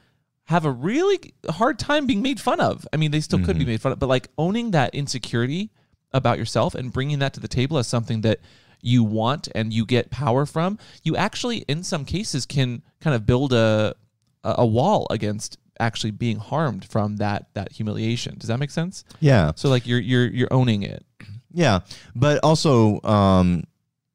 have 0.45 0.65
a 0.65 0.71
really 0.71 1.33
hard 1.49 1.77
time 1.79 2.05
being 2.05 2.21
made 2.21 2.39
fun 2.39 2.59
of. 2.59 2.87
I 2.93 2.97
mean, 2.97 3.11
they 3.11 3.19
still 3.19 3.39
could 3.45 3.57
be 3.57 3.65
made 3.65 3.81
fun 3.81 3.91
of, 3.91 3.99
but 3.99 4.09
like 4.09 4.29
owning 4.37 4.71
that 4.71 4.93
insecurity 4.95 5.71
about 6.13 6.37
yourself 6.37 6.75
and 6.75 6.93
bringing 6.93 7.19
that 7.19 7.33
to 7.33 7.39
the 7.39 7.47
table 7.47 7.77
as 7.77 7.87
something 7.87 8.21
that 8.21 8.39
you 8.81 9.03
want 9.03 9.47
and 9.55 9.73
you 9.73 9.85
get 9.85 10.11
power 10.11 10.45
from, 10.45 10.77
you 11.03 11.15
actually, 11.15 11.57
in 11.67 11.83
some 11.83 12.05
cases, 12.05 12.45
can 12.45 12.83
kind 13.01 13.15
of 13.15 13.25
build 13.25 13.53
a 13.53 13.95
a 14.43 14.55
a 14.59 14.65
wall 14.65 15.07
against 15.09 15.57
actually 15.79 16.11
being 16.11 16.37
harmed 16.37 16.85
from 16.85 17.17
that 17.17 17.47
that 17.53 17.71
humiliation. 17.71 18.37
Does 18.37 18.47
that 18.47 18.59
make 18.59 18.71
sense? 18.71 19.03
Yeah. 19.19 19.51
So 19.55 19.69
like 19.69 19.87
you're 19.87 19.99
you're 19.99 20.27
you're 20.27 20.53
owning 20.53 20.83
it. 20.83 21.05
Yeah, 21.51 21.79
but 22.13 22.43
also 22.43 23.01
um, 23.03 23.63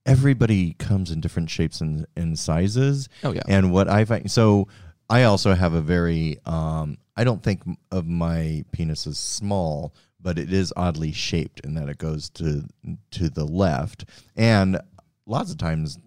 everybody 0.04 0.74
comes 0.74 1.10
in 1.10 1.20
different 1.20 1.48
shapes 1.48 1.80
and, 1.80 2.06
and 2.14 2.38
sizes. 2.38 3.08
Oh, 3.24 3.32
yeah. 3.32 3.42
And 3.48 3.72
what 3.72 3.88
I 3.88 4.04
find 4.04 4.30
so 4.30 4.68
I 5.08 5.24
also 5.24 5.54
have 5.54 5.72
a 5.72 5.80
very 5.80 6.38
um, 6.44 6.98
I 7.16 7.24
don't 7.24 7.42
think 7.42 7.62
of 7.90 8.06
my 8.06 8.64
penis 8.72 9.06
as 9.06 9.18
small, 9.18 9.94
but 10.20 10.38
it 10.38 10.52
is 10.52 10.72
oddly 10.76 11.12
shaped 11.12 11.60
in 11.60 11.74
that 11.74 11.88
it 11.88 11.98
goes 11.98 12.30
to 12.30 12.64
to 13.12 13.30
the 13.30 13.44
left, 13.44 14.04
and 14.36 14.80
lots 15.26 15.50
of 15.50 15.58
times 15.58 15.98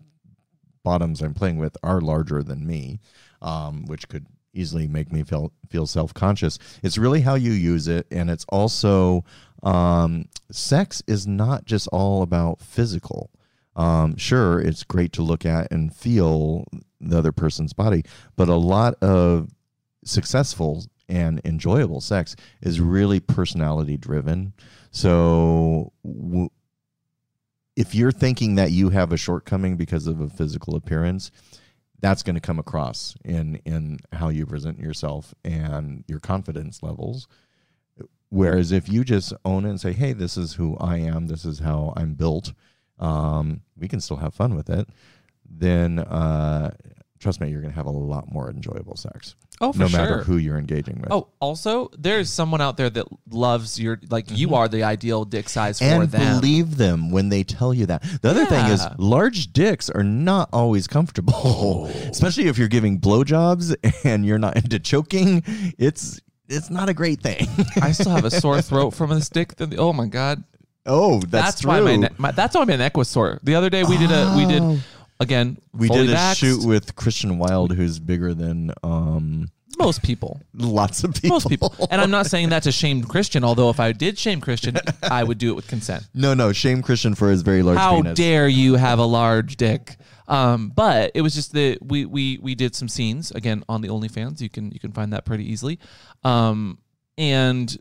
bottoms 0.84 1.22
I'm 1.22 1.34
playing 1.34 1.58
with 1.58 1.78
are 1.82 2.02
larger 2.02 2.44
than 2.44 2.68
me, 2.68 3.00
um, 3.42 3.86
which 3.86 4.08
could 4.08 4.28
easily 4.54 4.88
make 4.88 5.12
me 5.12 5.24
feel 5.24 5.52
feel 5.70 5.88
self 5.88 6.14
conscious. 6.14 6.60
It's 6.82 6.98
really 6.98 7.22
how 7.22 7.36
you 7.36 7.52
use 7.52 7.88
it, 7.88 8.08
and 8.12 8.30
it's 8.30 8.46
also 8.50 9.26
um, 9.64 10.26
sex 10.52 11.02
is 11.08 11.28
not 11.28 11.66
just 11.66 11.88
all 11.90 12.22
about 12.22 12.62
physical. 12.62 13.30
Um, 13.76 14.16
sure, 14.18 14.60
it's 14.62 14.84
great 14.84 15.14
to 15.14 15.24
look 15.24 15.46
at 15.46 15.72
and 15.72 15.94
feel 15.94 16.66
the 17.02 17.18
other 17.18 17.32
person's 17.32 17.74
body, 17.74 18.04
but 18.36 18.48
a 18.48 18.56
lot 18.56 18.96
of 19.02 19.50
successful 20.06 20.86
and 21.10 21.42
enjoyable 21.44 22.02
sex 22.02 22.36
is 22.62 22.80
really 22.80 23.20
personality 23.20 23.98
driven. 23.98 24.54
So 24.92 25.92
w- 26.06 26.50
if 27.76 27.96
you're 27.96 28.12
thinking 28.12 28.56
that 28.56 28.72
you 28.72 28.90
have 28.90 29.12
a 29.12 29.18
shortcoming 29.18 29.76
because 29.76 30.08
of 30.08 30.22
a 30.22 30.30
physical 30.30 30.76
appearance, 30.76 31.32
that's 32.04 32.22
going 32.22 32.36
to 32.36 32.42
come 32.42 32.60
across 32.60 33.16
in 33.24 33.56
in 33.64 33.98
how 34.12 34.28
you 34.28 34.46
present 34.46 34.78
yourself 34.78 35.34
and 35.46 36.04
your 36.06 36.20
confidence 36.20 36.84
levels. 36.84 37.30
Whereas 38.28 38.74
if 38.74 38.90
you 38.90 39.06
just 39.06 39.32
own 39.46 39.64
it 39.66 39.70
and 39.70 39.80
say, 39.80 39.94
"Hey, 39.94 40.12
this 40.12 40.36
is 40.36 40.56
who 40.56 40.76
I 40.78 40.98
am. 40.98 41.28
This 41.28 41.46
is 41.46 41.60
how 41.60 41.94
I'm 41.96 42.16
built," 42.16 42.52
um, 43.00 43.62
we 43.78 43.88
can 43.88 44.02
still 44.02 44.18
have 44.18 44.34
fun 44.34 44.54
with 44.54 44.70
it. 44.70 44.90
Then, 45.50 46.00
uh, 46.00 46.72
trust 47.20 47.40
me, 47.40 47.50
you're 47.50 47.62
going 47.62 47.72
to 47.72 47.76
have 47.78 47.86
a 47.86 47.92
lot 47.92 48.30
more 48.30 48.50
enjoyable 48.50 48.98
sex. 48.98 49.36
Oh, 49.64 49.72
for 49.74 49.80
no 49.80 49.88
sure. 49.88 50.00
matter 50.00 50.24
who 50.24 50.38
you're 50.38 50.58
engaging 50.58 51.00
with. 51.00 51.12
Oh, 51.12 51.28
also, 51.40 51.90
there's 51.98 52.30
someone 52.30 52.60
out 52.62 52.76
there 52.78 52.90
that 52.90 53.06
loves 53.32 53.80
your 53.80 54.00
like 54.10 54.26
you 54.30 54.56
are 54.56 54.68
the 54.68 54.84
ideal 54.84 55.24
dick 55.26 55.48
size 55.50 55.80
for 55.80 55.86
Mm-hmm. 55.86 56.02
and 56.02 56.12
them. 56.12 56.40
believe 56.42 56.78
them 56.78 57.12
when 57.12 57.30
they 57.30 57.44
tell 57.44 57.74
you 57.74 57.86
that. 57.86 58.04
The 58.22 58.30
other 58.30 58.46
thing 58.46 58.66
is, 58.68 58.86
large 58.98 59.54
dicks 59.54 59.90
are 59.90 60.04
not 60.04 60.50
always 60.52 60.88
comfortable, 60.88 61.34
Oh. 61.36 61.86
especially 62.10 62.48
if 62.48 62.58
you're 62.58 62.68
giving 62.68 63.00
blowjobs 63.00 63.76
and 64.04 64.26
you're 64.26 64.40
not 64.40 64.58
into 64.58 64.80
choking. 64.80 65.44
It's 65.78 66.20
it's 66.50 66.70
not 66.70 66.90
a 66.90 66.94
great 66.94 67.22
thing. 67.22 67.48
I 67.82 67.92
still 67.94 68.12
have 68.12 68.26
a 68.26 68.32
sore 68.42 68.62
throat 68.62 68.92
from 68.92 69.12
a 69.12 69.22
stick. 69.22 69.56
That, 69.56 69.78
oh 69.80 69.94
my 69.94 70.08
god, 70.08 70.44
oh, 70.86 71.20
that's, 71.22 71.62
true. 71.62 71.70
why 71.70 71.80
my, 71.80 71.96
ne- 71.96 72.10
my 72.18 72.32
that's 72.32 72.56
why 72.56 72.66
my 72.66 72.76
neck 72.76 72.98
was 72.98 73.08
sore. 73.08 73.40
The 73.44 73.56
other 73.56 73.70
day 73.70 73.84
we 73.84 73.98
did 73.98 74.12
a 74.12 74.34
we 74.36 74.46
did 74.46 74.84
again 75.24 75.58
we 75.74 75.90
did 75.90 76.10
a 76.10 76.14
vaxxed. 76.14 76.36
shoot 76.38 76.66
with 76.66 76.96
Christian 76.96 77.40
Wilde, 77.40 77.74
who's 77.74 78.00
bigger 78.00 78.34
than 78.34 78.72
um, 78.84 79.50
most 79.78 80.04
people. 80.04 80.42
lots 80.54 81.04
of 81.04 81.14
people. 81.14 81.30
Most 81.30 81.50
people. 81.50 81.76
And 81.90 82.00
I'm 82.00 82.12
not 82.12 82.28
saying 82.28 82.50
that 82.50 82.64
to 82.64 82.72
shame 82.72 83.04
Christian, 83.04 83.44
although 83.44 83.70
if 83.70 83.80
I 83.80 83.92
did 83.92 84.18
shame 84.18 84.42
Christian, 84.42 84.78
I 85.02 85.24
would 85.24 85.38
do 85.38 85.50
it 85.52 85.56
with 85.56 85.68
consent. 85.68 86.08
no, 86.14 86.34
no, 86.34 86.54
shame 86.54 86.82
Christian 86.82 87.16
for 87.16 87.30
his 87.30 87.42
very 87.42 87.64
large 87.64 87.78
penis. 87.78 87.90
How 87.90 88.02
penis. 88.02 88.18
dare 88.18 88.48
you 88.48 88.76
have 88.76 89.00
a 89.00 89.06
large 89.06 89.58
dick? 89.58 89.98
Um, 90.28 90.70
but 90.70 91.12
it 91.16 91.22
was 91.22 91.34
just 91.34 91.54
that 91.54 91.80
we 91.82 92.06
we 92.06 92.40
we 92.42 92.56
did 92.56 92.76
some 92.76 92.88
scenes 92.88 93.32
again 93.32 93.64
on 93.68 93.82
the 93.82 93.90
OnlyFans. 93.90 94.42
You 94.42 94.50
can 94.50 94.72
you 94.72 94.80
can 94.80 94.92
find 94.92 95.12
that 95.14 95.26
pretty 95.26 95.52
easily. 95.52 95.80
Um, 96.24 96.78
and 97.18 97.76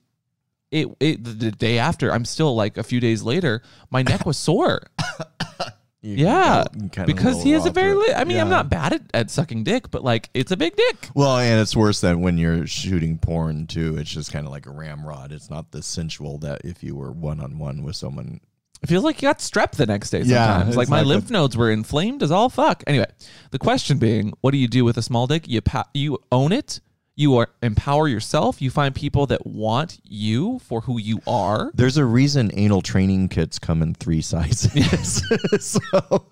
it 0.70 0.88
it 0.98 1.22
the 1.22 1.52
day 1.52 1.78
after, 1.78 2.12
I'm 2.12 2.24
still 2.24 2.56
like 2.56 2.78
a 2.78 2.82
few 2.82 3.00
days 3.00 3.22
later, 3.22 3.62
my 3.90 4.02
neck 4.02 4.26
was 4.26 4.36
sore. 4.36 4.82
You 6.04 6.16
Yeah, 6.16 6.64
go- 6.72 6.82
you 6.82 6.88
kinda 6.88 7.06
because 7.06 7.42
he 7.44 7.52
has 7.52 7.64
a 7.64 7.70
very. 7.70 7.94
Li- 7.94 8.12
I 8.14 8.24
mean, 8.24 8.38
I'm 8.38 8.50
not 8.50 8.68
bad 8.68 8.92
at, 8.92 9.02
at 9.14 9.30
sucking 9.30 9.62
dick, 9.62 9.90
but 9.92 10.02
like 10.02 10.30
it's 10.34 10.50
a 10.50 10.56
big 10.56 10.74
dick. 10.74 11.08
Well, 11.14 11.38
and 11.38 11.60
it's 11.60 11.76
worse 11.76 12.00
than 12.00 12.20
when 12.22 12.38
you're 12.38 12.66
shooting 12.66 13.18
porn 13.18 13.68
too. 13.68 13.96
It's 13.98 14.10
just 14.10 14.32
kind 14.32 14.44
of 14.44 14.50
like 14.52 14.66
a 14.66 14.70
ramrod. 14.70 15.30
It's 15.30 15.48
not 15.48 15.70
the 15.70 15.80
sensual 15.80 16.38
that 16.38 16.62
if 16.64 16.82
you 16.82 16.96
were 16.96 17.12
one 17.12 17.38
on 17.40 17.58
one 17.58 17.84
with 17.84 17.94
someone. 17.96 18.40
It 18.82 18.88
feels 18.88 19.04
like 19.04 19.22
you 19.22 19.28
got 19.28 19.38
strep 19.38 19.70
the 19.76 19.86
next 19.86 20.10
day. 20.10 20.22
Yeah, 20.22 20.44
Sometimes, 20.54 20.68
it's 20.70 20.76
like 20.76 20.88
my 20.88 20.98
like 20.98 21.06
lymph 21.06 21.24
what- 21.26 21.30
nodes 21.30 21.56
were 21.56 21.70
inflamed 21.70 22.20
as 22.24 22.32
all 22.32 22.48
fuck. 22.48 22.82
Anyway, 22.88 23.06
the 23.52 23.60
question 23.60 23.98
being, 23.98 24.32
what 24.40 24.50
do 24.50 24.58
you 24.58 24.66
do 24.66 24.84
with 24.84 24.96
a 24.96 25.02
small 25.02 25.28
dick? 25.28 25.46
You 25.46 25.60
pa- 25.60 25.88
you 25.94 26.18
own 26.32 26.50
it. 26.50 26.80
You 27.14 27.36
are 27.36 27.50
empower 27.62 28.08
yourself. 28.08 28.62
You 28.62 28.70
find 28.70 28.94
people 28.94 29.26
that 29.26 29.46
want 29.46 29.98
you 30.02 30.60
for 30.60 30.80
who 30.80 30.98
you 30.98 31.20
are. 31.26 31.70
There's 31.74 31.98
a 31.98 32.06
reason 32.06 32.50
anal 32.54 32.80
training 32.80 33.28
kits 33.28 33.58
come 33.58 33.82
in 33.82 33.92
three 33.92 34.22
sizes. 34.22 35.22
so 35.60 35.80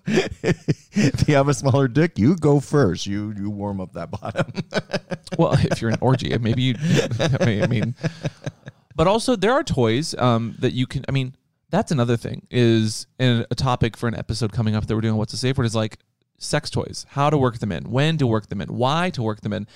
if 0.07 1.27
you 1.27 1.35
have 1.35 1.47
a 1.49 1.53
smaller 1.53 1.87
dick, 1.87 2.17
you 2.17 2.35
go 2.35 2.59
first. 2.59 3.05
You 3.05 3.31
you 3.37 3.51
warm 3.51 3.79
up 3.79 3.93
that 3.93 4.09
bottom. 4.09 4.51
well, 5.37 5.53
if 5.53 5.81
you're 5.81 5.91
an 5.91 5.99
orgy, 6.01 6.35
maybe 6.39 6.63
you. 6.63 6.75
I 7.19 7.45
mean, 7.45 7.63
I 7.63 7.67
mean, 7.67 7.95
but 8.95 9.05
also 9.05 9.35
there 9.35 9.51
are 9.51 9.63
toys 9.63 10.15
um, 10.15 10.55
that 10.59 10.73
you 10.73 10.87
can. 10.87 11.05
I 11.07 11.11
mean, 11.11 11.35
that's 11.69 11.91
another 11.91 12.17
thing. 12.17 12.47
Is 12.49 13.05
in 13.19 13.45
a 13.51 13.55
topic 13.55 13.95
for 13.95 14.07
an 14.07 14.15
episode 14.15 14.51
coming 14.51 14.75
up 14.75 14.87
that 14.87 14.95
we're 14.95 15.01
doing. 15.01 15.15
What's 15.15 15.33
a 15.33 15.37
safe 15.37 15.59
word 15.59 15.65
is 15.65 15.75
like 15.75 15.99
sex 16.41 16.69
toys. 16.69 17.05
How 17.09 17.29
to 17.29 17.37
work 17.37 17.59
them 17.59 17.71
in. 17.71 17.91
When 17.91 18.17
to 18.17 18.27
work 18.27 18.47
them 18.47 18.61
in. 18.61 18.69
Why 18.69 19.09
to 19.11 19.21
work 19.21 19.41
them 19.41 19.53
in. 19.53 19.67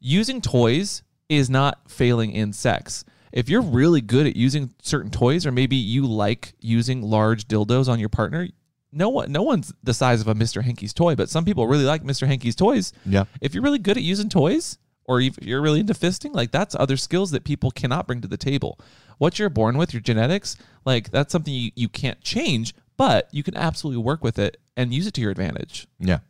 Using 0.00 0.40
toys 0.40 1.02
is 1.28 1.48
not 1.48 1.90
failing 1.90 2.32
in 2.32 2.52
sex. 2.52 3.04
If 3.32 3.48
you're 3.48 3.62
really 3.62 4.00
good 4.00 4.26
at 4.26 4.34
using 4.34 4.74
certain 4.82 5.10
toys, 5.10 5.46
or 5.46 5.52
maybe 5.52 5.76
you 5.76 6.06
like 6.06 6.54
using 6.60 7.02
large 7.02 7.46
dildos 7.46 7.88
on 7.88 8.00
your 8.00 8.08
partner, 8.08 8.48
no 8.92 9.08
one, 9.08 9.30
no 9.30 9.42
one's 9.42 9.72
the 9.82 9.94
size 9.94 10.20
of 10.20 10.28
a 10.28 10.34
Mr. 10.34 10.62
Hankey's 10.62 10.92
toy, 10.92 11.14
but 11.14 11.28
some 11.28 11.44
people 11.44 11.68
really 11.68 11.84
like 11.84 12.02
Mr. 12.02 12.26
Hankey's 12.26 12.56
toys 12.56 12.92
yeah. 13.06 13.24
if 13.40 13.54
you're 13.54 13.62
really 13.62 13.78
good 13.78 13.96
at 13.96 14.02
using 14.02 14.28
toys 14.28 14.78
or 15.04 15.20
if 15.20 15.38
you're 15.40 15.62
really 15.62 15.80
into 15.80 15.94
fisting, 15.94 16.34
like 16.34 16.50
that's 16.50 16.74
other 16.74 16.96
skills 16.96 17.30
that 17.30 17.44
people 17.44 17.70
cannot 17.70 18.06
bring 18.06 18.20
to 18.20 18.28
the 18.28 18.36
table. 18.36 18.80
What 19.18 19.38
you're 19.38 19.48
born 19.48 19.76
with, 19.76 19.92
your 19.92 20.00
genetics, 20.00 20.56
like 20.84 21.10
that's 21.10 21.30
something 21.30 21.52
you, 21.52 21.70
you 21.76 21.88
can't 21.88 22.20
change, 22.20 22.74
but 22.96 23.28
you 23.32 23.42
can 23.42 23.56
absolutely 23.56 24.02
work 24.02 24.24
with 24.24 24.38
it 24.38 24.56
and 24.76 24.92
use 24.92 25.06
it 25.06 25.14
to 25.14 25.20
your 25.20 25.30
advantage. 25.30 25.86
Yeah. 25.98 26.20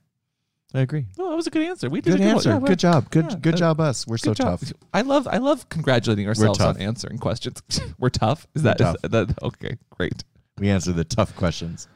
I 0.73 0.81
agree. 0.81 1.07
Well, 1.17 1.31
that 1.31 1.37
was 1.37 1.47
a 1.49 1.51
good 1.51 1.63
answer. 1.67 1.89
We 1.91 2.01
did 2.01 2.13
Good 2.13 2.21
a 2.21 2.25
good 2.25 2.29
answer. 2.31 2.51
Yeah, 2.51 2.59
good 2.61 2.79
job. 2.79 3.11
Good 3.11 3.27
yeah, 3.31 3.37
good 3.41 3.55
uh, 3.55 3.59
job 3.59 3.81
us. 3.81 4.07
We're 4.07 4.19
so 4.19 4.35
job. 4.35 4.61
tough. 4.61 4.73
I 4.95 5.03
love 5.03 5.27
I 5.27 5.39
love 5.39 5.69
congratulating 5.69 6.29
ourselves 6.29 6.61
on 6.61 6.77
answering 6.81 7.19
questions. 7.19 7.61
We're 7.99 8.09
tough. 8.11 8.47
Is 8.55 8.63
that, 8.63 8.79
We're 8.81 8.91
is 9.03 9.11
that 9.11 9.43
okay? 9.43 9.79
Great. 9.91 10.23
We 10.59 10.71
answer 10.71 10.93
the 10.93 11.05
tough 11.05 11.35
questions. 11.35 11.89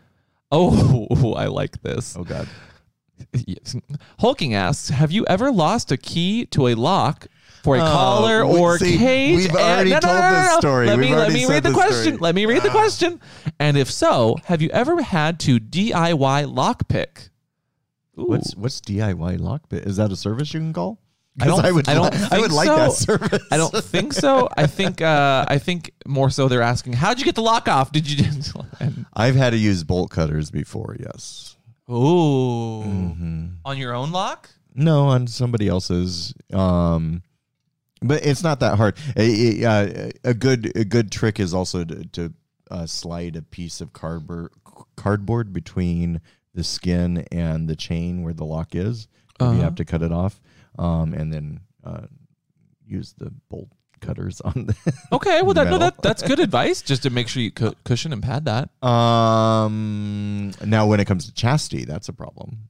Oh, 0.50 1.34
I 1.36 1.46
like 1.46 1.82
this. 1.82 2.16
Oh 2.16 2.24
god. 2.24 2.48
Yes. 3.46 3.76
Hulking 4.18 4.54
asks, 4.54 4.88
"Have 4.88 5.12
you 5.12 5.24
ever 5.26 5.52
lost 5.52 5.92
a 5.92 5.96
key 5.96 6.46
to 6.46 6.66
a 6.68 6.74
lock 6.74 7.28
for 7.62 7.76
a 7.76 7.80
Oh, 7.80 7.82
collar 7.84 8.42
or 8.44 8.76
see, 8.78 8.98
cait?" 8.98 9.36
we've 9.36 9.46
And- 9.50 9.56
already 9.56 9.90
no, 9.90 9.96
no, 9.96 10.00
told 10.00 10.14
no, 10.16 10.30
no, 10.30 10.40
this 10.42 10.52
no. 10.54 10.58
story. 10.60 10.86
Let 10.88 10.98
We've 10.98 11.10
me 11.10 11.14
let 11.16 11.32
me 11.32 11.46
read 11.46 11.62
the 11.62 11.72
question. 11.72 12.02
story. 12.02 12.16
Let 12.18 12.34
me 12.34 12.46
read 12.46 12.62
the 12.62 12.70
question. 12.70 13.20
And 13.60 13.76
if 13.76 13.88
so, 13.88 14.36
have 14.46 14.60
you 14.60 14.68
ever 14.70 15.00
had 15.00 15.38
to 15.40 15.60
DIY 15.60 16.52
lockpick? 16.52 17.28
What's 18.14 18.54
what's 18.56 18.80
DIY 18.80 19.40
lock 19.40 19.68
bit? 19.68 19.84
Is 19.84 19.96
that 19.96 20.12
a 20.12 20.16
service 20.16 20.52
you 20.54 20.60
can 20.60 20.72
call? 20.72 20.98
I 21.40 21.46
don't- 21.46 21.64
I 21.64 21.72
would. 21.72 21.88
I 21.88 21.94
don't 21.94 22.14
li- 22.14 22.28
I 22.30 22.38
would 22.38 22.52
like 22.52 22.66
so. 22.68 22.76
that 22.76 22.92
service. 22.92 23.42
I 23.50 23.56
don't 23.56 23.74
think 23.82 24.12
so. 24.12 24.48
I 24.56 24.66
think 24.68 25.00
uh, 25.00 25.44
I 25.48 25.58
think 25.58 25.90
more 26.06 26.30
so 26.30 26.46
they're 26.48 26.62
asking, 26.62 26.92
how'd 26.92 27.18
you 27.18 27.24
get 27.24 27.34
the 27.34 27.42
lock 27.42 27.66
off? 27.66 27.90
Did 27.90 28.08
you? 28.08 28.24
I've 29.14 29.34
had 29.34 29.50
to 29.50 29.56
use 29.56 29.82
bolt 29.82 30.10
cutters 30.10 30.50
before. 30.52 30.96
Yes. 31.00 31.56
ooh, 31.90 31.94
Mm-hmm. 32.84 33.46
on 33.64 33.78
your 33.78 33.94
own 33.94 34.12
lock? 34.12 34.50
No, 34.76 35.06
on 35.06 35.26
somebody 35.26 35.66
else's. 35.68 36.34
Um, 36.52 37.22
but 38.00 38.24
it's 38.24 38.42
not 38.44 38.60
that 38.60 38.76
hard. 38.76 38.96
A, 39.16 39.62
a, 39.64 39.68
uh, 39.68 40.10
a 40.24 40.34
good 40.34 40.76
a 40.76 40.84
good 40.84 41.10
trick 41.10 41.40
is 41.40 41.52
also 41.52 41.84
to, 41.84 42.04
to 42.10 42.32
uh, 42.70 42.86
slide 42.86 43.34
a 43.34 43.42
piece 43.42 43.80
of 43.80 43.92
cardboard 43.92 44.52
cardboard 44.96 45.52
between 45.52 46.20
the 46.54 46.64
skin 46.64 47.26
and 47.32 47.68
the 47.68 47.76
chain 47.76 48.22
where 48.22 48.32
the 48.34 48.44
lock 48.44 48.74
is. 48.74 49.08
Uh-huh. 49.40 49.52
You 49.52 49.60
have 49.62 49.74
to 49.76 49.84
cut 49.84 50.02
it 50.02 50.12
off, 50.12 50.40
um, 50.78 51.12
and 51.12 51.32
then 51.32 51.60
uh, 51.84 52.02
use 52.86 53.14
the 53.18 53.32
bolt 53.48 53.68
cutters 54.00 54.40
on 54.42 54.66
the. 54.66 54.92
Okay, 55.12 55.42
well 55.42 55.54
that 55.54 55.66
no, 55.68 55.78
that 55.78 56.00
that's 56.02 56.22
good 56.22 56.38
advice. 56.40 56.82
Just 56.82 57.02
to 57.02 57.10
make 57.10 57.26
sure 57.28 57.42
you 57.42 57.50
cu- 57.50 57.74
cushion 57.84 58.12
and 58.12 58.22
pad 58.22 58.44
that. 58.44 58.68
um. 59.34 60.52
Now, 60.64 60.86
when 60.86 61.00
it 61.00 61.06
comes 61.06 61.26
to 61.26 61.34
chastity, 61.34 61.84
that's 61.84 62.08
a 62.08 62.12
problem. 62.12 62.68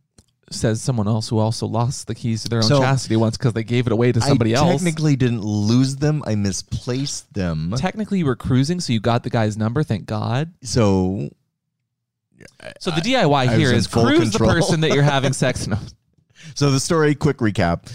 Says 0.51 0.81
someone 0.83 1.09
else 1.09 1.29
who 1.31 1.39
also 1.39 1.67
lost 1.67 2.07
the 2.07 2.15
keys 2.15 2.43
to 2.45 2.49
their 2.49 2.59
own 2.61 2.65
So- 2.65 2.79
chastity 2.81 3.17
once 3.17 3.37
because 3.37 3.55
they 3.55 3.65
gave 3.65 3.87
it 3.87 3.93
away 3.93 4.13
to 4.13 4.21
somebody 4.21 4.55
else. 4.55 4.67
I 4.67 4.71
else. 4.73 4.83
technically 4.83 5.17
didn't 5.17 5.41
lose 5.43 5.97
them. 5.97 6.23
I 6.27 6.35
misplaced 6.35 7.33
them. 7.35 7.73
Technically, 7.77 8.19
you 8.19 8.27
were 8.27 8.37
cruising, 8.37 8.79
so 8.81 8.93
you 8.93 9.01
got 9.01 9.23
the 9.23 9.31
guy's 9.31 9.57
number. 9.57 9.83
Thank 9.83 10.07
God. 10.07 10.53
so 10.63 11.31
So 12.81 12.91
the 12.91 13.01
DIY 13.01 13.35
I 13.35 13.57
here 13.57 13.61
was 13.61 13.71
in 13.73 13.77
is 13.79 13.87
full 13.87 14.07
cruise 14.07 14.31
control. 14.31 14.51
the 14.51 14.61
person 14.61 14.81
that 14.81 14.93
you're 14.93 15.03
having 15.03 15.33
sex. 15.45 15.67
No. 15.67 15.79
So 16.55 16.71
the 16.71 16.81
story, 16.81 17.15
quick 17.15 17.39
recap. 17.39 17.91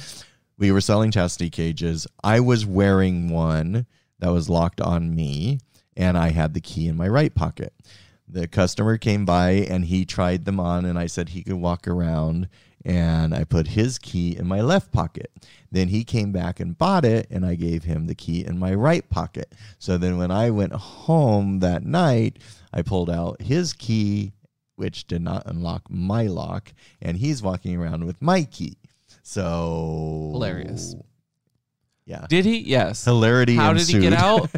We 0.58 0.72
were 0.72 0.82
selling 0.82 1.12
chastity 1.12 1.50
cages. 1.50 2.08
I 2.24 2.40
was 2.40 2.66
wearing 2.66 3.30
one 3.30 3.86
that 4.20 4.30
was 4.30 4.50
locked 4.50 4.82
on 4.82 5.16
me, 5.16 5.60
and 5.96 6.18
I 6.18 6.30
had 6.32 6.54
the 6.54 6.62
key 6.62 6.88
in 6.88 6.98
my 6.98 7.08
right 7.08 7.34
pocket. 7.34 7.74
The 8.28 8.48
customer 8.48 8.98
came 8.98 9.26
by 9.26 9.52
and 9.52 9.86
he 9.86 10.06
tried 10.06 10.46
them 10.46 10.60
on, 10.60 10.86
and 10.86 11.00
I 11.00 11.08
said 11.08 11.30
he 11.30 11.44
could 11.44 11.56
walk 11.56 11.88
around, 11.88 12.48
and 12.86 13.34
I 13.34 13.44
put 13.44 13.68
his 13.70 13.98
key 13.98 14.36
in 14.38 14.48
my 14.48 14.62
left 14.62 14.92
pocket. 14.92 15.32
Then 15.72 15.88
he 15.88 16.04
came 16.04 16.32
back 16.32 16.60
and 16.60 16.78
bought 16.78 17.06
it, 17.06 17.28
and 17.32 17.46
I 17.46 17.56
gave 17.56 17.84
him 17.86 18.08
the 18.08 18.16
key 18.16 18.46
in 18.46 18.60
my 18.60 18.74
right 18.74 19.08
pocket. 19.10 19.54
So 19.80 19.98
then 19.98 20.18
when 20.18 20.32
I 20.32 20.50
went 20.50 20.74
home 20.74 21.60
that 21.60 21.84
night, 21.86 22.38
I 22.74 22.82
pulled 22.82 23.10
out 23.10 23.42
his 23.42 23.74
key, 23.74 24.34
which 24.76 25.08
did 25.08 25.22
not 25.22 25.44
unlock 25.46 25.84
my 25.90 26.28
lock, 26.28 26.74
and 27.02 27.18
he's 27.18 27.42
walking 27.42 27.76
around 27.76 28.06
with 28.06 28.22
my 28.22 28.44
key. 28.44 28.78
So 29.24 30.30
Hilarious. 30.34 30.96
Yeah. 32.06 32.26
Did 32.28 32.46
he? 32.46 32.60
Yes. 32.60 33.06
Hilarity 33.06 33.56
How 33.56 33.74
did 33.74 33.88
he 33.88 34.00
get 34.00 34.14
out? 34.14 34.50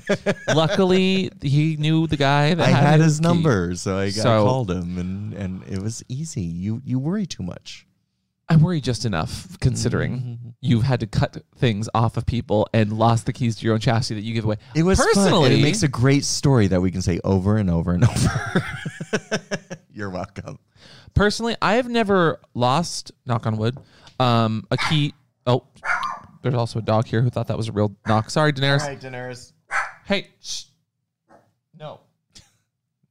Luckily, 0.55 1.30
he 1.41 1.76
knew 1.76 2.07
the 2.07 2.16
guy 2.16 2.53
that 2.53 2.66
I 2.66 2.70
had 2.72 3.01
his 3.01 3.20
key. 3.20 3.24
number, 3.24 3.76
so 3.76 3.97
I, 3.97 4.05
got, 4.12 4.24
So- 4.24 4.43
called 4.45 4.72
him, 4.72 4.97
and 4.97 5.34
and 5.34 5.64
it 5.68 5.80
was 5.82 6.01
easy. 6.07 6.43
You 6.43 6.82
you 6.86 6.97
worry 6.97 7.26
too 7.26 7.43
much. 7.43 7.86
I 8.52 8.56
worry 8.58 8.82
just 8.82 9.06
enough, 9.06 9.58
considering 9.60 10.12
Mm-hmm. 10.20 10.49
you've 10.62 10.84
had 10.84 10.99
to 10.99 11.08
cut 11.08 11.38
things 11.58 11.88
off 11.93 12.18
of 12.18 12.26
people 12.26 12.68
and 12.74 12.91
lost 12.93 13.26
the 13.26 13.34
keys 13.34 13.56
to 13.58 13.66
your 13.66 13.74
own 13.76 13.80
chassis 13.80 14.14
that 14.16 14.22
you 14.22 14.34
give 14.34 14.45
away. 14.45 14.58
It 14.76 14.84
was 14.84 14.97
fun, 14.99 15.08
and 15.08 15.16
personally. 15.16 15.60
it 15.60 15.64
makes 15.64 15.84
a 15.84 15.88
great 15.88 16.24
story 16.26 16.68
that 16.68 16.82
we 16.82 16.91
can 16.91 17.02
say 17.02 17.20
over 17.24 17.58
and 17.58 17.70
over 17.70 17.93
and 17.93 18.04
over. 18.10 18.64
You're 19.93 20.10
welcome. 20.10 20.60
personally, 21.14 21.56
I 21.62 21.76
have 21.76 21.88
never 21.89 22.39
lost. 22.54 23.12
Knock 23.26 23.45
on 23.45 23.58
wood. 23.58 23.78
Um, 24.20 24.66
a 24.72 24.78
key. 24.78 25.14
Oh, 25.47 25.66
there's 26.41 26.54
also 26.56 26.80
a 26.80 26.82
dog 26.82 27.06
here 27.08 27.22
who 27.22 27.30
thought 27.30 27.47
that 27.47 27.58
was 27.58 27.68
a 27.70 27.72
real 27.72 27.95
knock. 28.08 28.30
Sorry, 28.30 28.54
Daenerys. 28.54 28.99
Daenerys. 29.02 29.54
Hey, 30.06 30.28
shh. 30.41 30.64
no. 31.80 31.99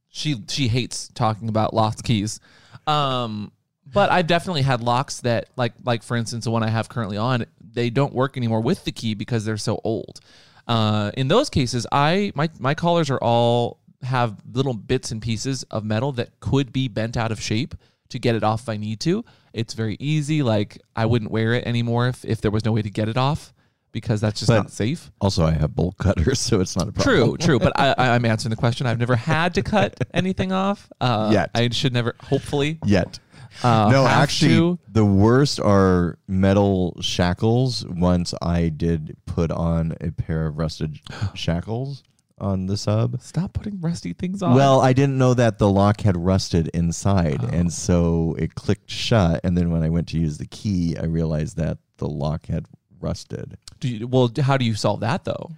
She 0.09 0.43
she 0.49 0.67
hates 0.67 1.07
talking 1.09 1.49
about 1.49 1.73
lost 1.73 2.03
keys. 2.03 2.39
Um, 2.85 3.51
but 3.93 4.11
I've 4.11 4.27
definitely 4.27 4.61
had 4.61 4.81
locks 4.81 5.21
that 5.21 5.49
like 5.55 5.73
like 5.83 6.03
for 6.03 6.15
instance 6.17 6.45
the 6.45 6.51
one 6.51 6.63
I 6.63 6.69
have 6.69 6.89
currently 6.89 7.17
on, 7.17 7.45
they 7.61 7.89
don't 7.89 8.13
work 8.13 8.37
anymore 8.37 8.61
with 8.61 8.83
the 8.83 8.91
key 8.91 9.13
because 9.13 9.45
they're 9.45 9.57
so 9.57 9.79
old. 9.83 10.19
Uh, 10.67 11.11
in 11.17 11.27
those 11.27 11.49
cases, 11.49 11.87
I 11.91 12.31
my 12.35 12.49
my 12.59 12.73
collars 12.73 13.09
are 13.09 13.19
all 13.19 13.79
have 14.03 14.37
little 14.51 14.73
bits 14.73 15.11
and 15.11 15.21
pieces 15.21 15.63
of 15.63 15.83
metal 15.83 16.11
that 16.13 16.39
could 16.39 16.71
be 16.73 16.87
bent 16.87 17.17
out 17.17 17.31
of 17.31 17.41
shape 17.41 17.75
to 18.09 18.19
get 18.19 18.35
it 18.35 18.43
off 18.43 18.61
if 18.63 18.69
I 18.69 18.77
need 18.77 18.99
to. 19.01 19.23
It's 19.53 19.73
very 19.73 19.97
easy. 19.99 20.43
Like 20.43 20.81
I 20.95 21.05
wouldn't 21.05 21.31
wear 21.31 21.53
it 21.53 21.65
anymore 21.65 22.07
if, 22.07 22.23
if 22.25 22.41
there 22.41 22.51
was 22.51 22.65
no 22.65 22.71
way 22.71 22.81
to 22.81 22.89
get 22.89 23.09
it 23.09 23.17
off 23.17 23.53
because 23.91 24.21
that's 24.21 24.39
just 24.39 24.49
But- 24.49 24.57
not 24.57 24.71
safe. 24.71 25.11
Also, 25.19 25.45
I 25.45 25.51
have 25.51 25.75
bolt 25.75 25.97
cutters, 25.97 26.39
so 26.47 26.61
it's 26.61 26.75
not 26.75 26.87
a 26.87 26.91
problem. 26.91 27.37
True, 27.37 27.37
true. 27.37 27.59
But 27.59 27.77
I, 27.77 27.93
I'm 27.97 28.25
answering 28.25 28.51
the 28.51 28.55
question. 28.55 28.87
I've 28.87 28.99
never 28.99 29.15
had 29.15 29.55
to 29.55 29.61
cut 29.61 29.99
anything 30.13 30.51
off. 30.51 30.89
Uh, 31.01 31.29
Yet. 31.33 31.51
I 31.53 31.69
should 31.69 31.93
never, 31.93 32.15
hopefully. 32.21 32.79
Yet. 32.85 33.19
Uh, 33.63 33.89
no, 33.91 34.05
actually, 34.07 34.51
to. 34.55 34.79
the 34.91 35.05
worst 35.05 35.59
are 35.59 36.17
metal 36.27 36.97
shackles. 37.01 37.85
Once 37.85 38.33
I 38.41 38.69
did 38.69 39.17
put 39.25 39.51
on 39.51 39.93
a 40.01 40.11
pair 40.11 40.47
of 40.47 40.57
rusted 40.57 40.99
shackles 41.33 42.03
on 42.37 42.65
the 42.65 42.75
sub. 42.77 43.21
Stop 43.21 43.53
putting 43.53 43.79
rusty 43.81 44.13
things 44.13 44.41
on. 44.41 44.55
Well, 44.55 44.81
I 44.81 44.93
didn't 44.93 45.17
know 45.17 45.33
that 45.35 45.59
the 45.59 45.69
lock 45.69 46.01
had 46.01 46.17
rusted 46.17 46.69
inside, 46.73 47.39
Oh. 47.43 47.47
and 47.51 47.71
so 47.71 48.35
it 48.39 48.55
clicked 48.55 48.89
shut. 48.89 49.41
And 49.43 49.55
then 49.57 49.69
when 49.69 49.83
I 49.83 49.89
went 49.89 50.07
to 50.09 50.17
use 50.19 50.37
the 50.39 50.47
key, 50.47 50.97
I 50.97 51.05
realized 51.05 51.57
that 51.57 51.77
the 51.97 52.07
lock 52.09 52.47
had 52.47 52.65
rusted. 52.99 53.57
do 53.79 53.87
you, 53.89 54.07
well, 54.07 54.31
how 54.41 54.57
do 54.57 54.65
you 54.65 54.73
solve 54.75 55.01
that 55.01 55.23
though? 55.23 55.51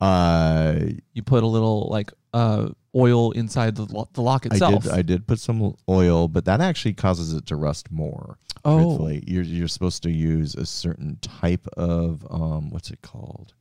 Uh, 0.00 0.80
You 1.12 1.22
put 1.22 1.42
a 1.42 1.46
little 1.46 1.88
like 1.90 2.12
uh, 2.32 2.68
oil 2.98 3.30
inside 3.32 3.76
the, 3.76 3.84
lo- 3.84 4.08
the 4.12 4.22
lock 4.22 4.46
I 4.50 4.54
itself. 4.54 4.82
did. 4.84 4.92
I 4.92 5.02
did 5.02 5.26
put 5.26 5.38
some 5.38 5.74
oil, 5.88 6.26
but 6.28 6.44
that 6.46 6.60
actually 6.60 6.94
causes 6.94 7.32
it 7.32 7.46
to 7.46 7.56
rust 7.56 7.90
more. 7.90 8.38
Oh. 8.64 8.78
truthfully. 8.82 9.22
you're 9.26 9.44
you're 9.44 9.68
supposed 9.68 10.02
to 10.02 10.10
use 10.10 10.54
a 10.56 10.66
certain 10.66 11.16
type 11.22 11.66
of 11.76 12.26
um, 12.30 12.70
what's 12.70 12.90
it 12.90 13.00
called? 13.02 13.54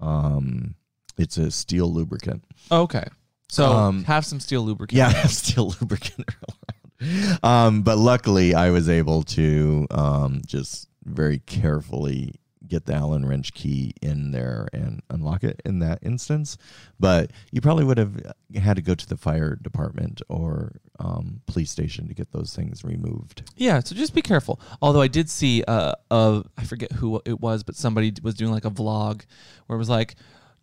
Um, 0.00 0.74
it's 1.18 1.36
a 1.36 1.50
steel 1.50 1.92
lubricant. 1.92 2.44
okay. 2.72 3.04
So 3.50 3.64
Um, 3.72 4.04
have 4.04 4.24
some 4.26 4.40
steel 4.40 4.62
lubricant. 4.62 4.96
Yeah, 4.98 5.10
steel 5.26 5.74
lubricant 5.80 6.28
around. 7.02 7.38
Um, 7.42 7.82
but 7.82 7.96
luckily, 7.98 8.54
I 8.54 8.70
was 8.70 8.88
able 8.88 9.22
to 9.24 9.86
um, 9.90 10.42
just 10.46 10.88
very 11.04 11.38
carefully 11.40 12.34
get 12.66 12.84
the 12.84 12.94
Allen 12.94 13.24
wrench 13.26 13.54
key 13.54 13.94
in 14.02 14.32
there 14.32 14.68
and 14.74 15.00
unlock 15.38 15.58
it 15.58 15.62
in 15.64 15.78
that 15.80 15.98
instance. 16.02 16.58
But 16.98 17.32
you 17.50 17.60
probably 17.60 17.84
would 17.84 17.98
have 17.98 18.34
had 18.56 18.76
to 18.76 18.82
go 18.82 18.94
to 18.94 19.08
the 19.08 19.16
fire 19.16 19.56
department 19.56 20.22
or 20.28 20.80
um, 20.98 21.40
police 21.46 21.70
station 21.70 22.08
to 22.08 22.14
get 22.14 22.32
those 22.32 22.54
things 22.54 22.84
removed. 22.84 23.42
Yeah, 23.56 23.80
so 23.80 23.94
just 23.94 24.14
be 24.14 24.22
careful. 24.22 24.60
Although 24.82 25.02
I 25.02 25.08
did 25.08 25.30
see 25.30 25.62
uh 25.64 25.94
I 26.10 26.64
forget 26.64 26.92
who 26.92 27.20
it 27.24 27.40
was, 27.40 27.62
but 27.62 27.76
somebody 27.76 28.12
was 28.22 28.34
doing 28.34 28.52
like 28.52 28.64
a 28.64 28.70
vlog 28.70 29.24
where 29.66 29.76
it 29.76 29.78
was 29.78 29.88
like 29.88 30.16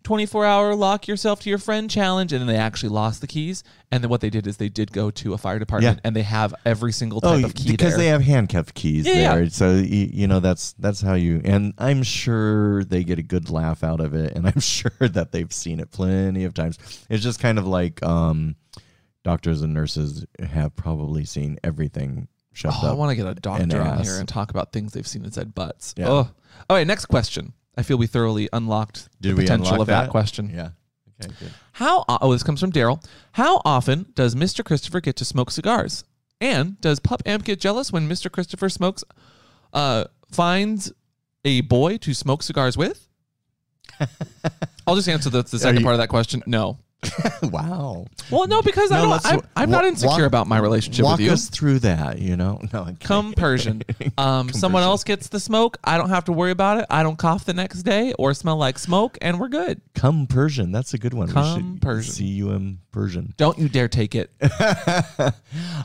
24 0.05 0.45
hour 0.45 0.75
lock 0.75 1.07
yourself 1.07 1.41
to 1.41 1.49
your 1.49 1.57
friend 1.57 1.89
challenge 1.89 2.31
and 2.31 2.39
then 2.39 2.47
they 2.47 2.55
actually 2.55 2.89
lost 2.89 3.19
the 3.21 3.27
keys 3.27 3.63
and 3.91 4.01
then 4.03 4.09
what 4.09 4.21
they 4.21 4.29
did 4.29 4.45
is 4.47 4.55
they 4.57 4.69
did 4.69 4.91
go 4.93 5.09
to 5.11 5.33
a 5.33 5.37
fire 5.37 5.59
department 5.59 5.97
Yeah. 5.97 6.01
and 6.07 6.15
they 6.15 6.21
have 6.21 6.53
every 6.63 6.93
single 6.93 7.19
type 7.19 7.43
of 7.43 7.53
key 7.55 7.63
Oh, 7.69 7.71
because 7.71 7.89
there. 7.93 7.97
they 7.97 8.07
have 8.07 8.21
handcuffed 8.21 8.73
keys 8.75 9.05
Yeah, 9.05 9.13
yeah. 9.13 9.35
there. 9.35 9.49
So 9.49 9.71
you, 9.73 10.07
you 10.13 10.27
know 10.27 10.39
that's 10.39 10.73
that's 10.73 11.01
how 11.01 11.15
you. 11.15 11.41
And 11.43 11.73
I'm 11.79 12.03
sure 12.03 12.83
they 12.85 13.03
get 13.03 13.19
a 13.19 13.23
good 13.23 13.49
laugh 13.49 13.83
out 13.83 13.99
of 13.99 14.13
it, 14.13 14.33
and 14.35 14.47
I'm 14.55 14.59
sure 14.61 14.91
that 14.99 15.31
they've 15.31 15.51
seen 15.51 15.79
it 15.79 15.91
plenty 15.91 16.45
of 16.45 16.53
times. 16.53 16.77
It's 17.09 17.23
just 17.23 17.39
kind 17.41 17.57
of 17.57 17.67
like 17.67 18.01
um, 18.03 18.55
doctors 19.23 19.63
and 19.63 19.73
nurses 19.73 20.23
have 20.39 20.75
probably 20.75 21.25
seen 21.25 21.57
everything 21.63 22.27
shoved 22.53 22.75
Oh, 22.83 22.89
I 22.89 22.93
want 22.93 23.09
to 23.09 23.15
get 23.15 23.25
a 23.25 23.33
doctor 23.33 23.81
on 23.81 24.03
here 24.03 24.19
and 24.19 24.27
talk 24.29 24.51
about 24.51 24.71
things 24.71 24.93
they've 24.93 25.07
seen 25.07 25.25
inside 25.25 25.55
butts. 25.55 25.95
Yeah. 25.97 26.09
Oh. 26.09 26.29
All 26.69 26.77
right, 26.77 26.85
next 26.87 27.07
question. 27.07 27.53
I 27.77 27.83
feel 27.83 27.97
we 27.97 28.07
thoroughly 28.07 28.47
unlocked 28.53 29.09
Did 29.21 29.35
the 29.35 29.41
potential 29.41 29.81
of 29.81 29.87
that, 29.87 30.03
that? 30.03 30.09
question. 30.11 30.49
yeah. 30.49 30.69
Okay. 31.23 31.33
Good. 31.39 31.51
How 31.73 32.03
oh 32.07 32.31
this 32.33 32.43
comes 32.43 32.59
from 32.59 32.71
Daryl. 32.71 33.03
How 33.33 33.61
often 33.65 34.07
does 34.15 34.35
Mr. 34.35 34.63
Christopher 34.65 34.99
get 35.01 35.15
to 35.17 35.25
smoke 35.25 35.49
cigars? 35.51 36.03
And 36.41 36.79
does 36.81 36.99
Pup 36.99 37.23
Amp 37.25 37.45
get 37.45 37.59
jealous 37.59 37.91
when 37.91 38.07
Mr. 38.09 38.29
Christopher 38.31 38.67
smokes 38.69 39.03
uh 39.73 40.05
finds 40.31 40.91
a 41.45 41.61
boy 41.61 41.97
to 41.97 42.13
smoke 42.13 42.43
cigars 42.43 42.75
with? 42.77 43.07
I'll 44.87 44.95
just 44.95 45.07
answer 45.07 45.29
the, 45.29 45.43
the 45.43 45.59
second 45.59 45.79
you- 45.79 45.83
part 45.85 45.93
of 45.95 45.99
that 45.99 46.09
question. 46.09 46.43
No. 46.45 46.77
wow. 47.43 48.05
Well, 48.31 48.47
no, 48.47 48.61
because 48.61 48.91
I 48.91 49.01
don't, 49.01 49.45
I, 49.55 49.63
am 49.63 49.69
not 49.69 49.85
insecure 49.85 50.09
walk- 50.09 50.27
about 50.27 50.47
my 50.47 50.57
relationship 50.57 51.05
Walk 51.05 51.17
with 51.17 51.27
you. 51.27 51.31
us 51.33 51.49
through 51.49 51.79
that, 51.79 52.19
you 52.19 52.35
know? 52.35 52.59
No, 52.73 52.83
I'm. 52.83 52.95
Come 52.97 53.33
Persian. 53.33 53.83
Um, 54.17 54.49
someone 54.51 54.81
Persian. 54.81 54.89
else 54.89 55.03
gets 55.03 55.27
the 55.27 55.39
smoke. 55.39 55.77
I 55.83 55.97
don't 55.97 56.09
have 56.09 56.25
to 56.25 56.31
worry 56.31 56.51
about 56.51 56.77
it. 56.79 56.85
I 56.89 57.03
don't 57.03 57.17
cough 57.17 57.43
the 57.45 57.53
next 57.53 57.83
day 57.83 58.13
or 58.17 58.33
smell 58.33 58.55
like 58.57 58.79
smoke, 58.79 59.17
and 59.21 59.39
we're 59.39 59.49
good. 59.49 59.81
Come 59.93 60.25
Persian. 60.27 60.71
That's 60.71 60.93
a 60.93 60.97
good 60.97 61.13
one. 61.13 61.27
We 61.27 61.33
Come 61.33 61.73
should 61.73 61.81
Persian. 61.81 62.13
See 62.13 62.25
you 62.25 62.51
in 62.51 62.79
Persian. 62.91 63.33
Don't 63.37 63.57
you 63.59 63.67
dare 63.67 63.87
take 63.89 64.15
it. 64.15 64.31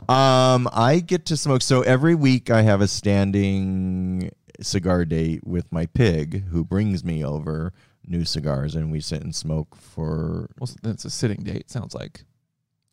um, 0.09 0.69
I 0.71 1.03
get 1.05 1.25
to 1.27 1.37
smoke. 1.37 1.61
So 1.61 1.81
every 1.81 2.15
week 2.15 2.49
I 2.49 2.61
have 2.61 2.81
a 2.81 2.87
standing 2.87 4.31
cigar 4.61 5.05
date 5.05 5.45
with 5.45 5.71
my 5.71 5.85
pig 5.87 6.45
who 6.49 6.63
brings 6.63 7.03
me 7.03 7.23
over 7.25 7.73
new 8.11 8.25
cigars 8.25 8.75
and 8.75 8.91
we 8.91 8.99
sit 8.99 9.23
and 9.23 9.33
smoke 9.33 9.75
for 9.75 10.49
Well, 10.59 10.69
it's 10.83 11.05
a 11.05 11.09
sitting 11.09 11.43
date. 11.43 11.71
Sounds 11.71 11.95
like 11.95 12.25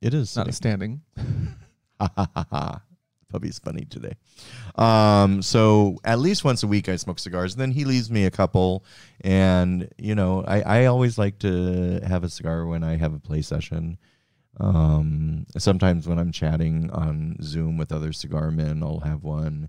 it 0.00 0.14
is 0.14 0.36
not 0.36 0.48
a 0.48 0.52
standing. 0.52 1.02
Ha 2.00 2.08
ha 2.14 2.30
ha 2.32 2.46
ha. 2.50 2.82
Puppy's 3.28 3.58
funny 3.58 3.84
today. 3.84 4.14
Um, 4.76 5.42
so 5.42 5.98
at 6.04 6.18
least 6.18 6.44
once 6.44 6.62
a 6.62 6.66
week 6.66 6.88
I 6.88 6.94
smoke 6.94 7.18
cigars. 7.18 7.54
And 7.54 7.60
then 7.60 7.72
he 7.72 7.84
leaves 7.84 8.10
me 8.10 8.24
a 8.24 8.30
couple. 8.30 8.84
And, 9.20 9.90
you 9.98 10.14
know, 10.14 10.44
I, 10.46 10.62
I 10.62 10.84
always 10.86 11.18
like 11.18 11.40
to 11.40 12.00
have 12.06 12.24
a 12.24 12.28
cigar 12.28 12.66
when 12.66 12.84
I 12.84 12.96
have 12.96 13.14
a 13.14 13.18
play 13.18 13.42
session. 13.42 13.98
Um, 14.60 15.46
sometimes 15.56 16.08
when 16.08 16.18
I'm 16.18 16.32
chatting 16.32 16.90
on 16.90 17.36
Zoom 17.42 17.76
with 17.76 17.92
other 17.92 18.12
cigar 18.12 18.50
men, 18.50 18.82
I'll 18.82 19.00
have 19.00 19.24
one. 19.24 19.68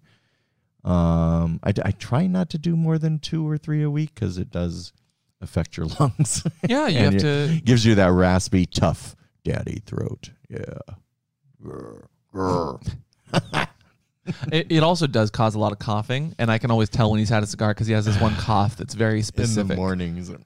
Um, 0.84 1.60
I, 1.64 1.74
I 1.84 1.92
try 1.92 2.28
not 2.28 2.50
to 2.52 2.58
do 2.58 2.76
more 2.76 2.98
than 2.98 3.20
two 3.20 3.48
or 3.48 3.58
three 3.58 3.84
a 3.84 3.90
week 3.90 4.16
because 4.16 4.38
it 4.38 4.52
does 4.52 4.94
affect 5.42 5.78
your 5.78 5.88
lungs. 6.00 6.44
Yeah, 6.68 6.88
you 6.88 7.00
have 7.00 7.18
to. 7.18 7.62
gives 7.64 7.86
you 7.86 7.96
that 7.96 8.12
raspy, 8.12 8.66
tough 8.66 9.16
daddy 9.44 9.82
throat. 9.86 10.32
Yeah. 10.50 10.80
Grr, 11.64 12.04
grr. 12.34 12.98
It, 14.52 14.68
it 14.70 14.84
also 14.84 15.08
does 15.08 15.32
cause 15.32 15.56
a 15.56 15.60
lot 15.60 15.72
of 15.72 15.80
coughing, 15.80 16.36
and 16.38 16.52
I 16.52 16.60
can 16.60 16.70
always 16.70 16.90
tell 16.90 17.10
when 17.10 17.20
he's 17.20 17.30
had 17.30 17.42
a 17.42 17.48
cigar 17.48 17.74
because 17.74 17.88
he 17.88 17.94
has 17.94 18.06
this 18.06 18.20
one 18.22 18.36
cough 18.38 18.76
that's 18.78 18.94
very 18.94 19.22
specific. 19.22 19.62
In 19.62 19.68
the 19.70 19.76
mornings. 19.76 20.32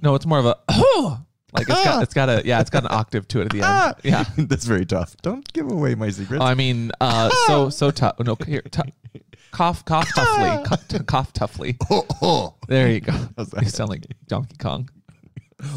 No, 0.00 0.14
it's 0.14 0.24
more 0.24 0.38
of 0.38 0.46
a 0.46 0.56
oh. 0.68 1.20
like 1.52 1.68
it's 1.68 1.84
got 1.84 2.02
it's 2.02 2.14
got 2.14 2.30
a 2.30 2.40
yeah 2.46 2.60
it's 2.60 2.70
got 2.70 2.82
an 2.84 2.88
octave 2.92 3.28
to 3.28 3.42
it 3.42 3.44
at 3.44 3.50
the 3.50 3.60
end. 3.60 3.94
Yeah. 4.02 4.24
That's 4.46 4.64
very 4.64 4.86
tough. 4.86 5.14
Don't 5.20 5.50
give 5.52 5.70
away 5.70 5.94
my 5.94 6.08
secrets. 6.08 6.42
I 6.42 6.54
mean, 6.54 6.92
uh, 6.98 7.28
so 7.46 7.68
so 7.68 7.90
tough. 7.90 8.18
No, 8.20 8.36
here, 8.46 8.62
tou- 8.62 8.84
cough, 9.50 9.84
cough 9.84 10.08
toughly, 10.14 10.64
cough, 10.68 10.88
t- 10.88 10.98
cough 11.00 11.32
toughly. 11.32 11.76
oh, 11.90 12.06
oh. 12.22 12.54
There 12.68 12.90
you 12.90 13.00
go. 13.00 13.14
You 13.60 13.68
sound 13.68 13.90
like 13.90 14.04
Donkey 14.26 14.56
Kong. 14.58 14.88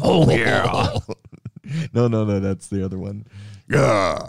Oh 0.02 0.28
yeah. 0.34 0.98
no, 1.92 2.08
no, 2.08 2.24
no. 2.24 2.40
That's 2.40 2.68
the 2.68 2.84
other 2.84 2.98
one. 2.98 3.26
Yeah. 3.68 4.28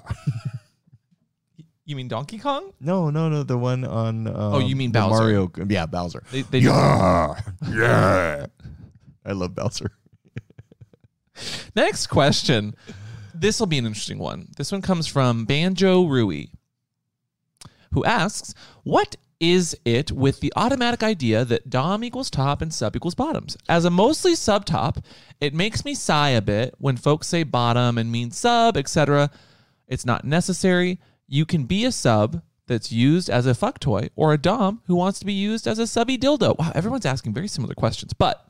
You 1.86 1.96
mean 1.96 2.08
Donkey 2.10 2.38
Kong? 2.38 2.74
No, 2.82 3.10
no, 3.10 3.30
no. 3.30 3.44
The 3.44 3.58
one 3.58 3.86
on. 3.86 4.28
Um, 4.28 4.36
Oh, 4.36 4.60
you 4.60 4.76
mean 4.76 4.92
the 4.92 5.00
Bowser. 5.00 5.22
Mario. 5.24 5.52
Yeah, 5.70 5.86
Bowser. 5.86 6.22
They, 6.32 6.42
they 6.42 6.60
Yeah. 6.60 7.36
yeah. 7.72 8.48
I 9.26 9.32
love 9.32 9.56
Bowser. 9.56 9.92
Next 11.76 12.08
question. 12.08 12.76
This 13.34 13.60
will 13.60 13.68
be 13.68 13.78
an 13.78 13.86
interesting 13.86 14.18
one. 14.18 14.48
This 14.58 14.72
one 14.72 14.82
comes 14.82 15.06
from 15.08 15.46
Banjo 15.46 16.06
Rui, 16.08 16.46
who 17.92 18.04
asks, 18.06 18.54
What 18.84 19.16
is 19.40 19.78
it 19.86 20.12
with 20.12 20.40
the 20.40 20.52
automatic 20.56 21.04
idea 21.04 21.46
that 21.46 21.70
Dom 21.70 22.04
equals 22.04 22.30
top 22.30 22.62
and 22.62 22.74
sub 22.74 22.96
equals 22.96 23.16
bottoms? 23.16 23.58
As 23.70 23.86
a 23.86 23.90
mostly 23.90 24.36
sub 24.36 24.66
top, 24.66 25.00
it 25.40 25.54
makes 25.54 25.86
me 25.86 25.94
sigh 25.94 26.30
a 26.30 26.42
bit 26.42 26.76
when 26.80 26.98
folks 26.98 27.28
say 27.28 27.44
bottom 27.44 27.98
and 27.98 28.12
mean 28.12 28.32
sub, 28.32 28.78
etc. 28.78 29.30
It's 29.88 30.06
not 30.06 30.26
necessary. 30.26 31.00
You 31.28 31.46
can 31.46 31.66
be 31.66 31.86
a 31.86 31.92
sub 31.92 32.42
that's 32.68 32.92
used 32.92 33.30
as 33.30 33.46
a 33.46 33.56
fuck 33.56 33.80
toy 33.80 34.10
or 34.16 34.34
a 34.34 34.38
Dom 34.38 34.82
who 34.88 34.96
wants 34.96 35.20
to 35.20 35.26
be 35.26 35.34
used 35.34 35.68
as 35.68 35.80
a 35.80 35.88
subby 35.88 36.18
dildo. 36.18 36.58
Wow, 36.58 36.72
everyone's 36.76 37.06
asking 37.06 37.34
very 37.34 37.48
similar 37.48 37.74
questions. 37.74 38.14
But 38.14 38.48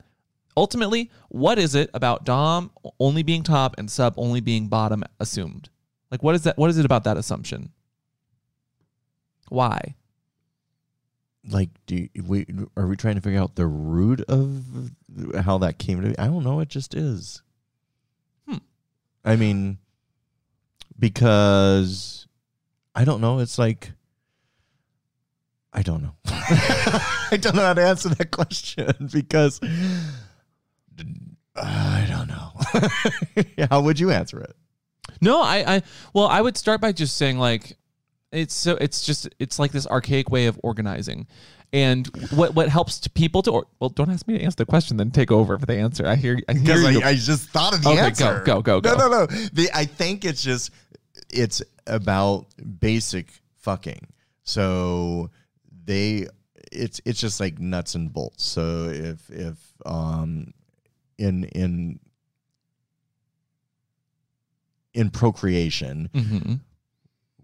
ultimately, 0.56 1.10
what 1.28 1.58
is 1.58 1.74
it 1.74 1.90
about 1.94 2.24
Dom 2.24 2.70
only 2.98 3.22
being 3.22 3.42
top 3.42 3.76
and 3.78 3.90
sub 3.90 4.14
only 4.16 4.40
being 4.40 4.68
bottom 4.68 5.04
assumed? 5.20 5.70
Like 6.10 6.22
what 6.22 6.34
is 6.34 6.42
that 6.44 6.58
what 6.58 6.70
is 6.70 6.78
it 6.78 6.84
about 6.84 7.04
that 7.04 7.16
assumption? 7.16 7.70
Why? 9.50 9.94
Like, 11.48 11.70
do 11.86 11.96
you, 11.96 12.08
we 12.26 12.46
are 12.76 12.86
we 12.86 12.96
trying 12.96 13.14
to 13.14 13.20
figure 13.20 13.40
out 13.40 13.54
the 13.54 13.66
root 13.66 14.20
of 14.28 14.90
how 15.34 15.58
that 15.58 15.78
came 15.78 16.02
to? 16.02 16.08
Be? 16.08 16.18
I 16.18 16.26
don't 16.26 16.44
know. 16.44 16.60
It 16.60 16.68
just 16.68 16.94
is. 16.94 17.42
Hmm. 18.46 18.58
I 19.24 19.36
mean, 19.36 19.78
because 20.98 22.26
I 22.94 23.04
don't 23.04 23.20
know. 23.20 23.38
It's 23.38 23.58
like 23.58 23.92
I 25.72 25.82
don't 25.82 26.02
know. 26.02 26.14
I 26.26 27.38
don't 27.40 27.54
know 27.54 27.62
how 27.62 27.74
to 27.74 27.86
answer 27.86 28.08
that 28.10 28.30
question 28.30 29.08
because 29.12 29.60
I 31.54 32.06
don't 32.08 32.28
know. 32.28 33.66
how 33.70 33.82
would 33.82 34.00
you 34.00 34.10
answer 34.10 34.40
it? 34.40 34.56
No, 35.20 35.40
I, 35.40 35.76
I 35.76 35.82
well, 36.12 36.26
I 36.26 36.40
would 36.40 36.56
start 36.56 36.80
by 36.80 36.92
just 36.92 37.16
saying 37.16 37.38
like 37.38 37.76
it's 38.32 38.54
so 38.54 38.76
it's 38.80 39.04
just 39.04 39.28
it's 39.38 39.58
like 39.58 39.72
this 39.72 39.86
archaic 39.86 40.30
way 40.30 40.46
of 40.46 40.58
organizing. 40.62 41.26
And 41.72 42.06
what 42.34 42.54
what 42.54 42.68
helps 42.70 42.98
to 43.00 43.10
people 43.10 43.42
to 43.42 43.50
or, 43.50 43.66
well, 43.78 43.90
don't 43.90 44.08
ask 44.10 44.26
me 44.26 44.38
to 44.38 44.42
answer 44.44 44.56
the 44.56 44.64
question, 44.66 44.96
then 44.96 45.10
take 45.10 45.30
over 45.30 45.58
for 45.58 45.66
the 45.66 45.76
answer. 45.76 46.06
I 46.06 46.14
hear 46.16 46.38
I 46.48 46.54
hear 46.54 46.76
you. 46.90 47.02
I, 47.02 47.10
I 47.10 47.14
just 47.14 47.50
thought 47.50 47.74
of 47.74 47.82
the 47.82 47.90
Okay, 47.90 47.96
go, 47.98 48.04
answer. 48.06 48.42
go, 48.46 48.62
go, 48.62 48.80
go. 48.80 48.94
No, 48.94 49.08
no, 49.08 49.08
no. 49.10 49.26
The, 49.26 49.68
I 49.74 49.84
think 49.84 50.24
it's 50.24 50.42
just 50.42 50.70
it's 51.30 51.62
about 51.86 52.46
basic 52.80 53.28
fucking. 53.58 54.06
So 54.44 55.30
they 55.84 56.26
it's 56.72 57.00
it's 57.04 57.20
just 57.20 57.38
like 57.38 57.58
nuts 57.58 57.94
and 57.94 58.10
bolts. 58.12 58.44
So 58.44 58.88
if 58.88 59.28
if 59.30 59.56
um 59.84 60.54
in 61.18 61.44
in 61.44 62.00
in 64.94 65.10
procreation, 65.10 66.08
Mhm, 66.14 66.60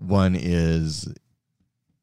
one 0.05 0.36
is 0.38 1.09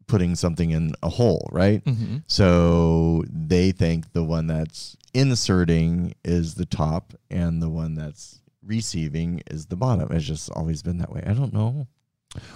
putting 0.07 0.35
something 0.35 0.71
in 0.71 0.93
a 1.03 1.09
hole, 1.09 1.47
right? 1.51 1.83
mhm. 1.85 2.23
So 2.27 3.23
they 3.29 3.71
think 3.71 4.11
the 4.13 4.23
one 4.23 4.47
that's 4.47 4.97
inserting 5.13 6.13
is 6.23 6.55
the 6.55 6.65
top 6.65 7.13
and 7.29 7.61
the 7.61 7.69
one 7.69 7.95
that's 7.95 8.41
receiving 8.63 9.41
is 9.49 9.67
the 9.67 9.75
bottom. 9.75 10.11
It's 10.11 10.25
just 10.25 10.49
always 10.51 10.83
been 10.83 10.97
that 10.99 11.11
way. 11.11 11.23
I 11.25 11.33
don't 11.33 11.53
know. 11.53 11.87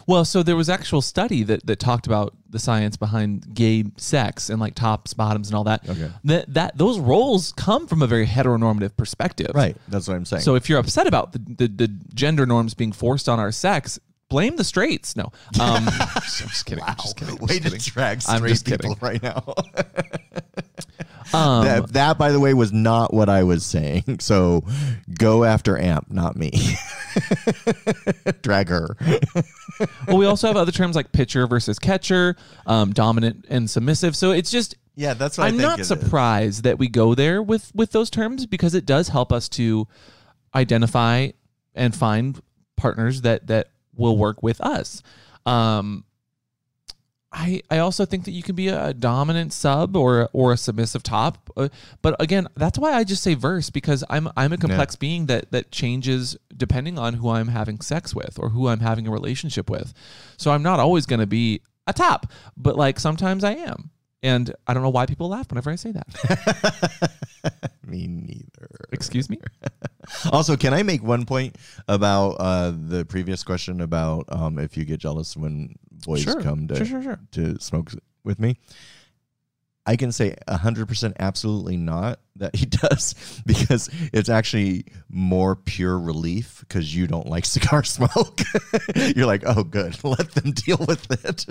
Well, 0.08 0.24
so 0.24 0.42
there 0.42 0.56
was 0.56 0.70
actual 0.70 1.02
study 1.02 1.44
that, 1.44 1.66
that 1.66 1.80
talked 1.80 2.08
about 2.08 2.34
the 2.50 2.60
science 2.60 2.96
behind 2.96 3.54
gay 3.54 3.84
sex 3.98 4.50
and 4.50 4.60
like 4.60 4.74
tops, 4.76 5.14
bottoms, 5.14 5.50
and 5.50 5.56
all 5.56 5.66
that. 5.66 5.88
Okay. 5.90 6.12
That 6.24 6.54
that 6.54 6.78
those 6.78 6.98
roles 7.00 7.52
come 7.54 7.86
from 7.88 8.02
a 8.02 8.08
very 8.08 8.26
heteronormative 8.26 8.96
perspective. 8.96 9.52
Right. 9.54 9.76
That's 9.90 10.08
what 10.08 10.16
I'm 10.16 10.24
saying. 10.26 10.44
So 10.44 10.56
if 10.56 10.70
you're 10.70 10.80
upset 10.80 11.08
about 11.08 11.34
the, 11.34 11.40
the, 11.40 11.68
the 11.68 11.88
gender 12.14 12.46
norms 12.46 12.74
being 12.74 12.94
forced 12.94 13.28
on 13.28 13.38
our 13.40 13.52
sex, 13.52 14.00
blame 14.30 14.56
the 14.56 14.64
straights. 14.64 15.16
No, 15.16 15.26
um, 15.60 15.88
I'm 16.00 16.22
just 16.22 16.66
kidding. 16.66 16.84
I'm 16.84 16.96
just 16.98 17.18
kidding. 17.18 17.36
I'm 17.40 17.46
Way 17.46 17.60
just 17.60 17.64
to 17.64 17.70
kidding. 17.70 17.80
drag 17.94 18.22
straight 18.22 18.64
people 18.66 18.96
kidding. 18.96 18.98
right 19.02 19.24
now. 19.24 19.44
Um, 21.34 21.66
that, 21.66 21.94
that, 21.94 22.18
by 22.20 22.32
the 22.32 22.40
way, 22.40 22.54
was 22.54 22.72
not 22.72 23.14
what 23.14 23.30
I 23.30 23.44
was 23.44 23.66
saying. 23.66 24.04
So 24.20 24.64
go 25.18 25.44
after 25.44 25.78
Amp, 25.78 26.10
not 26.12 26.36
me. 26.36 26.52
drag 28.42 28.70
her. 28.70 28.96
well, 30.08 30.18
we 30.18 30.26
also 30.26 30.48
have 30.48 30.56
other 30.56 30.72
terms 30.72 30.96
like 30.96 31.12
pitcher 31.12 31.48
versus 31.48 31.80
catcher, 31.80 32.36
um, 32.66 32.94
dominant 32.94 33.46
and 33.50 33.70
submissive. 33.70 34.16
So 34.16 34.32
it's 34.32 34.52
just 34.52 34.76
Yeah, 34.96 35.14
that's 35.16 35.38
what 35.38 35.46
I 35.46 35.48
I'm 35.48 35.54
think 35.58 35.64
not 35.68 35.80
it 35.80 35.82
is. 35.82 35.88
surprised 35.88 36.64
that 36.64 36.78
we 36.80 36.88
go 36.88 37.16
there 37.16 37.42
with 37.42 37.72
with 37.76 37.92
those 37.92 38.10
terms 38.10 38.46
because 38.46 38.74
it 38.76 38.86
does 38.86 39.10
help 39.10 39.32
us 39.34 39.50
to 39.50 39.88
identify 40.54 41.30
and 41.74 41.94
find 41.96 42.40
partners 42.78 43.22
that 43.22 43.48
that 43.48 43.70
will 43.98 44.18
work 44.18 44.44
with 44.44 44.62
us. 44.62 45.02
Um, 45.46 46.06
I 47.36 47.62
I 47.70 47.80
also 47.80 48.06
think 48.06 48.24
that 48.26 48.32
you 48.32 48.42
can 48.42 48.56
be 48.56 48.70
a 48.70 48.94
dominant 48.94 49.52
sub 49.52 49.96
or 49.98 50.30
or 50.32 50.54
a 50.54 50.58
submissive 50.58 51.04
top, 51.04 51.52
uh, 51.58 51.68
but 52.02 52.16
again, 52.22 52.48
that's 52.56 52.80
why 52.80 52.94
I 52.94 53.04
just 53.04 53.22
say 53.22 53.34
verse 53.34 53.70
because 53.70 54.04
I'm 54.10 54.30
I'm 54.38 54.54
a 54.54 54.58
complex 54.58 54.96
being 54.96 55.26
that 55.26 55.52
that 55.52 55.70
changes 55.70 56.38
depending 56.56 56.98
on 56.98 57.16
who 57.16 57.30
I'm 57.30 57.50
having 57.50 57.82
sex 57.82 58.16
with 58.16 58.40
or 58.40 58.50
who 58.50 58.70
I'm 58.70 58.80
having 58.80 59.06
a 59.08 59.12
relationship 59.12 59.70
with. 59.70 59.94
So 60.38 60.52
I'm 60.52 60.64
not 60.64 60.80
always 60.80 61.06
going 61.06 61.20
to 61.20 61.28
be 61.28 61.62
a 61.88 61.94
top, 61.94 62.32
but 62.56 62.78
like 62.78 63.00
sometimes 63.00 63.44
I 63.44 63.56
am. 63.56 63.92
And 64.26 64.52
I 64.66 64.74
don't 64.74 64.82
know 64.82 64.90
why 64.90 65.06
people 65.06 65.30
laugh 65.30 65.50
whenever 65.52 65.70
I 65.70 65.76
say 65.76 65.92
that. 65.92 67.12
Me 67.86 68.08
neither. 68.08 68.70
Excuse 68.92 69.30
me? 69.30 69.40
Also, 70.32 70.56
can 70.56 70.72
I 70.72 70.84
make 70.84 71.02
one 71.02 71.26
point 71.26 71.56
about 71.88 72.34
uh, 72.34 72.72
the 72.76 73.06
previous 73.06 73.44
question 73.44 73.82
about 73.82 74.26
um, 74.30 74.60
if 74.60 74.78
you 74.78 74.86
get 74.86 75.00
jealous 75.00 75.36
when 75.36 75.74
boys 76.06 76.22
Sure. 76.22 76.40
come 76.42 76.68
to 76.68 76.86
Sure, 76.86 77.02
sure, 77.02 77.20
to 77.32 77.60
smoke 77.60 77.92
with 78.24 78.40
me? 78.40 78.60
I 79.88 79.96
can 79.96 80.12
say 80.12 80.36
100% 80.48 81.14
absolutely 81.20 81.78
not 81.78 82.20
that 82.36 82.56
he 82.56 82.66
does 82.88 83.16
because 83.48 83.90
it's 84.14 84.30
actually 84.30 84.86
more 85.10 85.56
pure 85.56 85.98
relief 86.00 86.60
because 86.60 86.96
you 86.96 87.08
don't 87.08 87.28
like 87.28 87.46
cigar 87.46 87.84
smoke. 87.84 88.42
You're 88.96 89.26
like, 89.26 89.42
oh, 89.48 89.64
good. 89.64 90.04
Let 90.04 90.32
them 90.34 90.52
deal 90.52 90.86
with 90.88 91.08
it. 91.26 91.46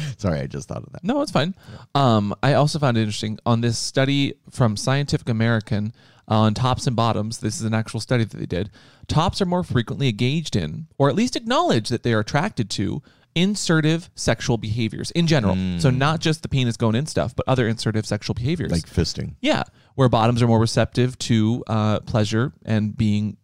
Sorry, 0.18 0.40
I 0.40 0.46
just 0.46 0.68
thought 0.68 0.82
of 0.84 0.92
that. 0.92 1.04
No, 1.04 1.20
it's 1.22 1.32
fine. 1.32 1.54
Um, 1.94 2.34
I 2.42 2.54
also 2.54 2.78
found 2.78 2.96
it 2.96 3.00
interesting 3.00 3.38
on 3.46 3.60
this 3.60 3.78
study 3.78 4.34
from 4.50 4.76
Scientific 4.76 5.28
American 5.28 5.92
on 6.28 6.54
tops 6.54 6.86
and 6.86 6.96
bottoms. 6.96 7.38
This 7.38 7.56
is 7.56 7.62
an 7.62 7.74
actual 7.74 8.00
study 8.00 8.24
that 8.24 8.36
they 8.36 8.46
did. 8.46 8.70
Tops 9.08 9.40
are 9.40 9.46
more 9.46 9.62
frequently 9.62 10.08
engaged 10.08 10.56
in, 10.56 10.88
or 10.98 11.08
at 11.08 11.14
least 11.14 11.36
acknowledge 11.36 11.88
that 11.88 12.02
they 12.02 12.12
are 12.12 12.20
attracted 12.20 12.68
to, 12.70 13.02
insertive 13.36 14.10
sexual 14.14 14.56
behaviors 14.56 15.10
in 15.12 15.26
general. 15.26 15.54
So 15.78 15.90
not 15.90 16.20
just 16.20 16.42
the 16.42 16.48
penis 16.48 16.76
going 16.78 16.94
in 16.96 17.06
stuff, 17.06 17.36
but 17.36 17.44
other 17.46 17.68
insertive 17.68 18.06
sexual 18.06 18.34
behaviors. 18.34 18.72
Like 18.72 18.86
fisting. 18.88 19.34
yeah, 19.40 19.62
where 19.94 20.08
bottoms 20.08 20.42
are 20.42 20.46
more 20.48 20.58
receptive 20.58 21.18
to 21.20 21.62
uh, 21.66 22.00
pleasure 22.00 22.52
and 22.64 22.96
being 22.96 23.36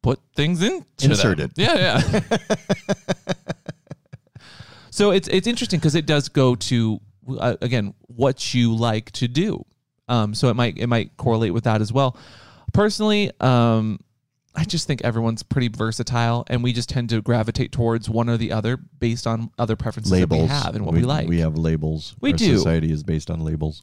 put 0.00 0.20
things 0.36 0.62
in 0.62 0.84
Inserted. 1.02 1.52
Yeah, 1.56 2.00
yeah. 2.12 2.20
so 4.92 5.10
it's 5.10 5.26
it's 5.28 5.46
interesting 5.46 5.80
because 5.80 5.94
it 5.94 6.04
does 6.04 6.28
go 6.28 6.54
to 6.54 7.00
uh, 7.38 7.56
again 7.62 7.94
what 8.08 8.54
you 8.54 8.74
like 8.74 9.10
to 9.12 9.26
do. 9.26 9.64
Um, 10.06 10.34
so 10.34 10.48
it 10.48 10.54
might 10.54 10.76
it 10.76 10.86
might 10.86 11.16
correlate 11.16 11.54
with 11.54 11.64
that 11.64 11.80
as 11.80 11.92
well. 11.92 12.16
Personally, 12.74 13.30
um, 13.40 14.00
I 14.54 14.64
just 14.64 14.86
think 14.86 15.02
everyone's 15.02 15.42
pretty 15.42 15.68
versatile, 15.68 16.44
and 16.48 16.62
we 16.62 16.74
just 16.74 16.90
tend 16.90 17.08
to 17.08 17.22
gravitate 17.22 17.72
towards 17.72 18.10
one 18.10 18.28
or 18.28 18.36
the 18.36 18.52
other 18.52 18.76
based 18.76 19.26
on 19.26 19.50
other 19.58 19.76
preferences 19.76 20.12
Labels. 20.12 20.48
that 20.48 20.54
we 20.54 20.62
have 20.64 20.76
and 20.76 20.84
what 20.84 20.94
we, 20.94 21.02
like. 21.02 21.26
We 21.26 21.40
have 21.40 21.56
labels. 21.56 22.14
We 22.20 22.32
Our 22.32 22.36
do. 22.36 22.56
Society 22.58 22.92
is 22.92 23.02
based 23.02 23.30
on 23.30 23.40
labels. 23.40 23.82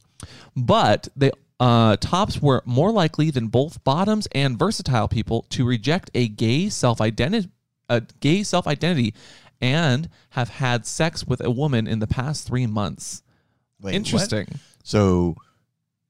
but 0.56 1.08
they 1.16 1.32
uh, 1.58 1.96
tops 1.96 2.40
were 2.40 2.62
more 2.64 2.92
likely 2.92 3.30
than 3.32 3.48
both 3.48 3.82
bottoms 3.82 4.28
and 4.32 4.58
versatile 4.58 5.08
people 5.08 5.44
to 5.50 5.66
reject 5.66 6.10
a 6.14 6.28
gay 6.28 6.68
self 6.68 7.00
identity, 7.00 7.50
a 7.88 8.00
gay 8.20 8.44
self 8.44 8.68
identity, 8.68 9.14
and 9.60 10.08
have 10.30 10.48
had 10.48 10.86
sex 10.86 11.26
with 11.26 11.44
a 11.44 11.50
woman 11.50 11.86
in 11.86 11.98
the 11.98 12.06
past 12.06 12.46
three 12.46 12.66
months. 12.66 13.22
Wait, 13.80 13.94
Interesting. 13.94 14.46
what? 14.50 14.60
So, 14.82 15.36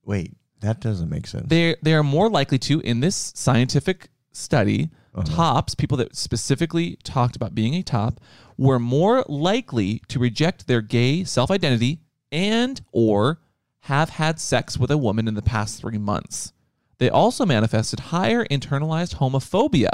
wait, 0.04 0.36
that 0.60 0.80
doesn't 0.80 1.08
make 1.08 1.26
sense. 1.26 1.48
They 1.48 1.76
they 1.82 1.94
are 1.94 2.02
more 2.02 2.28
likely 2.30 2.58
to 2.58 2.80
in 2.80 3.00
this 3.00 3.32
scientific 3.34 4.08
study. 4.32 4.90
Uh-huh. 5.12 5.24
Tops, 5.24 5.74
people 5.74 5.96
that 5.98 6.14
specifically 6.14 6.96
talked 7.02 7.34
about 7.34 7.52
being 7.52 7.74
a 7.74 7.82
top, 7.82 8.20
were 8.56 8.78
more 8.78 9.24
likely 9.26 10.02
to 10.06 10.20
reject 10.20 10.68
their 10.68 10.80
gay 10.80 11.24
self 11.24 11.50
identity 11.50 11.98
and 12.30 12.80
or 12.92 13.40
have 13.84 14.10
had 14.10 14.38
sex 14.38 14.78
with 14.78 14.90
a 14.90 14.98
woman 14.98 15.26
in 15.26 15.34
the 15.34 15.42
past 15.42 15.80
three 15.80 15.98
months. 15.98 16.52
They 16.98 17.08
also 17.08 17.46
manifested 17.46 17.98
higher 18.00 18.44
internalized 18.44 19.16
homophobia, 19.16 19.88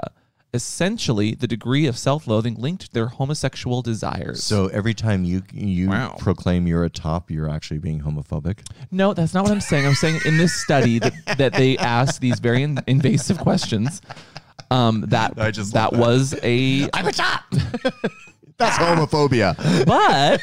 essentially 0.54 1.34
the 1.34 1.46
degree 1.46 1.86
of 1.86 1.98
self-loathing 1.98 2.54
linked 2.54 2.82
to 2.86 2.92
their 2.92 3.06
homosexual 3.08 3.82
desires. 3.82 4.42
so 4.42 4.68
every 4.68 4.94
time 4.94 5.24
you 5.24 5.42
you 5.52 5.88
Wow. 5.90 6.16
proclaim 6.18 6.66
you're 6.66 6.84
a 6.84 6.90
top, 6.90 7.30
you're 7.30 7.48
actually 7.50 7.78
being 7.78 8.00
homophobic. 8.00 8.60
No, 8.90 9.12
that's 9.12 9.34
not 9.34 9.42
what 9.42 9.52
I'm 9.52 9.60
saying. 9.60 9.86
I'm 9.86 9.94
saying 9.94 10.20
in 10.24 10.38
this 10.38 10.54
study 10.54 10.98
that, 11.00 11.12
that 11.38 11.52
they 11.52 11.76
asked 11.78 12.20
these 12.20 12.38
very 12.40 12.62
in- 12.62 12.78
invasive 12.86 13.38
questions. 13.38 14.00
Um, 14.70 15.04
that 15.08 15.34
I 15.38 15.50
just 15.52 15.74
that 15.74 15.92
love 15.92 16.00
that. 16.00 16.06
was 16.08 16.34
a 16.42 16.88
I'm 16.94 17.06
a 17.06 17.12
top. 17.12 17.44
That's 18.58 18.78
homophobia. 18.78 19.54
but 19.84 20.40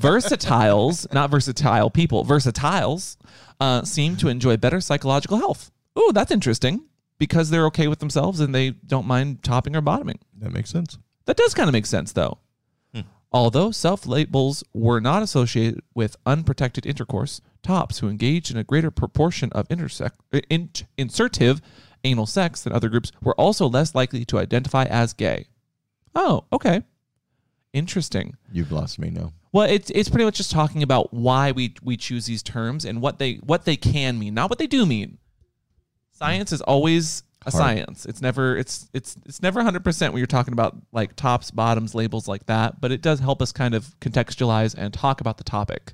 versatiles, 0.00 1.12
not 1.12 1.30
versatile 1.30 1.90
people, 1.90 2.24
versatiles 2.24 3.16
uh, 3.60 3.82
seem 3.84 4.16
to 4.16 4.28
enjoy 4.28 4.56
better 4.56 4.80
psychological 4.80 5.36
health. 5.38 5.70
Ooh, 5.98 6.10
that's 6.14 6.30
interesting 6.30 6.84
because 7.18 7.50
they're 7.50 7.66
okay 7.66 7.88
with 7.88 8.00
themselves 8.00 8.40
and 8.40 8.54
they 8.54 8.70
don't 8.70 9.06
mind 9.06 9.42
topping 9.42 9.76
or 9.76 9.80
bottoming. 9.80 10.18
That 10.38 10.52
makes 10.52 10.70
sense. 10.70 10.98
That 11.26 11.36
does 11.36 11.54
kind 11.54 11.68
of 11.68 11.72
make 11.72 11.86
sense, 11.86 12.12
though. 12.12 12.38
Although 13.34 13.72
self 13.72 14.06
labels 14.06 14.62
were 14.72 15.00
not 15.00 15.24
associated 15.24 15.80
with 15.92 16.14
unprotected 16.24 16.86
intercourse, 16.86 17.40
tops 17.64 17.98
who 17.98 18.08
engaged 18.08 18.52
in 18.52 18.56
a 18.56 18.62
greater 18.62 18.92
proportion 18.92 19.50
of 19.50 19.66
intersec- 19.66 20.12
uh, 20.32 20.40
in- 20.48 20.70
insertive 20.96 21.60
anal 22.04 22.26
sex 22.26 22.62
than 22.62 22.72
other 22.72 22.88
groups 22.88 23.10
were 23.20 23.34
also 23.34 23.68
less 23.68 23.92
likely 23.92 24.24
to 24.26 24.38
identify 24.38 24.84
as 24.84 25.12
gay. 25.12 25.48
Oh, 26.14 26.44
okay. 26.52 26.84
Interesting. 27.72 28.36
You've 28.52 28.70
lost 28.70 29.00
me 29.00 29.10
now. 29.10 29.32
Well, 29.50 29.68
it's 29.68 29.90
it's 29.90 30.08
pretty 30.08 30.26
much 30.26 30.36
just 30.36 30.52
talking 30.52 30.84
about 30.84 31.12
why 31.12 31.50
we 31.50 31.74
we 31.82 31.96
choose 31.96 32.26
these 32.26 32.42
terms 32.42 32.84
and 32.84 33.02
what 33.02 33.18
they 33.18 33.34
what 33.36 33.64
they 33.64 33.74
can 33.76 34.16
mean, 34.16 34.34
not 34.34 34.48
what 34.48 34.60
they 34.60 34.68
do 34.68 34.86
mean. 34.86 35.18
Science 36.14 36.52
is 36.52 36.60
always 36.62 37.22
a 37.46 37.50
Hard. 37.50 37.60
science. 37.62 38.06
It's 38.06 38.22
never 38.22 38.56
it's 38.56 38.88
it's 38.94 39.16
it's 39.26 39.42
never 39.42 39.60
100% 39.60 40.08
when 40.10 40.18
you're 40.18 40.26
talking 40.26 40.52
about 40.52 40.76
like 40.92 41.14
tops, 41.16 41.50
bottoms, 41.50 41.94
labels 41.94 42.26
like 42.26 42.46
that, 42.46 42.80
but 42.80 42.90
it 42.92 43.02
does 43.02 43.20
help 43.20 43.42
us 43.42 43.52
kind 43.52 43.74
of 43.74 43.98
contextualize 44.00 44.74
and 44.78 44.94
talk 44.94 45.20
about 45.20 45.36
the 45.38 45.44
topic. 45.44 45.92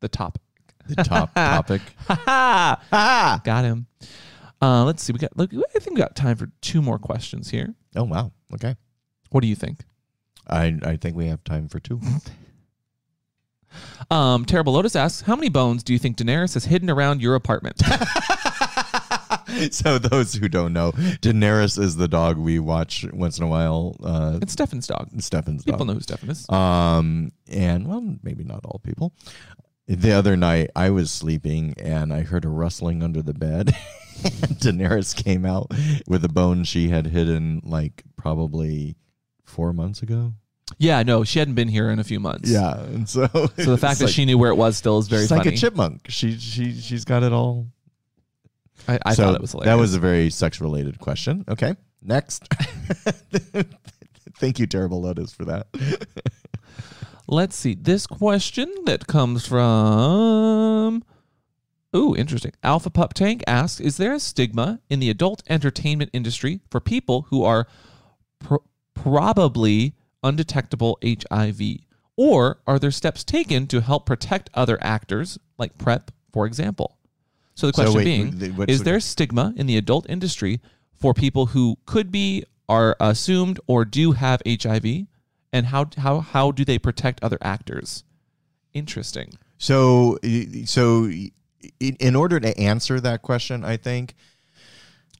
The 0.00 0.08
topic. 0.08 0.42
The 0.86 0.96
top 0.96 1.34
topic. 1.34 1.82
Ha 2.08 2.80
Ah. 2.92 3.40
Got 3.42 3.64
him. 3.64 3.86
Uh, 4.62 4.84
let's 4.84 5.02
see. 5.02 5.12
We 5.12 5.18
got 5.18 5.36
look 5.36 5.50
I 5.52 5.78
think 5.80 5.96
we 5.96 6.00
got 6.02 6.14
time 6.14 6.36
for 6.36 6.50
two 6.60 6.80
more 6.80 6.98
questions 6.98 7.50
here. 7.50 7.74
Oh 7.96 8.04
wow. 8.04 8.32
Okay. 8.52 8.76
What 9.30 9.40
do 9.40 9.46
you 9.48 9.56
think? 9.56 9.80
I 10.46 10.78
I 10.82 10.96
think 10.96 11.16
we 11.16 11.26
have 11.26 11.42
time 11.42 11.68
for 11.68 11.80
two. 11.80 12.00
Um, 14.10 14.44
Terrible 14.44 14.72
Lotus 14.74 14.94
asks, 14.94 15.22
"How 15.22 15.34
many 15.34 15.48
bones 15.48 15.82
do 15.82 15.92
you 15.92 15.98
think 15.98 16.16
Daenerys 16.16 16.54
has 16.54 16.64
hidden 16.66 16.88
around 16.88 17.20
your 17.20 17.34
apartment?" 17.34 17.82
so 19.70 19.98
those 19.98 20.34
who 20.34 20.48
don't 20.48 20.72
know, 20.72 20.92
Daenerys 20.92 21.78
is 21.78 21.96
the 21.96 22.08
dog 22.08 22.38
we 22.38 22.58
watch 22.58 23.04
once 23.12 23.38
in 23.38 23.44
a 23.44 23.48
while. 23.48 23.96
Uh, 24.02 24.38
it's 24.42 24.52
Stefan's 24.52 24.86
dog. 24.86 25.10
Stefan's 25.20 25.64
dog. 25.64 25.74
People 25.74 25.86
dog. 25.86 25.88
know 25.88 25.94
who 25.94 26.00
Stefan 26.00 26.30
is. 26.30 26.48
Um, 26.48 27.32
and 27.48 27.86
well, 27.88 28.16
maybe 28.22 28.44
not 28.44 28.64
all 28.64 28.80
people. 28.82 29.12
The 29.86 30.12
other 30.12 30.36
night, 30.36 30.70
I 30.74 30.90
was 30.90 31.10
sleeping 31.10 31.74
and 31.78 32.12
I 32.12 32.22
heard 32.22 32.44
a 32.44 32.48
rustling 32.48 33.02
under 33.02 33.20
the 33.20 33.34
bed. 33.34 33.76
Daenerys 34.22 35.14
came 35.14 35.44
out 35.44 35.70
with 36.06 36.24
a 36.24 36.28
bone 36.28 36.64
she 36.64 36.88
had 36.88 37.06
hidden 37.06 37.60
like 37.64 38.02
probably 38.16 38.96
four 39.44 39.72
months 39.72 40.00
ago. 40.02 40.32
Yeah, 40.78 41.02
no, 41.02 41.24
she 41.24 41.38
hadn't 41.38 41.54
been 41.54 41.68
here 41.68 41.90
in 41.90 41.98
a 41.98 42.04
few 42.04 42.18
months. 42.18 42.50
Yeah, 42.50 42.80
and 42.80 43.06
so 43.08 43.26
So 43.32 43.46
the 43.70 43.76
fact 43.80 44.00
that 44.00 44.08
she 44.08 44.24
knew 44.24 44.38
where 44.38 44.50
it 44.50 44.56
was 44.56 44.76
still 44.78 44.98
is 44.98 45.08
very 45.08 45.22
she's 45.22 45.28
funny. 45.28 45.44
like 45.44 45.54
a 45.54 45.56
chipmunk. 45.58 46.06
She 46.08 46.38
she 46.38 46.72
she's 46.80 47.04
got 47.04 47.22
it 47.22 47.32
all. 47.32 47.66
I, 48.88 48.98
I 49.04 49.14
So 49.14 49.24
thought 49.24 49.34
it 49.34 49.40
was 49.40 49.52
hilarious. 49.52 49.72
That 49.72 49.80
was 49.80 49.94
a 49.94 50.00
very 50.00 50.30
sex 50.30 50.60
related 50.60 50.98
question. 50.98 51.44
Okay, 51.48 51.74
next. 52.02 52.46
Thank 54.36 54.58
you, 54.58 54.66
Terrible 54.66 55.00
Lotus, 55.00 55.32
for 55.32 55.44
that. 55.44 55.66
Let's 57.26 57.56
see. 57.56 57.74
This 57.74 58.06
question 58.06 58.72
that 58.84 59.06
comes 59.06 59.46
from. 59.46 61.02
Ooh, 61.96 62.14
interesting. 62.14 62.52
Alpha 62.62 62.90
Pup 62.90 63.14
Tank 63.14 63.42
asks 63.46 63.80
Is 63.80 63.96
there 63.96 64.12
a 64.12 64.20
stigma 64.20 64.80
in 64.90 64.98
the 65.00 65.08
adult 65.10 65.42
entertainment 65.48 66.10
industry 66.12 66.60
for 66.70 66.80
people 66.80 67.22
who 67.30 67.44
are 67.44 67.66
pro- 68.40 68.64
probably 68.94 69.94
undetectable 70.22 70.98
HIV? 71.02 71.60
Or 72.16 72.58
are 72.66 72.78
there 72.78 72.90
steps 72.90 73.24
taken 73.24 73.66
to 73.68 73.80
help 73.80 74.06
protect 74.06 74.50
other 74.54 74.78
actors, 74.82 75.38
like 75.56 75.78
PrEP, 75.78 76.10
for 76.32 76.46
example? 76.46 76.98
So 77.54 77.68
the 77.68 77.72
So 77.72 77.82
question 77.82 77.96
wait, 77.96 78.04
being 78.04 78.38
th- 78.38 78.52
what's 78.52 78.72
Is 78.72 78.78
the- 78.80 78.84
there 78.84 79.00
stigma 79.00 79.54
in 79.56 79.66
the 79.66 79.76
adult 79.76 80.08
industry 80.08 80.60
for 80.92 81.14
people 81.14 81.46
who 81.46 81.76
could 81.86 82.10
be, 82.10 82.44
are 82.68 82.96
assumed, 83.00 83.60
or 83.66 83.84
do 83.84 84.12
have 84.12 84.42
HIV? 84.46 85.06
And 85.52 85.66
how, 85.66 85.86
how, 85.98 86.20
how 86.20 86.50
do 86.50 86.64
they 86.64 86.78
protect 86.78 87.22
other 87.22 87.38
actors? 87.40 88.02
Interesting. 88.72 89.34
So, 89.58 90.18
so 90.64 91.10
in 91.78 92.16
order 92.16 92.40
to 92.40 92.58
answer 92.58 92.98
that 93.00 93.22
question, 93.22 93.64
I 93.64 93.76
think 93.76 94.14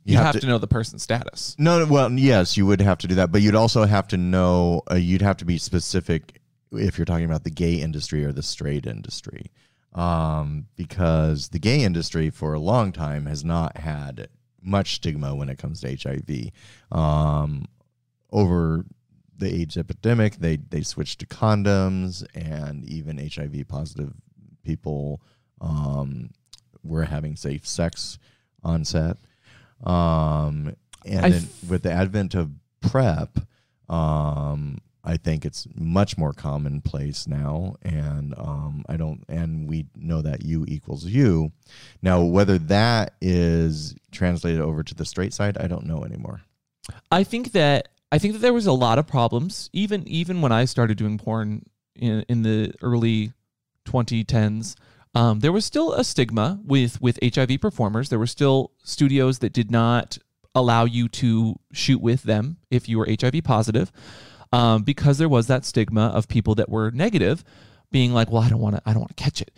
You, 0.03 0.17
have, 0.17 0.39
to, 0.41 0.47
know 0.47 0.59
the 0.59 0.67
person's 0.67 1.03
status. 1.05 1.55
No, 1.59 1.79
no, 1.79 1.87
well, 1.91 2.11
yes, 2.13 2.57
you 2.57 2.67
would 2.67 2.81
have 2.81 2.99
to 2.99 3.07
do 3.07 3.15
that, 3.15 3.31
but 3.31 3.43
you'd 3.43 3.55
also 3.55 3.85
have 3.85 4.09
to 4.09 4.17
know. 4.17 4.83
Uh, 4.91 4.97
you'd 4.97 5.23
have 5.23 5.37
to 5.39 5.45
be 5.45 5.57
specific 5.57 6.41
if 6.73 6.99
you're 6.99 7.05
talking 7.05 7.25
about 7.25 7.45
the 7.45 7.51
gay 7.51 7.75
industry 7.75 8.25
or 8.25 8.33
the 8.33 8.43
straight 8.43 8.87
industry, 8.87 9.53
um, 9.95 10.67
because 10.77 11.49
the 11.49 11.59
gay 11.59 11.83
industry 11.83 12.31
for 12.31 12.55
a 12.55 12.61
long 12.61 12.93
time 12.93 13.27
has 13.27 13.45
not 13.45 13.77
had 13.79 14.29
much 14.63 14.95
stigma 14.95 15.35
when 15.35 15.49
it 15.49 15.59
comes 15.59 15.81
to 15.81 15.97
HIV. 15.97 16.51
Um, 16.91 17.67
over 18.33 18.85
the 19.37 19.53
AIDS 19.53 19.77
epidemic, 19.77 20.37
they 20.37 20.57
they 20.57 20.83
switched 20.83 21.21
to 21.21 21.27
condoms, 21.27 22.25
and 22.35 22.85
even 22.85 23.19
HIV 23.19 23.69
positive 23.69 24.13
people 24.65 25.21
um, 25.61 26.31
were 26.83 27.05
having 27.05 27.37
safe 27.37 27.67
sex 27.67 28.19
on 28.63 28.85
set. 28.85 29.17
Um, 29.85 30.75
and 31.05 31.25
then 31.25 31.43
f- 31.43 31.71
with 31.71 31.83
the 31.83 31.93
advent 31.93 32.35
of 32.35 32.51
PrEP, 32.81 33.39
um, 33.89 34.79
I 35.05 35.19
think 35.19 35.45
it's 35.45 35.69
much 35.75 36.17
more 36.17 36.33
commonplace 36.33 37.27
now, 37.27 37.75
and 37.83 38.35
um, 38.39 38.85
I 38.89 38.97
don't, 38.97 39.23
and 39.29 39.69
we 39.69 39.87
know 39.95 40.23
that 40.23 40.45
U 40.45 40.65
equals 40.67 41.05
U. 41.05 41.53
Now, 42.01 42.23
whether 42.23 42.59
that 42.59 43.15
is 43.21 43.95
translated 44.13 44.61
over 44.61 44.83
to 44.83 44.95
the 44.95 45.05
straight 45.05 45.35
side, 45.35 45.59
I 45.59 45.67
don't 45.67 45.87
know 45.87 46.05
anymore. 46.05 46.41
I 47.11 47.25
think 47.25 47.53
that 47.53 47.89
I 48.11 48.19
think 48.19 48.35
that 48.35 48.41
there 48.41 48.55
was 48.55 48.67
a 48.67 48.73
lot 48.73 48.99
of 48.99 49.07
problems 49.07 49.69
even 49.73 50.07
even 50.09 50.41
when 50.41 50.53
I 50.53 50.65
started 50.65 50.97
doing 50.97 51.19
porn 51.19 51.67
in 51.95 52.25
in 52.29 52.43
the 52.43 52.73
early 52.83 53.33
2010s. 53.87 54.75
Um, 55.17 55.41
there 55.41 55.53
was 55.53 55.65
still 55.65 55.93
a 55.93 56.03
stigma 56.03 56.61
with 56.65 57.01
with 57.01 57.19
HIV 57.23 57.61
performers. 57.61 58.09
There 58.09 58.19
were 58.19 58.27
still 58.27 58.73
studios 58.83 59.41
that 59.41 59.53
did 59.53 59.71
not 59.71 60.19
allow 60.55 60.85
you 60.85 61.09
to 61.09 61.57
shoot 61.73 62.01
with 62.01 62.23
them 62.23 62.59
if 62.71 62.89
you 62.89 62.99
were 62.99 63.09
HIV 63.09 63.43
positive, 63.43 63.91
um, 64.55 64.83
because 64.85 65.19
there 65.19 65.29
was 65.29 65.49
that 65.49 65.65
stigma 65.65 66.13
of 66.15 66.29
people 66.29 66.55
that 66.55 66.69
were 66.69 66.93
negative, 66.93 67.45
being 67.91 68.13
like, 68.13 68.31
"Well, 68.31 68.43
I 68.43 68.49
don't 68.49 68.61
want 68.61 68.77
to, 68.77 68.83
I 68.87 68.93
don't 68.93 69.01
want 69.01 69.17
to 69.17 69.23
catch 69.23 69.43
it." 69.43 69.51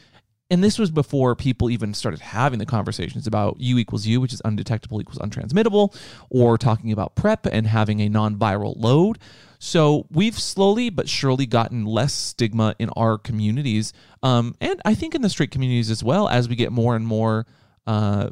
And 0.48 0.64
this 0.64 0.78
was 0.78 0.90
before 0.90 1.34
people 1.34 1.70
even 1.70 1.92
started 1.92 2.20
having 2.20 2.60
the 2.60 2.66
conversations 2.66 3.26
about 3.26 3.60
U 3.60 3.78
equals 3.78 4.06
U, 4.06 4.20
which 4.20 4.32
is 4.32 4.40
undetectable 4.44 5.00
equals 5.00 5.18
untransmittable, 5.18 5.94
or 6.30 6.56
talking 6.56 6.92
about 6.92 7.14
PrEP 7.14 7.46
and 7.46 7.66
having 7.66 8.00
a 8.00 8.08
non 8.08 8.36
viral 8.36 8.74
load. 8.76 9.18
So 9.58 10.06
we've 10.10 10.38
slowly 10.38 10.88
but 10.88 11.08
surely 11.08 11.44
gotten 11.44 11.84
less 11.84 12.14
stigma 12.14 12.74
in 12.78 12.88
our 12.90 13.18
communities, 13.18 13.92
um, 14.22 14.54
and 14.62 14.80
I 14.86 14.94
think 14.94 15.14
in 15.14 15.20
the 15.20 15.28
straight 15.28 15.50
communities 15.50 15.90
as 15.90 16.02
well, 16.02 16.26
as 16.26 16.48
we 16.48 16.56
get 16.56 16.72
more 16.72 16.96
and 16.96 17.06
more 17.06 17.46
uh, 17.86 18.30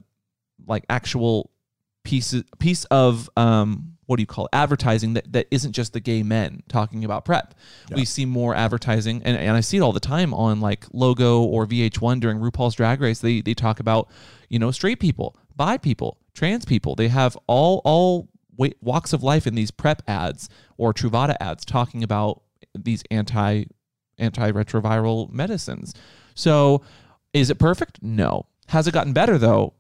like 0.67 0.85
actual 0.89 1.51
pieces 2.05 2.45
piece 2.59 2.85
of 2.87 3.29
um, 3.37 3.97
what 4.07 4.17
do 4.17 4.23
you 4.23 4.27
call 4.27 4.47
it? 4.47 4.51
advertising 4.53 5.15
that, 5.15 5.33
that 5.33 5.47
isn't 5.51 5.73
just 5.73 5.93
the 5.93 6.01
gay 6.01 6.23
men 6.23 6.63
talking 6.69 7.05
about 7.05 7.25
prep. 7.25 7.55
We 7.95 8.05
see 8.05 8.27
more 8.27 8.55
advertising, 8.55 9.23
and, 9.25 9.37
and 9.37 9.57
I 9.57 9.61
see 9.61 9.79
it 9.79 9.81
all 9.81 9.93
the 9.93 10.01
time 10.01 10.35
on 10.35 10.61
like 10.61 10.87
Logo 10.93 11.43
or 11.43 11.67
VH1 11.67 12.21
during 12.21 12.39
RuPaul's 12.39 12.75
Drag 12.75 13.01
Race. 13.01 13.21
They 13.21 13.41
they 13.41 13.55
talk 13.55 13.81
about 13.81 14.09
you 14.49 14.59
know 14.59 14.71
straight 14.71 15.01
people, 15.01 15.37
bi 15.57 15.79
people, 15.79 16.19
trans 16.35 16.65
people. 16.65 16.95
They 16.95 17.09
have 17.09 17.37
all 17.47 17.81
all 17.85 18.29
walks 18.81 19.13
of 19.13 19.23
life 19.23 19.47
in 19.47 19.55
these 19.55 19.71
prep 19.71 20.03
ads 20.07 20.49
or 20.77 20.95
Truvada 20.95 21.37
ads 21.41 21.65
talking 21.65 22.03
about 22.03 22.43
these 22.75 23.03
anti 23.11 23.65
antiretroviral 24.21 25.31
medicines. 25.31 25.95
So, 26.35 26.83
is 27.33 27.51
it 27.51 27.59
perfect? 27.59 28.03
No. 28.03 28.47
Has 28.69 28.87
it 28.87 28.95
gotten 28.95 29.13
better 29.13 29.39
though? 29.39 29.75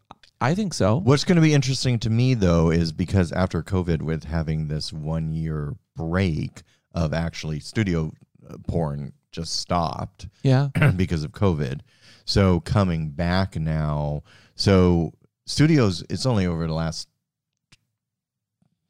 I 0.44 0.54
think 0.54 0.74
so. 0.74 1.00
What's 1.00 1.24
going 1.24 1.36
to 1.36 1.42
be 1.42 1.54
interesting 1.54 1.98
to 2.00 2.10
me 2.10 2.34
though 2.34 2.70
is 2.70 2.92
because 2.92 3.32
after 3.32 3.62
COVID, 3.62 4.02
with 4.02 4.24
having 4.24 4.68
this 4.68 4.92
one 4.92 5.32
year 5.32 5.74
break 5.96 6.62
of 6.92 7.14
actually 7.14 7.60
studio 7.60 8.12
uh, 8.46 8.58
porn 8.68 9.14
just 9.32 9.56
stopped 9.56 10.28
Yeah. 10.42 10.68
because 10.96 11.24
of 11.24 11.32
COVID. 11.32 11.80
So 12.26 12.60
coming 12.60 13.08
back 13.08 13.56
now, 13.56 14.22
so 14.54 15.14
studios, 15.46 16.04
it's 16.10 16.26
only 16.26 16.44
over 16.44 16.66
the 16.66 16.74
last 16.74 17.08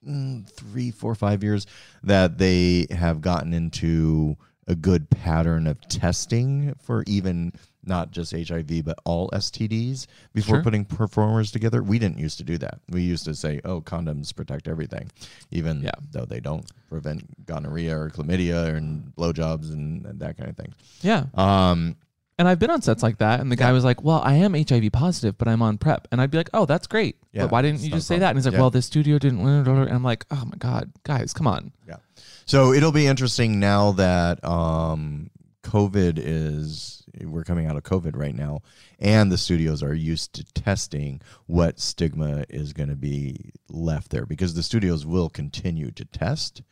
mm, 0.05 0.51
three, 0.51 0.91
four, 0.91 1.15
five 1.15 1.45
years 1.45 1.69
that 2.03 2.37
they 2.37 2.89
have 2.91 3.21
gotten 3.21 3.55
into 3.55 4.37
a 4.67 4.75
good 4.75 5.09
pattern 5.09 5.69
of 5.69 5.81
testing 5.83 6.75
for 6.83 7.05
even 7.07 7.53
not 7.87 8.11
just 8.11 8.33
HIV 8.33 8.85
but 8.85 8.99
all 9.05 9.29
STDs 9.33 10.07
before 10.33 10.57
Sure. 10.57 10.63
putting 10.63 10.85
performers 10.85 11.51
together. 11.51 11.83
We 11.83 11.99
didn't 11.99 12.19
used 12.19 12.39
to 12.39 12.45
do 12.45 12.59
that. 12.59 12.81
We 12.89 13.03
used 13.03 13.25
to 13.27 13.35
say, 13.35 13.61
"Oh, 13.65 13.81
condoms 13.81 14.35
protect 14.35 14.69
everything," 14.69 15.11
even 15.51 15.83
Yeah. 15.83 15.93
though 16.13 16.25
they 16.25 16.41
don't 16.41 16.71
prevent 16.89 17.47
gonorrhea 17.47 17.97
or 17.99 18.11
chlamydia 18.11 18.75
and 18.77 19.13
blowjobs 19.17 19.73
and, 19.73 20.05
and 20.07 20.21
that 20.21 20.37
kind 20.37 20.49
of 20.51 20.57
thing. 20.57 20.73
Yeah. 21.03 21.27
Um, 21.35 21.97
And 22.37 22.49
I've 22.49 22.59
been 22.59 22.71
on 22.71 22.83
sets 22.83 23.01
like 23.05 23.19
that, 23.19 23.39
and 23.39 23.53
the 23.53 23.55
guy 23.55 23.71
was 23.71 23.85
like, 23.85 24.03
"Well, 24.03 24.21
I 24.25 24.35
am 24.35 24.55
HIV 24.55 24.91
positive, 24.91 25.39
but 25.39 25.47
I'm 25.47 25.63
on 25.63 25.79
prep," 25.79 26.09
and 26.11 26.21
I'd 26.21 26.33
be 26.33 26.37
like, 26.37 26.51
"Oh, 26.53 26.67
that's 26.67 26.89
great, 26.89 27.15
Yeah, 27.33 27.43
but 27.43 27.53
why 27.53 27.63
didn't 27.63 27.83
you 27.83 27.91
just 27.91 28.09
say 28.09 28.19
that?" 28.19 28.31
And 28.31 28.37
he's 28.37 28.45
like, 28.45 28.55
Yeah. 28.55 28.61
"Well, 28.61 28.71
this 28.71 28.87
studio 28.87 29.21
didn't," 29.21 29.39
and 29.39 29.69
I'm 29.69 30.03
like, 30.03 30.27
"Oh 30.33 30.45
my 30.45 30.57
god, 30.59 30.91
guys, 31.05 31.33
come 31.33 31.47
on." 31.47 31.71
Yeah. 31.87 31.99
So 32.45 32.73
it'll 32.73 32.91
be 32.91 33.07
interesting 33.07 33.61
now 33.61 33.93
that 33.93 34.45
um, 34.45 35.31
COVID 35.63 36.15
is, 36.21 37.04
we're 37.23 37.45
coming 37.45 37.67
out 37.67 37.77
of 37.77 37.83
COVID 37.83 38.17
right 38.17 38.35
now, 38.35 38.61
and 38.99 39.31
the 39.31 39.39
studios 39.39 39.83
are 39.83 39.95
used 39.95 40.33
to 40.35 40.45
testing 40.45 41.21
what 41.47 41.79
stigma 41.81 42.45
is 42.49 42.73
going 42.73 42.89
to 42.89 42.97
be 42.97 43.53
left 43.69 44.11
there 44.11 44.27
because 44.27 44.55
the 44.55 44.63
studios 44.63 45.07
will 45.07 45.29
continue 45.29 45.91
to 45.93 46.05
test. 46.05 46.63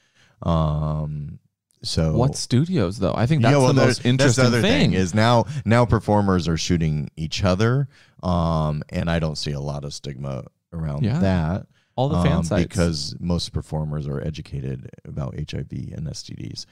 Um, 0.43 1.39
so 1.83 2.13
What 2.15 2.37
studios 2.37 2.99
though? 2.99 3.15
I 3.15 3.27
think 3.27 3.43
that's 3.43 3.53
Yeah, 3.53 3.59
well, 3.59 3.69
the 3.69 3.75
most 3.75 4.05
interesting 4.05 4.45
the 4.45 4.49
other 4.49 4.61
thing. 4.63 4.93
Is 4.93 5.15
now 5.15 5.47
now 5.65 5.85
performers 5.85 6.47
are 6.47 6.57
shooting 6.57 7.11
each 7.17 7.43
other, 7.45 7.89
um, 8.23 8.83
and 8.89 9.11
I 9.11 9.19
don't 9.19 9.37
see 9.37 9.53
a 9.53 9.61
lot 9.61 9.85
of 9.85 9.93
stigma 9.93 10.45
around 10.73 11.05
Yeah. 11.05 11.19
that. 11.19 11.67
All 11.95 12.09
the 12.09 12.23
fan 12.23 12.39
um, 12.39 12.45
sites. 12.45 12.63
because 12.69 13.17
most 13.21 13.53
performers 13.53 14.09
are 14.09 14.19
educated 14.27 14.89
about 15.05 15.35
HIV 15.35 15.73
and 15.93 16.07
STDs. 16.07 16.65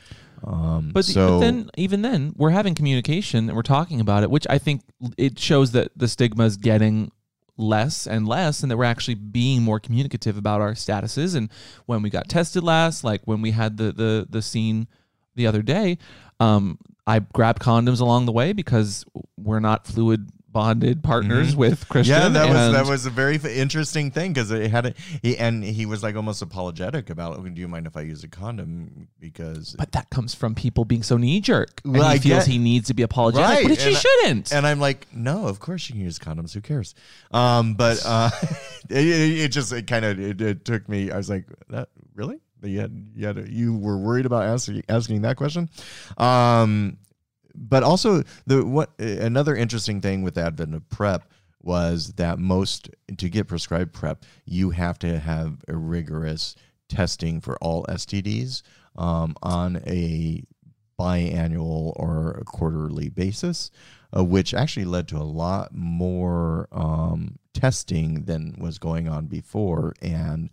Um, 0.44 0.90
But, 0.92 1.04
so 1.04 1.28
but 1.28 1.40
then, 1.40 1.70
even 1.76 2.02
then, 2.02 2.32
we're 2.36 2.50
having 2.50 2.74
communication 2.74 3.48
and 3.48 3.56
we're 3.56 3.62
talking 3.62 4.00
about 4.00 4.22
it, 4.22 4.30
which 4.30 4.46
I 4.48 4.58
think 4.58 4.82
it 5.16 5.38
shows 5.38 5.72
that 5.72 5.92
the 5.96 6.08
stigma 6.08 6.44
is 6.44 6.56
getting 6.56 7.10
less 7.56 8.06
and 8.06 8.26
less, 8.26 8.62
and 8.62 8.70
that 8.70 8.76
we're 8.76 8.84
actually 8.84 9.16
being 9.16 9.62
more 9.62 9.78
communicative 9.78 10.36
about 10.36 10.60
our 10.60 10.72
statuses. 10.72 11.36
And 11.36 11.50
when 11.86 12.02
we 12.02 12.10
got 12.10 12.28
tested 12.28 12.62
last, 12.62 13.04
like 13.04 13.22
when 13.24 13.42
we 13.42 13.50
had 13.50 13.76
the 13.76 13.92
the 13.92 14.26
the 14.28 14.42
scene 14.42 14.88
the 15.34 15.46
other 15.46 15.62
day, 15.62 15.98
um, 16.38 16.78
I 17.06 17.18
grabbed 17.18 17.60
condoms 17.60 18.00
along 18.00 18.26
the 18.26 18.32
way 18.32 18.52
because 18.52 19.04
we're 19.36 19.60
not 19.60 19.86
fluid 19.86 20.30
bonded 20.52 21.02
partners 21.02 21.54
with 21.54 21.88
Christian. 21.88 22.14
Mm-hmm. 22.16 22.34
yeah, 22.34 22.46
that 22.46 22.48
was 22.48 22.72
that 22.72 22.90
was 22.90 23.06
a 23.06 23.10
very 23.10 23.36
interesting 23.36 24.10
thing 24.10 24.32
because 24.32 24.50
it 24.50 24.70
had 24.70 24.86
a, 24.86 24.94
he 25.22 25.36
and 25.38 25.62
he 25.62 25.86
was 25.86 26.02
like 26.02 26.16
almost 26.16 26.42
apologetic 26.42 27.10
about. 27.10 27.44
it. 27.44 27.54
Do 27.54 27.60
you 27.60 27.68
mind 27.68 27.86
if 27.86 27.96
I 27.96 28.02
use 28.02 28.24
a 28.24 28.28
condom? 28.28 29.08
Because 29.18 29.74
But 29.78 29.92
that 29.92 30.10
comes 30.10 30.34
from 30.34 30.54
people 30.54 30.84
being 30.84 31.02
so 31.02 31.16
knee 31.16 31.40
jerk. 31.40 31.80
And 31.84 31.94
Well, 31.94 32.08
he 32.08 32.14
I 32.14 32.18
feels 32.18 32.44
get- 32.44 32.52
he 32.52 32.58
needs 32.58 32.88
to 32.88 32.94
be 32.94 33.02
apologetic, 33.02 33.48
Right, 33.48 33.68
but 33.68 33.78
he 33.80 33.94
shouldn't. 33.94 34.52
And 34.52 34.66
I'm 34.66 34.80
like, 34.80 35.06
no, 35.14 35.46
of 35.46 35.60
course 35.60 35.88
you 35.88 35.94
can 35.94 36.02
use 36.02 36.18
condoms. 36.18 36.52
Who 36.54 36.60
cares? 36.60 36.94
Um, 37.30 37.74
but 37.74 38.02
uh, 38.04 38.30
it, 38.90 39.06
it, 39.06 39.48
just 39.48 39.72
it 39.72 39.86
kind 39.86 40.04
of 40.04 40.18
it, 40.18 40.40
it 40.40 40.64
took 40.64 40.88
me. 40.88 41.10
I 41.10 41.16
was 41.16 41.30
like, 41.30 41.44
that 41.68 41.88
really? 42.14 42.40
You 42.62 42.80
had, 42.80 43.06
you 43.14 43.26
had 43.26 43.48
you 43.48 43.76
were 43.76 43.96
worried 43.96 44.26
about 44.26 44.42
asking 44.44 44.82
asking 44.88 45.22
that 45.22 45.36
question. 45.36 45.70
Um, 46.18 46.98
but 47.54 47.82
also 47.82 48.22
the 48.46 48.64
what 48.64 48.98
another 48.98 49.54
interesting 49.54 50.00
thing 50.00 50.22
with 50.22 50.34
the 50.34 50.42
advent 50.42 50.74
of 50.74 50.88
prep 50.88 51.30
was 51.62 52.14
that 52.14 52.38
most 52.38 52.88
to 53.18 53.28
get 53.28 53.46
prescribed 53.46 53.92
prep 53.92 54.24
you 54.44 54.70
have 54.70 54.98
to 54.98 55.18
have 55.18 55.58
a 55.68 55.76
rigorous 55.76 56.56
testing 56.88 57.40
for 57.40 57.56
all 57.58 57.84
STDs 57.84 58.62
um, 58.96 59.34
on 59.42 59.82
a 59.86 60.42
biannual 60.98 61.92
or 61.96 62.32
a 62.32 62.44
quarterly 62.44 63.08
basis, 63.08 63.70
uh, 64.14 64.22
which 64.22 64.52
actually 64.52 64.84
led 64.84 65.08
to 65.08 65.16
a 65.16 65.24
lot 65.24 65.74
more 65.74 66.68
um, 66.72 67.38
testing 67.54 68.24
than 68.24 68.54
was 68.58 68.78
going 68.78 69.08
on 69.08 69.26
before. 69.26 69.94
And 70.02 70.50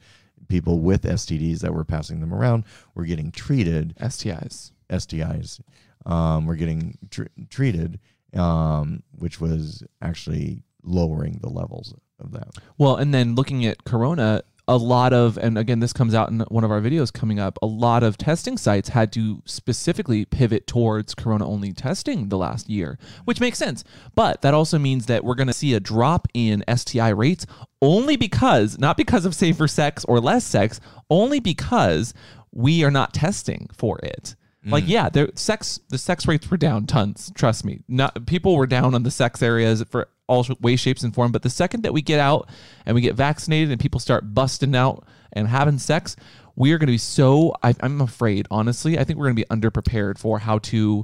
people 0.47 0.79
with 0.79 1.01
STDs 1.03 1.59
that 1.59 1.73
were 1.73 1.83
passing 1.83 2.21
them 2.21 2.33
around 2.33 2.63
were 2.95 3.03
getting 3.05 3.31
treated, 3.31 3.93
STIs. 3.99 4.71
STIs 4.89 5.59
um, 6.07 6.45
were 6.47 6.55
getting 6.55 6.97
tr- 7.11 7.25
treated, 7.49 7.99
um, 8.33 9.03
which 9.11 9.39
was 9.39 9.83
actually 10.01 10.63
lowering 10.83 11.39
the 11.41 11.49
levels 11.49 11.93
of 12.19 12.31
that. 12.31 12.47
Well, 12.77 12.95
and 12.95 13.13
then 13.13 13.35
looking 13.35 13.65
at 13.65 13.83
Corona, 13.83 14.41
a 14.69 14.77
lot 14.77 15.13
of, 15.13 15.37
and 15.37 15.57
again, 15.57 15.79
this 15.79 15.93
comes 15.93 16.13
out 16.13 16.29
in 16.29 16.39
one 16.49 16.63
of 16.63 16.71
our 16.71 16.81
videos 16.81 17.11
coming 17.11 17.39
up, 17.39 17.57
a 17.61 17.65
lot 17.65 18.03
of 18.03 18.17
testing 18.17 18.57
sites 18.57 18.89
had 18.89 19.11
to 19.13 19.41
specifically 19.45 20.25
pivot 20.25 20.65
towards 20.65 21.13
Corona 21.13 21.47
only 21.47 21.71
testing 21.71 22.29
the 22.29 22.37
last 22.37 22.69
year, 22.69 22.97
which 23.25 23.39
makes 23.39 23.57
sense. 23.57 23.83
But 24.15 24.41
that 24.41 24.53
also 24.53 24.79
means 24.79 25.05
that 25.05 25.23
we're 25.23 25.35
going 25.35 25.47
to 25.47 25.53
see 25.53 25.73
a 25.73 25.79
drop 25.79 26.27
in 26.33 26.63
STI 26.73 27.09
rates 27.09 27.45
only 27.81 28.17
because, 28.17 28.77
not 28.77 28.97
because 28.97 29.25
of 29.25 29.35
safer 29.35 29.67
sex 29.67 30.03
or 30.05 30.19
less 30.19 30.43
sex, 30.43 30.81
only 31.09 31.39
because 31.39 32.13
we 32.51 32.83
are 32.83 32.91
not 32.91 33.13
testing 33.13 33.69
for 33.73 33.99
it. 33.99 34.35
Like 34.67 34.83
mm. 34.85 34.89
yeah, 34.89 35.09
there 35.09 35.29
sex 35.35 35.79
the 35.89 35.97
sex 35.97 36.27
rates 36.27 36.49
were 36.49 36.57
down 36.57 36.85
tons. 36.85 37.31
Trust 37.35 37.63
me, 37.65 37.81
not 37.87 38.25
people 38.25 38.55
were 38.55 38.67
down 38.67 38.93
on 38.93 39.03
the 39.03 39.11
sex 39.11 39.41
areas 39.41 39.83
for 39.89 40.09
all 40.27 40.45
ways, 40.59 40.79
shapes, 40.79 41.03
and 41.03 41.13
form. 41.13 41.31
But 41.31 41.43
the 41.43 41.49
second 41.49 41.83
that 41.83 41.93
we 41.93 42.01
get 42.01 42.19
out 42.19 42.49
and 42.85 42.95
we 42.95 43.01
get 43.01 43.15
vaccinated 43.15 43.71
and 43.71 43.79
people 43.79 43.99
start 43.99 44.33
busting 44.33 44.75
out 44.75 45.05
and 45.33 45.47
having 45.47 45.79
sex, 45.79 46.15
we 46.55 46.73
are 46.73 46.77
going 46.77 46.87
to 46.87 46.93
be 46.93 46.97
so. 46.97 47.55
I, 47.63 47.73
I'm 47.79 48.01
afraid, 48.01 48.47
honestly, 48.51 48.99
I 48.99 49.03
think 49.03 49.17
we're 49.19 49.27
going 49.31 49.37
to 49.37 49.41
be 49.41 49.55
underprepared 49.55 50.17
for 50.17 50.39
how 50.39 50.59
to. 50.59 51.03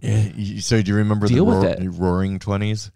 So 0.59 0.81
do 0.81 0.91
you 0.91 0.97
remember 0.97 1.27
Deal 1.27 1.45
the 1.45 1.51
with 1.51 1.63
roar- 1.63 1.73
it. 1.73 1.89
roaring 1.91 2.39
twenties? 2.39 2.91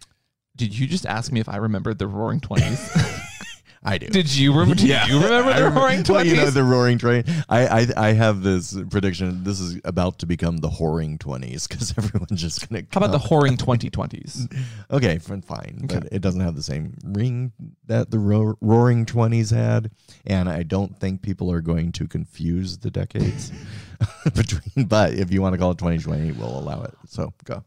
Did 0.58 0.78
you 0.78 0.88
just 0.88 1.06
ask 1.06 1.32
me 1.32 1.40
if 1.40 1.48
I 1.48 1.58
remembered 1.58 2.00
the 2.00 2.08
Roaring 2.08 2.40
Twenties? 2.40 2.92
I 3.84 3.98
do. 3.98 4.08
Did 4.08 4.34
you 4.36 4.52
remember? 4.52 4.76
Do 4.76 4.88
you 4.88 5.22
remember 5.24 5.54
the 5.54 5.70
Roaring 5.70 6.04
Well, 6.08 6.26
you 6.26 6.32
know 6.34 6.38
Twenties? 6.38 6.54
the 6.54 6.64
Roaring 6.64 6.98
Twenty. 6.98 7.32
I, 7.48 7.68
I 7.82 7.88
I 7.98 8.14
have 8.14 8.42
this 8.44 8.78
prediction. 8.90 9.44
This 9.44 9.60
is 9.60 9.80
about 9.86 10.20
to 10.20 10.26
become 10.26 10.58
the 10.58 10.70
whoring 10.70 11.20
twenties 11.20 11.68
because 11.68 11.94
everyone's 11.98 12.42
just 12.42 12.68
gonna. 12.68 12.84
How 12.92 12.98
about 13.00 13.12
the 13.12 13.20
Whoring 13.28 13.58
Twenty 13.58 13.90
Twenties? 13.90 14.48
Okay, 14.90 15.18
fine, 15.20 15.42
fine, 15.42 15.82
but 15.88 16.08
it 16.12 16.22
doesn't 16.22 16.40
have 16.42 16.56
the 16.56 16.64
same 16.64 16.94
ring 17.04 17.52
that 17.88 18.10
the 18.10 18.20
ro- 18.20 18.58
Roaring 18.62 19.06
Twenties 19.06 19.50
had, 19.50 19.92
and 20.26 20.48
I 20.50 20.64
don't 20.64 20.98
think 20.98 21.22
people 21.22 21.52
are 21.52 21.60
going 21.62 21.92
to 21.94 22.08
confuse 22.08 22.78
the 22.78 22.90
decades 22.90 23.52
between. 24.36 24.86
But 24.86 25.14
if 25.14 25.32
you 25.32 25.42
want 25.42 25.54
to 25.54 25.60
call 25.60 25.72
it 25.72 25.78
twenty 25.78 25.98
twenty, 26.00 26.32
we'll 26.32 26.58
allow 26.58 26.84
it. 26.84 26.94
So 27.06 27.34
go. 27.44 27.64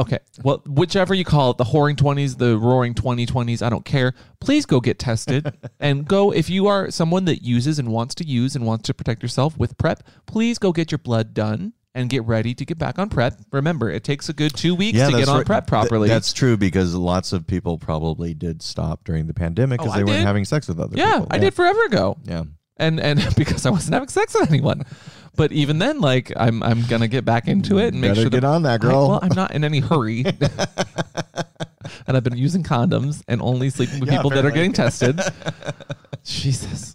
Okay. 0.00 0.18
Well, 0.42 0.62
whichever 0.66 1.12
you 1.14 1.24
call 1.24 1.50
it, 1.50 1.56
the 1.58 1.64
whoring 1.64 1.96
20s, 1.96 2.38
the 2.38 2.56
roaring 2.56 2.94
2020s, 2.94 3.62
I 3.62 3.68
don't 3.68 3.84
care. 3.84 4.14
Please 4.40 4.64
go 4.66 4.80
get 4.80 4.98
tested 4.98 5.52
and 5.80 6.06
go. 6.06 6.30
If 6.32 6.48
you 6.48 6.68
are 6.68 6.90
someone 6.90 7.24
that 7.26 7.42
uses 7.42 7.78
and 7.78 7.88
wants 7.90 8.14
to 8.16 8.26
use 8.26 8.54
and 8.56 8.64
wants 8.64 8.86
to 8.86 8.94
protect 8.94 9.22
yourself 9.22 9.58
with 9.58 9.76
PrEP, 9.78 10.02
please 10.26 10.58
go 10.58 10.72
get 10.72 10.92
your 10.92 10.98
blood 10.98 11.34
done 11.34 11.72
and 11.94 12.08
get 12.10 12.24
ready 12.26 12.54
to 12.54 12.64
get 12.64 12.78
back 12.78 12.98
on 12.98 13.08
PrEP. 13.08 13.40
Remember, 13.50 13.90
it 13.90 14.04
takes 14.04 14.28
a 14.28 14.32
good 14.32 14.54
two 14.54 14.74
weeks 14.74 14.98
to 14.98 15.10
get 15.10 15.28
on 15.28 15.38
right. 15.38 15.46
PrEP 15.46 15.64
Th- 15.64 15.68
properly. 15.68 16.08
that's 16.08 16.32
true 16.32 16.56
because 16.56 16.94
lots 16.94 17.32
of 17.32 17.44
people 17.46 17.76
probably 17.78 18.34
did 18.34 18.62
stop 18.62 19.02
during 19.04 19.26
the 19.26 19.34
pandemic 19.34 19.80
because 19.80 19.92
Oh, 19.92 19.94
I 19.94 19.98
they 19.98 20.04
weren't 20.04 20.18
did. 20.18 20.26
having 20.26 20.44
sex 20.44 20.68
with 20.68 20.78
other 20.78 20.94
people. 20.96 21.08
yeah. 21.10 21.24
I 21.30 21.38
did 21.38 21.54
forever 21.54 21.82
ago. 21.86 22.16
Yeah. 22.24 22.44
And 22.78 23.00
and 23.00 23.20
because 23.36 23.66
I 23.66 23.70
wasn't 23.70 23.94
having 23.94 24.08
sex 24.08 24.34
with 24.34 24.48
anyone. 24.50 24.84
But 25.36 25.52
even 25.52 25.78
then, 25.78 26.00
like 26.00 26.32
I'm 26.36 26.62
I'm 26.62 26.82
gonna 26.86 27.08
get 27.08 27.24
back 27.24 27.48
into 27.48 27.78
it 27.78 27.92
and 27.92 28.00
make 28.00 28.10
Better 28.10 28.22
sure 28.22 28.30
get 28.30 28.40
that 28.42 28.46
on 28.48 28.62
that, 28.62 28.74
I- 28.74 28.86
girl. 28.86 29.08
well, 29.08 29.20
I'm 29.22 29.34
not 29.34 29.52
in 29.52 29.64
any 29.64 29.80
hurry. 29.80 30.24
and 32.06 32.16
I've 32.16 32.24
been 32.24 32.36
using 32.36 32.62
condoms 32.62 33.22
and 33.28 33.40
only 33.42 33.70
sleeping 33.70 34.00
with 34.00 34.10
Yeah, 34.10 34.16
people 34.18 34.30
that 34.30 34.44
are 34.44 34.50
getting 34.50 34.72
tested. 34.72 35.20
Jesus. 36.24 36.94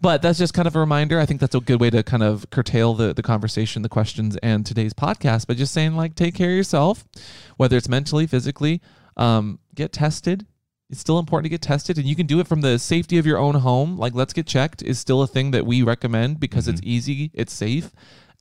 But 0.00 0.20
that's 0.22 0.38
just 0.38 0.52
kind 0.52 0.68
of 0.68 0.76
a 0.76 0.80
reminder. 0.80 1.18
I 1.18 1.26
think 1.26 1.40
that's 1.40 1.54
a 1.54 1.60
good 1.60 1.80
way 1.80 1.88
to 1.90 2.02
kind 2.02 2.22
of 2.22 2.48
curtail 2.50 2.94
the, 2.94 3.14
the 3.14 3.22
conversation, 3.22 3.82
the 3.82 3.88
questions, 3.88 4.36
and 4.42 4.64
today's 4.66 4.92
podcast 4.92 5.46
by 5.46 5.54
just 5.54 5.72
saying, 5.72 5.96
like, 5.96 6.14
take 6.14 6.34
care 6.34 6.50
of 6.50 6.56
yourself, 6.56 7.04
whether 7.56 7.76
it's 7.78 7.88
mentally, 7.88 8.26
physically, 8.26 8.82
um, 9.16 9.58
get 9.74 9.92
tested. 9.92 10.46
It's 10.88 11.00
still 11.00 11.18
important 11.18 11.46
to 11.46 11.50
get 11.50 11.62
tested, 11.62 11.98
and 11.98 12.06
you 12.06 12.14
can 12.14 12.26
do 12.26 12.38
it 12.38 12.46
from 12.46 12.60
the 12.60 12.78
safety 12.78 13.18
of 13.18 13.26
your 13.26 13.38
own 13.38 13.56
home. 13.56 13.98
Like, 13.98 14.14
let's 14.14 14.32
get 14.32 14.46
checked 14.46 14.82
is 14.82 15.00
still 15.00 15.22
a 15.22 15.26
thing 15.26 15.50
that 15.50 15.66
we 15.66 15.82
recommend 15.82 16.38
because 16.38 16.68
it's 16.68 16.80
mm-hmm. 16.80 16.90
easy, 16.90 17.30
it's 17.34 17.52
safe, 17.52 17.90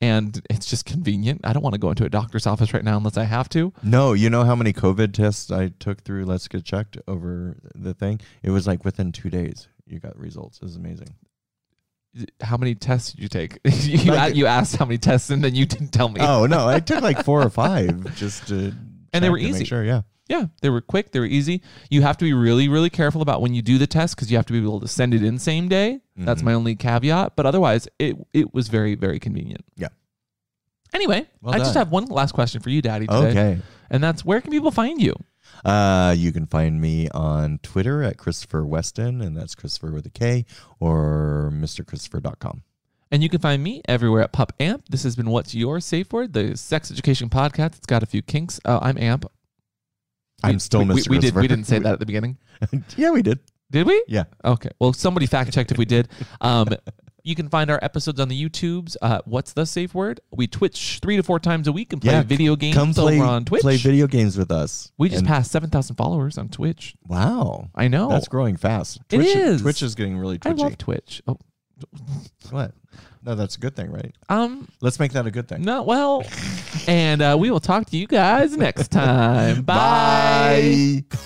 and 0.01 0.41
it's 0.49 0.67
just 0.67 0.85
convenient. 0.85 1.41
I 1.43 1.53
don't 1.53 1.63
want 1.63 1.73
to 1.73 1.79
go 1.79 1.89
into 1.89 2.05
a 2.05 2.09
doctor's 2.09 2.45
office 2.45 2.73
right 2.73 2.83
now 2.83 2.97
unless 2.97 3.17
I 3.17 3.23
have 3.23 3.49
to. 3.49 3.73
No, 3.81 4.13
you 4.13 4.29
know 4.29 4.43
how 4.43 4.55
many 4.55 4.73
COVID 4.73 5.13
tests 5.13 5.49
I 5.49 5.69
took 5.79 6.03
through 6.03 6.25
Let's 6.25 6.47
Get 6.47 6.63
Checked 6.63 6.97
over 7.07 7.57
the 7.73 7.93
thing? 7.93 8.21
It 8.43 8.51
was 8.51 8.67
like 8.67 8.85
within 8.85 9.11
two 9.11 9.29
days 9.29 9.67
you 9.87 9.99
got 9.99 10.17
results. 10.17 10.57
It 10.57 10.63
was 10.63 10.75
amazing. 10.75 11.15
How 12.41 12.57
many 12.57 12.75
tests 12.75 13.11
did 13.11 13.21
you 13.21 13.27
take? 13.27 13.59
you, 13.65 14.11
Like- 14.11 14.35
you 14.35 14.45
asked 14.45 14.75
how 14.77 14.85
many 14.85 14.97
tests, 14.97 15.29
and 15.29 15.43
then 15.43 15.55
you 15.55 15.65
didn't 15.65 15.89
tell 15.89 16.09
me. 16.09 16.21
Oh 16.21 16.45
no, 16.45 16.67
I 16.67 16.79
took 16.81 17.01
like 17.01 17.23
four 17.23 17.41
or 17.41 17.49
five 17.49 18.15
just 18.15 18.47
to 18.49 18.73
And 19.13 19.23
they 19.23 19.29
were 19.29 19.37
easy. 19.37 19.65
Sure, 19.65 19.83
yeah. 19.83 20.01
Yeah, 20.27 20.45
they 20.61 20.69
were 20.71 20.81
quick. 20.81 21.11
They 21.11 21.19
were 21.19 21.25
easy. 21.27 21.61
You 21.91 22.01
have 22.01 22.17
to 22.17 22.25
be 22.25 22.33
really, 22.33 22.67
really 22.67 22.89
careful 22.89 23.21
about 23.21 23.41
when 23.41 23.53
you 23.53 23.61
do 23.61 23.77
the 23.77 23.85
test 23.87 24.15
because 24.15 24.31
you 24.31 24.37
have 24.37 24.45
to 24.47 24.53
be 24.53 24.59
able 24.59 24.79
to 24.79 24.87
send 24.87 25.13
it 25.13 25.23
in 25.23 25.37
same 25.37 25.67
day. 25.69 25.99
That's 26.17 26.41
Mhm. 26.41 26.45
my 26.45 26.53
only 26.53 26.75
caveat. 26.75 27.35
But 27.35 27.45
otherwise, 27.45 27.87
it 27.99 28.15
it 28.33 28.53
was 28.53 28.67
very, 28.69 28.95
very 28.95 29.19
convenient. 29.19 29.63
Yeah. 29.77 29.89
Anyway, 30.93 31.27
Well 31.41 31.53
I 31.53 31.57
just 31.59 31.73
have 31.75 31.91
one 31.91 32.05
last 32.05 32.31
question 32.31 32.61
for 32.61 32.69
you, 32.69 32.81
Daddy. 32.81 33.05
Today, 33.05 33.29
Okay. 33.29 33.61
and 33.89 34.03
that's 34.03 34.23
where 34.23 34.39
can 34.41 34.49
people 34.51 34.71
find 34.71 35.01
you? 35.01 35.13
Uh, 35.63 36.13
you 36.17 36.31
can 36.31 36.45
find 36.47 36.79
me 36.81 37.09
on 37.09 37.59
Twitter 37.61 38.01
at 38.01 38.17
Kristopher 38.17 38.65
Weston, 38.65 39.21
and 39.21 39.35
that's 39.37 39.55
Christopher 39.55 39.91
with 39.91 40.05
a 40.05 40.09
K, 40.09 40.45
or 40.79 41.51
MrKristopher.com. 41.53 42.63
And 43.11 43.21
you 43.21 43.29
can 43.29 43.39
find 43.39 43.63
me 43.63 43.81
everywhere 43.87 44.21
at 44.21 44.31
Pup 44.31 44.53
Amp. 44.59 44.85
This 44.89 45.03
has 45.03 45.15
been 45.15 45.29
What's 45.29 45.53
Your 45.53 45.79
Safe 45.79 46.11
Word, 46.11 46.33
the 46.33 46.57
sex 46.57 46.91
education 46.91 47.29
podcast. 47.29 47.77
It's 47.77 47.85
got 47.85 48.01
a 48.01 48.05
few 48.07 48.21
kinks. 48.21 48.59
Uh, 48.65 48.79
I'm 48.81 48.97
Amp. 48.97 49.25
I'm 50.43 50.59
still 50.59 50.81
we, 50.81 50.95
Mr. 50.95 51.09
We, 51.09 51.17
we 51.17 51.21
did. 51.21 51.35
We 51.35 51.47
didn't 51.47 51.65
say 51.65 51.79
that 51.79 51.93
at 51.93 51.99
the 51.99 52.05
beginning. 52.05 52.37
yeah, 52.97 53.11
we 53.11 53.21
did. 53.21 53.39
Did 53.71 53.87
we? 53.87 54.03
Yeah. 54.07 54.25
Okay. 54.43 54.69
Well, 54.79 54.93
somebody 54.93 55.25
fact 55.25 55.51
checked 55.53 55.71
if 55.71 55.77
we 55.77 55.85
did. 55.85 56.07
Um, 56.41 56.69
you 57.23 57.35
can 57.35 57.49
find 57.49 57.71
our 57.71 57.79
episodes 57.81 58.19
on 58.19 58.27
the 58.29 58.49
YouTubes. 58.49 58.95
Uh, 59.01 59.21
What's 59.25 59.53
the 59.53 59.65
safe 59.65 59.95
word? 59.95 60.21
We 60.31 60.45
Twitch 60.47 60.99
three 61.01 61.15
to 61.17 61.23
four 61.23 61.39
times 61.39 61.67
a 61.67 61.71
week 61.71 61.91
and 61.91 62.01
play 62.01 62.13
Yeah, 62.13 62.21
video 62.21 62.55
games 62.55 62.75
Come 62.75 62.93
play 62.93 63.19
over 63.19 63.25
on 63.25 63.45
Twitch. 63.45 63.61
play 63.63 63.77
video 63.77 64.05
games 64.07 64.37
with 64.37 64.51
us. 64.51 64.91
we 64.97 65.09
just 65.09 65.25
passed 65.25 65.51
seven 65.51 65.69
thousand 65.71 65.95
followers 65.95 66.37
on 66.37 66.49
Twitch. 66.49 66.95
Wow, 67.07 67.69
I 67.73 67.87
know. 67.87 68.09
that's 68.09 68.27
growing 68.27 68.55
fast. 68.55 68.97
It 69.09 69.15
Twitch, 69.17 69.35
is. 69.35 69.61
Twitch 69.63 69.81
is 69.81 69.95
getting 69.95 70.17
really 70.17 70.37
I 70.43 70.51
love 70.51 70.77
Twitch. 70.77 71.23
Oh, 71.27 71.37
what? 72.49 72.71
No, 73.23 73.33
that's 73.35 73.55
a 73.55 73.59
good 73.59 73.75
thing, 73.75 73.91
right? 73.91 74.13
um, 74.29 74.67
Let's 74.81 74.99
make 74.99 75.11
that 75.13 75.25
a 75.25 75.31
good 75.31 75.47
thing. 75.47 75.63
no, 75.63 75.81
well, 75.83 76.23
and 76.87 77.21
uh, 77.21 77.35
we 77.39 77.49
will 77.49 77.59
talk 77.59 77.87
to 77.87 77.97
you 77.97 78.07
guys 78.07 78.55
next 78.55 78.89
time. 78.91 79.61
Bye. 79.63 81.03
Bye. 81.09 81.17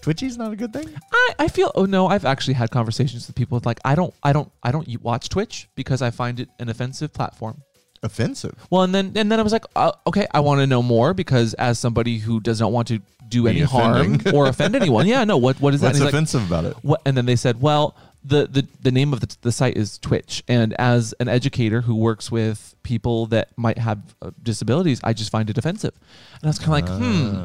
Twitchy's 0.00 0.36
not 0.36 0.52
a 0.52 0.56
good 0.56 0.72
thing. 0.72 0.88
I, 1.12 1.34
I 1.40 1.48
feel 1.48 1.70
oh 1.76 1.84
no 1.84 2.08
I've 2.08 2.24
actually 2.24 2.54
had 2.54 2.70
conversations 2.72 3.28
with 3.28 3.36
people 3.36 3.54
with 3.56 3.66
like 3.66 3.78
I 3.84 3.94
don't 3.94 4.12
I 4.24 4.32
don't 4.32 4.50
I 4.62 4.72
don't 4.72 4.88
watch 5.00 5.28
Twitch 5.28 5.68
because 5.76 6.02
I 6.02 6.10
find 6.10 6.40
it 6.40 6.48
an 6.58 6.68
offensive 6.68 7.12
platform. 7.12 7.62
Offensive. 8.02 8.56
Well, 8.68 8.82
and 8.82 8.92
then 8.92 9.12
and 9.14 9.30
then 9.30 9.38
I 9.38 9.42
was 9.42 9.52
like, 9.52 9.64
uh, 9.76 9.92
okay, 10.08 10.26
I 10.32 10.40
want 10.40 10.60
to 10.60 10.66
know 10.66 10.82
more 10.82 11.14
because 11.14 11.54
as 11.54 11.78
somebody 11.78 12.18
who 12.18 12.40
does 12.40 12.58
not 12.60 12.72
want 12.72 12.88
to 12.88 13.00
do 13.28 13.44
Be 13.44 13.50
any 13.50 13.60
harm 13.60 14.20
or 14.34 14.48
offend 14.48 14.74
anyone, 14.74 15.06
yeah, 15.06 15.22
no, 15.22 15.36
what 15.36 15.60
what 15.60 15.72
is 15.72 15.82
that? 15.82 15.88
What's 15.88 15.98
And 16.00 16.06
he's 16.06 16.12
like, 16.12 16.14
offensive 16.14 16.46
about 16.48 16.64
it? 16.64 16.76
what? 16.82 17.00
And 17.06 17.16
then 17.16 17.26
they 17.26 17.36
said, 17.36 17.60
well, 17.60 17.94
the 18.24 18.46
the 18.46 18.66
the 18.80 18.90
name 18.92 19.12
of 19.12 19.20
the, 19.20 19.36
the 19.40 19.52
site 19.52 19.76
is 19.76 19.98
Twitch, 19.98 20.42
and 20.48 20.72
as 20.74 21.12
an 21.20 21.28
educator 21.28 21.80
who 21.80 21.94
works 21.96 22.30
with 22.30 22.74
people 22.82 23.26
that 23.26 23.48
might 23.56 23.78
have 23.78 23.98
uh, 24.22 24.30
disabilities, 24.42 25.00
I 25.02 25.12
just 25.12 25.30
find 25.30 25.48
it 25.50 25.58
offensive. 25.58 25.94
And 26.40 26.44
I 26.44 26.46
was 26.48 26.58
kind 26.58 26.84
of 26.84 26.90
like, 26.90 27.00
hmm, 27.02 27.36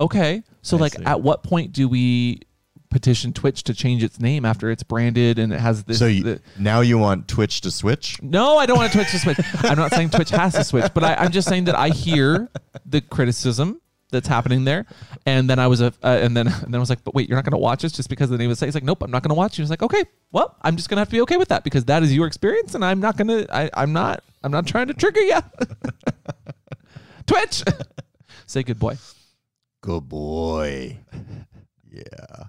Uh, 0.00 0.04
okay. 0.04 0.42
So 0.62 0.76
I 0.76 0.80
like, 0.80 0.94
see. 0.94 1.04
at 1.04 1.20
what 1.22 1.42
point 1.42 1.72
do 1.72 1.88
we 1.88 2.40
petition 2.90 3.32
Twitch 3.32 3.62
to 3.64 3.72
change 3.72 4.04
its 4.04 4.20
name 4.20 4.44
after 4.44 4.70
it's 4.70 4.82
branded 4.82 5.38
and 5.38 5.50
it 5.52 5.58
has 5.60 5.84
this? 5.84 5.98
so 5.98 6.06
you, 6.06 6.22
the- 6.22 6.40
now 6.58 6.82
you 6.82 6.98
want 6.98 7.26
Twitch 7.26 7.62
to 7.62 7.70
switch? 7.70 8.20
no, 8.22 8.58
I 8.58 8.66
don't 8.66 8.76
want 8.76 8.92
Twitch 8.92 9.10
to 9.12 9.18
switch. 9.18 9.38
I'm 9.64 9.78
not 9.78 9.92
saying 9.92 10.10
Twitch 10.10 10.28
has 10.30 10.52
to 10.54 10.64
switch, 10.64 10.92
but 10.92 11.02
I, 11.02 11.14
I'm 11.14 11.32
just 11.32 11.48
saying 11.48 11.64
that 11.64 11.74
I 11.74 11.88
hear 11.88 12.50
the 12.84 13.00
criticism 13.00 13.80
that's 14.12 14.28
happening 14.28 14.64
there, 14.64 14.86
and 15.26 15.50
then 15.50 15.58
I 15.58 15.66
was 15.66 15.80
a, 15.80 15.92
uh, 16.02 16.18
and 16.22 16.36
then 16.36 16.46
and 16.62 16.72
then 16.72 16.76
I 16.76 16.78
was 16.78 16.90
like, 16.90 17.02
but 17.02 17.14
wait, 17.14 17.28
you're 17.28 17.36
not 17.36 17.44
going 17.44 17.52
to 17.52 17.58
watch 17.58 17.82
this 17.82 17.92
just 17.92 18.08
because 18.08 18.30
the 18.30 18.38
name 18.38 18.50
of 18.50 18.56
the 18.56 18.56
site? 18.56 18.68
He's 18.68 18.74
like, 18.74 18.84
nope, 18.84 19.02
I'm 19.02 19.10
not 19.10 19.22
going 19.22 19.30
to 19.30 19.34
watch. 19.34 19.56
He 19.56 19.62
was 19.62 19.70
like, 19.70 19.82
okay, 19.82 20.04
well, 20.30 20.56
I'm 20.62 20.76
just 20.76 20.88
going 20.88 20.96
to 20.96 21.00
have 21.00 21.08
to 21.08 21.12
be 21.12 21.20
okay 21.22 21.36
with 21.36 21.48
that 21.48 21.64
because 21.64 21.86
that 21.86 22.02
is 22.02 22.14
your 22.14 22.26
experience, 22.26 22.74
and 22.76 22.84
I'm 22.84 23.00
not 23.00 23.16
going 23.16 23.28
to. 23.28 23.70
I'm 23.78 23.92
not. 23.92 24.22
I'm 24.44 24.52
not 24.52 24.66
trying 24.66 24.88
to 24.88 24.94
trigger 24.94 25.20
you. 25.20 25.38
Twitch, 27.26 27.62
say 28.46 28.62
good 28.62 28.78
boy. 28.78 28.98
Good 29.80 30.08
boy. 30.08 30.98
Yeah. 31.90 32.44